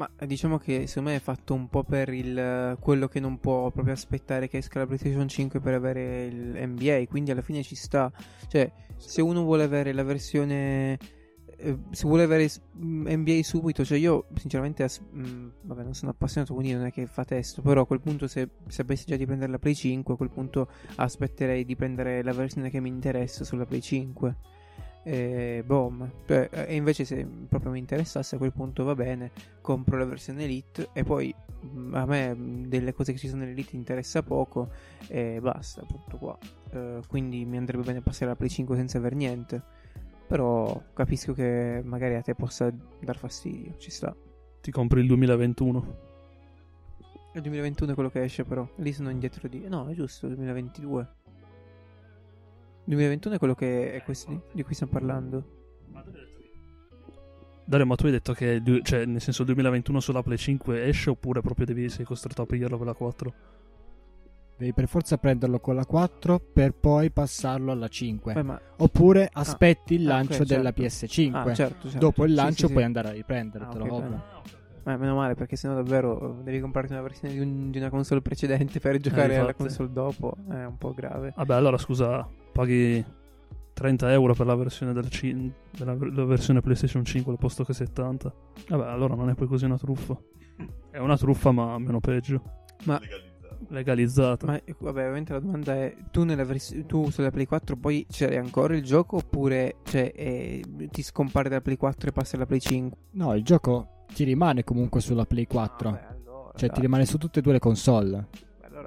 Ma 0.00 0.10
eh, 0.18 0.26
diciamo 0.26 0.56
che 0.56 0.86
secondo 0.86 1.10
me 1.10 1.16
è 1.16 1.20
fatto 1.20 1.52
un 1.52 1.68
po' 1.68 1.84
per 1.84 2.08
il 2.08 2.78
quello 2.80 3.06
che 3.06 3.20
non 3.20 3.38
può 3.38 3.70
proprio 3.70 3.92
aspettare 3.92 4.48
che 4.48 4.56
esca 4.56 4.78
la 4.78 4.86
PlayStation 4.86 5.28
5 5.28 5.60
per 5.60 5.74
avere 5.74 6.24
il 6.24 6.68
NBA, 6.68 7.04
quindi 7.06 7.32
alla 7.32 7.42
fine 7.42 7.62
ci 7.62 7.74
sta. 7.74 8.10
Cioè, 8.48 8.72
se 8.96 9.20
uno 9.20 9.42
vuole 9.42 9.62
avere 9.62 9.92
la 9.92 10.02
versione 10.02 10.98
eh, 11.58 11.76
se 11.90 12.06
vuole 12.06 12.22
avere 12.22 12.48
mh, 12.72 13.12
NBA 13.12 13.42
subito, 13.42 13.84
cioè 13.84 13.98
io 13.98 14.24
sinceramente 14.36 14.82
mh, 14.84 15.48
vabbè, 15.64 15.82
non 15.82 15.92
sono 15.92 16.12
appassionato, 16.12 16.54
quindi 16.54 16.72
non 16.72 16.86
è 16.86 16.90
che 16.90 17.04
fa 17.04 17.26
testo, 17.26 17.60
però 17.60 17.82
a 17.82 17.86
quel 17.86 18.00
punto 18.00 18.26
se 18.26 18.48
sapessi 18.68 19.04
già 19.06 19.16
di 19.16 19.26
prendere 19.26 19.52
la 19.52 19.58
Play 19.58 19.74
5, 19.74 20.14
a 20.14 20.16
quel 20.16 20.30
punto 20.30 20.70
aspetterei 20.94 21.66
di 21.66 21.76
prendere 21.76 22.22
la 22.22 22.32
versione 22.32 22.70
che 22.70 22.80
mi 22.80 22.88
interessa 22.88 23.44
sulla 23.44 23.66
Play 23.66 23.82
5. 23.82 24.36
E 25.02 25.62
boom. 25.64 26.10
Cioè, 26.26 26.48
e 26.68 26.74
invece 26.74 27.04
se 27.04 27.26
proprio 27.48 27.72
mi 27.72 27.78
interessasse 27.78 28.34
a 28.34 28.38
quel 28.38 28.52
punto 28.52 28.84
va 28.84 28.94
bene, 28.94 29.30
compro 29.60 29.96
la 29.96 30.04
versione 30.04 30.44
Elite 30.44 30.90
e 30.92 31.04
poi 31.04 31.34
mh, 31.60 31.94
a 31.94 32.04
me 32.06 32.34
mh, 32.34 32.66
delle 32.66 32.92
cose 32.92 33.12
che 33.12 33.18
ci 33.18 33.28
sono 33.28 33.42
nell'Elite 33.42 33.76
interessa 33.76 34.22
poco 34.22 34.70
e 35.08 35.38
basta, 35.40 35.82
tutto 35.82 36.16
qua. 36.16 36.38
Eh, 36.72 37.00
quindi 37.08 37.44
mi 37.44 37.56
andrebbe 37.56 37.84
bene 37.84 38.00
passare 38.00 38.26
alla 38.26 38.36
Play 38.36 38.50
5 38.50 38.76
senza 38.76 38.98
aver 38.98 39.14
niente. 39.14 39.62
Però 40.26 40.80
capisco 40.92 41.32
che 41.32 41.80
magari 41.84 42.14
a 42.14 42.22
te 42.22 42.34
possa 42.36 42.72
dar 43.00 43.16
fastidio, 43.16 43.74
ci 43.78 43.90
sta. 43.90 44.14
Ti 44.60 44.70
compri 44.70 45.00
il 45.00 45.08
2021. 45.08 46.08
Il 47.34 47.42
2021 47.42 47.92
è 47.92 47.94
quello 47.94 48.10
che 48.10 48.22
esce 48.22 48.44
però, 48.44 48.68
lì 48.76 48.92
sono 48.92 49.10
indietro 49.10 49.48
di... 49.48 49.66
No, 49.68 49.88
è 49.88 49.94
giusto, 49.94 50.26
2022. 50.28 51.08
2021 52.90 53.34
è 53.34 53.38
quello 53.38 53.54
che 53.54 53.92
è 53.92 54.02
questo 54.02 54.30
di, 54.30 54.40
di 54.52 54.62
cui 54.62 54.74
stiamo 54.74 54.92
parlando. 54.92 55.58
Dario, 57.64 57.86
ma 57.86 57.94
tu 57.94 58.06
hai 58.06 58.10
detto 58.12 58.32
che, 58.32 58.60
il 58.64 58.80
cioè, 58.82 59.04
nel 59.04 59.20
senso, 59.20 59.42
il 59.42 59.46
2021 59.48 60.00
sulla 60.00 60.22
Play 60.22 60.36
5 60.36 60.86
esce 60.86 61.10
oppure 61.10 61.40
proprio 61.40 61.66
devi, 61.66 61.88
sei 61.88 62.04
costretto 62.04 62.42
a 62.42 62.46
prenderlo 62.46 62.76
per 62.76 62.86
la 62.86 62.94
4? 62.94 63.32
Devi 64.56 64.72
per 64.74 64.88
forza 64.88 65.16
prenderlo 65.18 65.60
con 65.60 65.74
la 65.76 65.86
4 65.86 66.38
per 66.52 66.74
poi 66.74 67.10
passarlo 67.10 67.70
alla 67.70 67.86
5. 67.88 68.32
Beh, 68.34 68.42
ma... 68.42 68.60
Oppure 68.78 69.28
aspetti 69.32 69.94
il 69.94 70.04
Ah, 70.06 70.14
lancio 70.14 70.42
ok, 70.42 70.48
della 70.48 70.72
certo. 70.72 70.82
PS5. 71.06 71.30
Ah, 71.34 71.54
certo, 71.54 71.82
certo. 71.88 71.98
Dopo 71.98 72.24
il 72.24 72.30
Sì, 72.30 72.36
lancio 72.36 72.56
sì, 72.62 72.66
sì. 72.66 72.72
puoi 72.72 72.84
andare 72.84 73.08
a 73.08 73.12
riprendertelo. 73.12 73.84
Ah, 73.84 73.86
ok, 73.86 73.92
ovvio. 73.92 74.08
bene. 74.10 74.22
Ma 74.82 74.96
meno 74.96 75.14
male 75.14 75.34
perché 75.34 75.56
sennò 75.56 75.74
davvero 75.74 76.40
eh, 76.40 76.42
devi 76.42 76.58
comprarti 76.60 76.92
una 76.92 77.02
versione 77.02 77.32
di, 77.34 77.40
un- 77.40 77.70
di 77.70 77.78
una 77.78 77.88
console 77.90 78.20
precedente 78.20 78.80
per 78.80 78.98
giocare 78.98 79.36
alla 79.36 79.50
infatti. 79.50 79.62
console 79.62 79.92
dopo. 79.92 80.34
È 80.48 80.64
un 80.64 80.76
po' 80.76 80.92
grave. 80.92 81.32
Vabbè, 81.36 81.54
allora 81.54 81.78
scusa, 81.78 82.26
paghi 82.52 83.04
30 83.72 84.12
euro 84.12 84.34
per 84.34 84.46
la 84.46 84.54
versione, 84.54 84.92
del 84.92 85.08
ci- 85.08 85.52
della, 85.76 85.96
la 85.98 86.24
versione 86.24 86.60
PlayStation 86.60 87.04
5 87.04 87.32
al 87.32 87.38
posto 87.38 87.64
che 87.64 87.72
70. 87.72 88.32
Vabbè, 88.68 88.86
allora 88.86 89.14
non 89.14 89.30
è 89.30 89.34
poi 89.34 89.46
così 89.46 89.64
una 89.64 89.78
truffa. 89.78 90.18
È 90.90 90.98
una 90.98 91.16
truffa, 91.16 91.50
ma 91.52 91.78
meno 91.78 92.00
peggio. 92.00 92.42
Ma, 92.84 93.00
Legalizzata. 93.68 94.46
ma 94.46 94.60
vabbè, 94.78 95.00
ovviamente 95.00 95.32
la 95.32 95.38
domanda 95.40 95.74
è: 95.74 95.94
tu, 96.10 96.24
nella 96.24 96.44
vers- 96.44 96.84
tu 96.86 97.10
sulla 97.10 97.30
Play 97.30 97.46
4 97.46 97.76
poi 97.76 98.06
c'hai 98.08 98.36
ancora 98.36 98.74
il 98.74 98.82
gioco 98.82 99.16
oppure 99.16 99.76
cioè, 99.84 100.12
eh, 100.14 100.62
ti 100.90 101.02
scompare 101.02 101.48
dalla 101.48 101.60
Play 101.60 101.76
4 101.76 102.08
e 102.08 102.12
passa 102.12 102.36
alla 102.36 102.46
Play 102.46 102.58
5? 102.60 102.98
No, 103.12 103.34
il 103.34 103.44
gioco 103.44 104.04
ti 104.14 104.24
rimane 104.24 104.64
comunque 104.64 105.00
sulla 105.00 105.24
Play 105.26 105.46
4. 105.46 105.88
Ah, 105.88 105.92
beh, 105.92 106.06
allora, 106.06 106.50
cioè, 106.56 106.68
ti 106.68 106.74
dai. 106.74 106.80
rimane 106.80 107.06
su 107.06 107.16
tutte 107.18 107.38
e 107.38 107.42
due 107.42 107.52
le 107.52 107.58
console. 107.58 108.28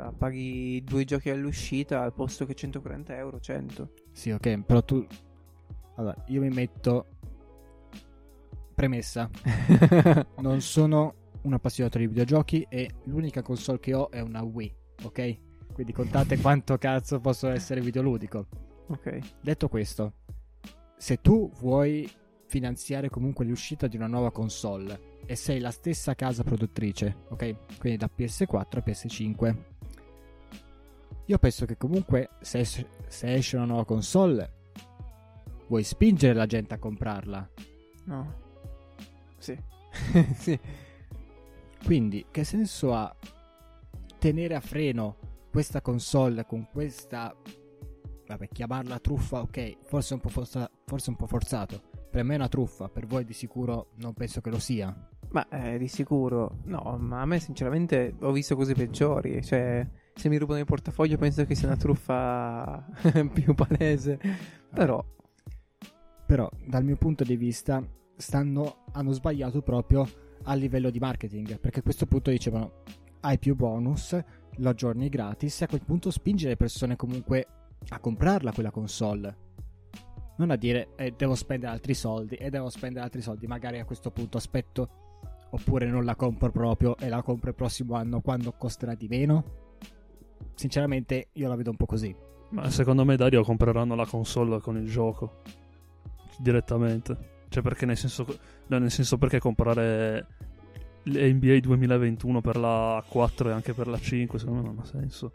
Allora 0.04 0.12
paghi 0.12 0.84
due 0.84 1.06
giochi 1.06 1.30
all'uscita 1.30 2.02
al 2.02 2.14
posto 2.14 2.46
che 2.46 2.54
140 2.54 3.16
euro, 3.16 3.40
100. 3.40 3.90
Sì, 4.12 4.32
ok, 4.32 4.64
però 4.64 4.84
tu... 4.84 5.06
Allora, 5.96 6.16
io 6.28 6.42
mi 6.42 6.50
metto... 6.50 7.08
Premessa. 8.76 9.30
non 10.40 10.60
sono 10.60 11.16
un 11.44 11.54
appassionato 11.54 12.00
di 12.00 12.08
videogiochi 12.08 12.66
e 12.68 12.90
l'unica 13.06 13.42
console 13.42 13.80
che 13.80 13.94
ho 13.94 14.12
è 14.12 14.20
una 14.20 14.44
Wii, 14.44 14.76
ok? 15.04 15.38
Quindi 15.72 15.94
contate 15.94 16.38
quanto 16.42 16.78
cazzo 16.78 17.22
posso 17.22 17.48
essere 17.48 17.80
videoludico. 17.80 18.48
ok. 18.88 19.20
Detto 19.40 19.70
questo, 19.70 20.16
se 20.98 21.22
tu 21.22 21.50
vuoi 21.60 22.10
finanziare 22.48 23.10
comunque 23.10 23.46
l'uscita 23.46 23.88
di 23.88 23.96
una 23.96 24.08
nuova 24.08 24.32
console 24.32 25.12
e 25.26 25.36
sei 25.36 25.60
la 25.60 25.72
stessa 25.72 26.14
casa 26.14 26.44
produttrice, 26.44 27.16
ok? 27.30 27.78
Quindi 27.80 27.98
da 27.98 28.10
PS4 28.16 28.78
a 28.78 28.84
PS5. 28.86 29.56
Io 31.26 31.38
penso 31.38 31.66
che 31.66 31.78
comunque 31.78 32.30
se 32.42 32.60
esce, 32.60 32.88
se 33.08 33.34
esce 33.34 33.56
una 33.56 33.66
nuova 33.66 33.86
console 33.86 34.62
vuoi 35.68 35.84
spingere 35.84 36.34
la 36.34 36.46
gente 36.46 36.74
a 36.74 36.80
comprarla. 36.80 37.50
No. 38.06 38.34
Sì. 39.38 39.58
sì. 40.36 40.60
Quindi 41.86 42.26
che 42.30 42.44
senso 42.44 42.94
ha 42.94 43.16
tenere 44.18 44.56
a 44.56 44.62
freno 44.62 45.18
questa 45.50 45.82
console 45.82 46.46
con 46.46 46.68
questa 46.72 47.36
vabbè, 48.26 48.48
chiamarla 48.50 49.00
truffa, 49.00 49.42
ok, 49.42 49.78
forse 49.84 50.14
un 50.14 50.20
po' 50.20 50.30
forza- 50.30 50.70
forse 50.86 51.10
un 51.10 51.16
po' 51.16 51.28
forzato. 51.28 51.82
Per 52.10 52.24
me 52.24 52.34
è 52.34 52.38
una 52.38 52.48
truffa, 52.48 52.90
per 52.90 53.06
voi 53.06 53.26
di 53.26 53.34
sicuro 53.34 53.90
non 53.96 54.14
penso 54.14 54.42
che 54.42 54.50
lo 54.50 54.60
sia. 54.60 55.10
Ma 55.32 55.48
eh, 55.50 55.78
di 55.78 55.88
sicuro. 55.88 56.58
No, 56.66 56.96
ma 57.00 57.22
a 57.22 57.26
me 57.26 57.40
sinceramente 57.40 58.16
ho 58.20 58.32
visto 58.32 58.56
cose 58.56 58.74
peggiori. 58.76 59.44
Cioè, 59.44 59.88
se 60.14 60.30
mi 60.30 60.38
rubano 60.38 60.60
il 60.60 60.66
portafoglio 60.66 61.18
penso 61.18 61.46
che 61.46 61.56
sia 61.56 61.68
una 61.68 61.78
truffa 61.78 62.86
più 63.34 63.54
palese. 63.54 64.20
Però, 64.74 65.04
Però 66.26 66.50
dal 66.66 66.84
mio 66.84 66.96
punto 66.98 67.24
di 67.24 67.36
vista 67.36 67.84
stanno, 68.16 68.86
hanno 68.92 69.12
sbagliato 69.12 69.62
proprio 69.62 70.08
a 70.44 70.54
livello 70.54 70.90
di 70.90 71.00
marketing, 71.00 71.60
perché 71.60 71.80
a 71.80 71.84
questo 71.84 72.06
punto 72.06 72.30
dicevano 72.30 72.84
hai 73.22 73.40
più 73.40 73.56
bonus, 73.56 74.18
lo 74.58 74.70
aggiorni 74.70 75.10
gratis 75.10 75.62
e 75.62 75.66
a 75.66 75.68
quel 75.68 75.84
punto 75.84 76.12
spinge 76.12 76.48
le 76.48 76.58
persone 76.58 76.96
comunque 76.96 77.48
a 77.90 78.00
comprarla 78.00 78.52
quella 78.52 78.72
console. 78.72 79.38
Non 80.38 80.52
a 80.52 80.56
dire 80.56 80.90
eh, 80.98 81.14
devo 81.16 81.36
spendere 81.36 81.72
altri 81.72 81.94
soldi 81.94 82.36
e 82.36 82.50
devo 82.50 82.70
spendere 82.70 83.06
altri 83.06 83.22
soldi, 83.22 83.48
magari 83.48 83.80
a 83.80 83.86
questo 83.86 84.12
punto 84.12 84.38
aspetto 84.38 84.90
oppure 85.52 85.86
non 85.86 86.04
la 86.04 86.16
compro 86.16 86.52
proprio 86.52 86.98
e 86.98 87.08
la 87.08 87.22
compro 87.22 87.50
il 87.50 87.56
prossimo 87.56 87.96
anno 87.96 88.22
quando 88.22 88.52
costerà 88.54 88.96
di 88.96 89.08
meno. 89.08 89.63
Sinceramente 90.56 91.30
io 91.34 91.48
la 91.48 91.56
vedo 91.56 91.72
un 91.72 91.78
po' 91.78 91.86
così. 91.86 92.16
Ma 92.50 92.70
secondo 92.70 93.04
me 93.04 93.16
Dario 93.16 93.44
compreranno 93.44 93.96
la 93.96 94.06
console 94.06 94.60
con 94.60 94.78
il 94.78 94.90
gioco 94.90 95.42
direttamente. 96.38 97.32
Cioè, 97.50 97.62
perché 97.62 97.86
nel 97.86 97.98
senso, 97.98 98.26
no, 98.68 98.78
nel 98.78 98.92
senso 98.92 99.18
perché 99.18 99.40
comprare 99.40 100.28
l'NBA 101.04 101.60
2021 101.60 102.42
per 102.42 102.58
la 102.58 103.04
4 103.08 103.50
e 103.50 103.52
anche 103.52 103.74
per 103.74 103.88
la 103.88 104.00
5, 104.00 104.40
secondo 104.40 104.62
me 104.62 104.68
non 104.68 104.80
ha 104.80 104.86
senso. 104.86 105.32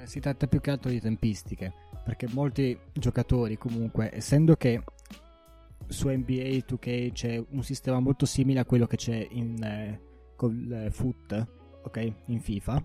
Eh, 0.00 0.06
si 0.06 0.20
tratta 0.20 0.46
più 0.46 0.60
che 0.60 0.70
altro 0.70 0.90
di 0.90 1.00
tempistiche, 1.00 1.72
perché 2.04 2.28
molti 2.32 2.78
giocatori 2.92 3.56
comunque, 3.56 4.10
essendo 4.12 4.56
che 4.56 4.82
su 5.86 6.08
NBA 6.08 6.64
2K 6.66 7.12
c'è 7.12 7.42
un 7.50 7.62
sistema 7.62 8.00
molto 8.00 8.26
simile 8.26 8.60
a 8.60 8.64
quello 8.64 8.86
che 8.86 8.96
c'è 8.96 9.26
in 9.30 9.62
eh, 9.62 10.00
col 10.36 10.70
eh, 10.70 10.90
foot, 10.90 11.46
ok, 11.82 12.12
in 12.26 12.40
FIFA, 12.40 12.84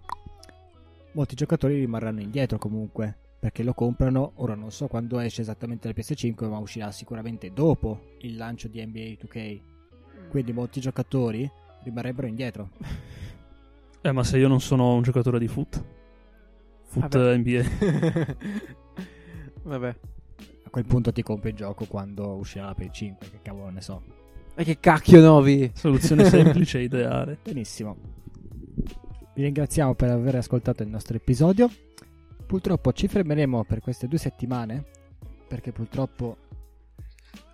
molti 1.13 1.35
giocatori 1.35 1.79
rimarranno 1.79 2.21
indietro 2.21 2.57
comunque, 2.57 3.17
perché 3.39 3.63
lo 3.63 3.73
comprano, 3.73 4.33
ora 4.35 4.55
non 4.55 4.71
so 4.71 4.87
quando 4.87 5.19
esce 5.19 5.41
esattamente 5.41 5.87
la 5.87 5.93
PS5, 5.93 6.49
ma 6.49 6.57
uscirà 6.57 6.91
sicuramente 6.91 7.51
dopo 7.53 8.15
il 8.19 8.35
lancio 8.35 8.67
di 8.67 8.85
NBA 8.85 9.25
2K. 9.25 9.61
Quindi 10.29 10.53
molti 10.53 10.79
giocatori 10.79 11.49
rimarrebbero 11.83 12.27
indietro. 12.27 12.69
Eh, 14.01 14.13
ma 14.13 14.23
se 14.23 14.37
io 14.37 14.47
non 14.47 14.61
sono 14.61 14.93
un 14.93 15.01
giocatore 15.01 15.39
di 15.39 15.49
foot, 15.49 15.83
foot 16.83 17.17
Vabbè. 17.17 17.37
NBA, 17.37 17.63
vabbè. 19.63 19.95
A 20.63 20.69
quel 20.69 20.85
punto 20.85 21.11
ti 21.11 21.21
compri 21.21 21.49
il 21.49 21.57
gioco 21.57 21.83
quando 21.83 22.29
uscirà 22.35 22.67
la 22.67 22.75
PS5, 22.79 23.17
che 23.19 23.39
cavolo 23.41 23.69
ne 23.69 23.81
so. 23.81 24.01
E 24.55 24.63
che 24.63 24.79
cacchio 24.79 25.19
novi! 25.19 25.69
soluzione 25.73 26.23
semplice 26.29 26.79
e 26.79 26.83
ideale. 26.87 27.39
Benissimo. 27.43 27.97
Vi 29.39 29.45
ringraziamo 29.45 29.95
per 29.95 30.09
aver 30.09 30.35
ascoltato 30.35 30.83
il 30.83 30.89
nostro 30.89 31.15
episodio. 31.15 31.69
Purtroppo 32.45 32.91
ci 32.91 33.07
fermeremo 33.07 33.63
per 33.63 33.79
queste 33.79 34.09
due 34.09 34.17
settimane 34.17 34.83
perché 35.47 35.71
purtroppo 35.71 36.35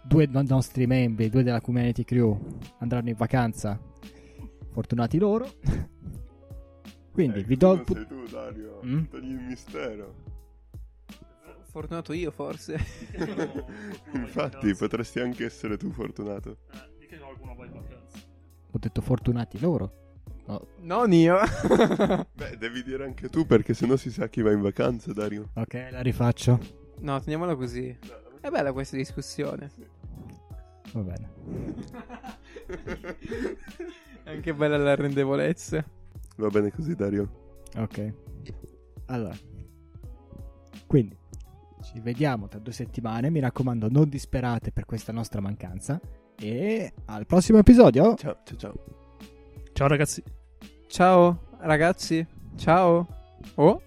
due 0.01 0.25
no- 0.25 0.41
nostri 0.41 0.87
membri, 0.87 1.29
due 1.29 1.43
della 1.43 1.61
community 1.61 2.03
crew 2.03 2.57
andranno 2.79 3.09
in 3.09 3.15
vacanza. 3.15 3.79
Fortunati 4.71 5.19
loro. 5.19 5.47
Quindi 7.13 7.43
vi 7.43 7.55
do 7.55 7.73
il 7.73 7.83
pu- 7.83 7.93
sei 7.93 8.07
tu, 8.07 8.25
Dario. 8.31 8.81
Mm? 8.83 9.03
Togli 9.03 9.29
il 9.29 9.41
mistero. 9.41 10.15
Fortunato 11.69 12.13
io, 12.13 12.31
forse. 12.31 12.79
Infatti, 14.11 14.73
potresti 14.73 15.19
anche 15.19 15.45
essere 15.45 15.77
tu 15.77 15.91
fortunato. 15.91 16.57
di 16.97 17.05
che 17.05 17.19
qualcuno 17.19 17.53
va 17.53 17.63
in 17.63 17.73
vacanza. 17.73 18.17
ho 18.71 18.77
detto 18.79 19.01
fortunati 19.01 19.59
loro. 19.59 20.04
No, 20.47 20.67
non 20.81 21.11
io. 21.11 21.37
Beh, 22.33 22.57
devi 22.57 22.83
dire 22.83 23.03
anche 23.05 23.29
tu 23.29 23.45
perché 23.45 23.73
sennò 23.73 23.95
si 23.95 24.11
sa 24.11 24.27
chi 24.29 24.41
va 24.41 24.51
in 24.51 24.61
vacanza, 24.61 25.11
Dario. 25.11 25.49
ok, 25.55 25.87
la 25.91 26.01
rifaccio. 26.01 26.59
no, 26.99 27.19
teniamola 27.19 27.55
così. 27.55 27.97
È 28.41 28.49
bella 28.49 28.71
questa 28.71 28.95
discussione. 28.95 29.71
Va 30.93 31.01
bene. 31.01 31.29
È 34.23 34.29
anche 34.29 34.53
bella 34.53 34.77
la 34.77 34.95
rendevolezza. 34.95 35.83
Va 36.37 36.47
bene 36.49 36.71
così, 36.71 36.93
Dario. 36.95 37.57
Ok. 37.77 38.13
Allora. 39.07 39.35
Quindi 40.85 41.17
ci 41.81 41.99
vediamo 41.99 42.47
tra 42.47 42.59
due 42.59 42.71
settimane. 42.73 43.31
Mi 43.31 43.39
raccomando, 43.39 43.89
non 43.89 44.07
disperate 44.09 44.71
per 44.71 44.85
questa 44.85 45.11
nostra 45.11 45.41
mancanza. 45.41 45.99
E 46.37 46.93
al 47.05 47.25
prossimo 47.25 47.57
episodio. 47.57 48.13
Ciao, 48.15 48.37
ciao, 48.43 48.57
ciao. 48.57 48.73
Ciao 49.73 49.87
ragazzi. 49.87 50.23
Ciao, 50.95 51.37
ragazzi. 51.59 52.25
Ciao. 52.55 53.05
Oh. 53.57 53.81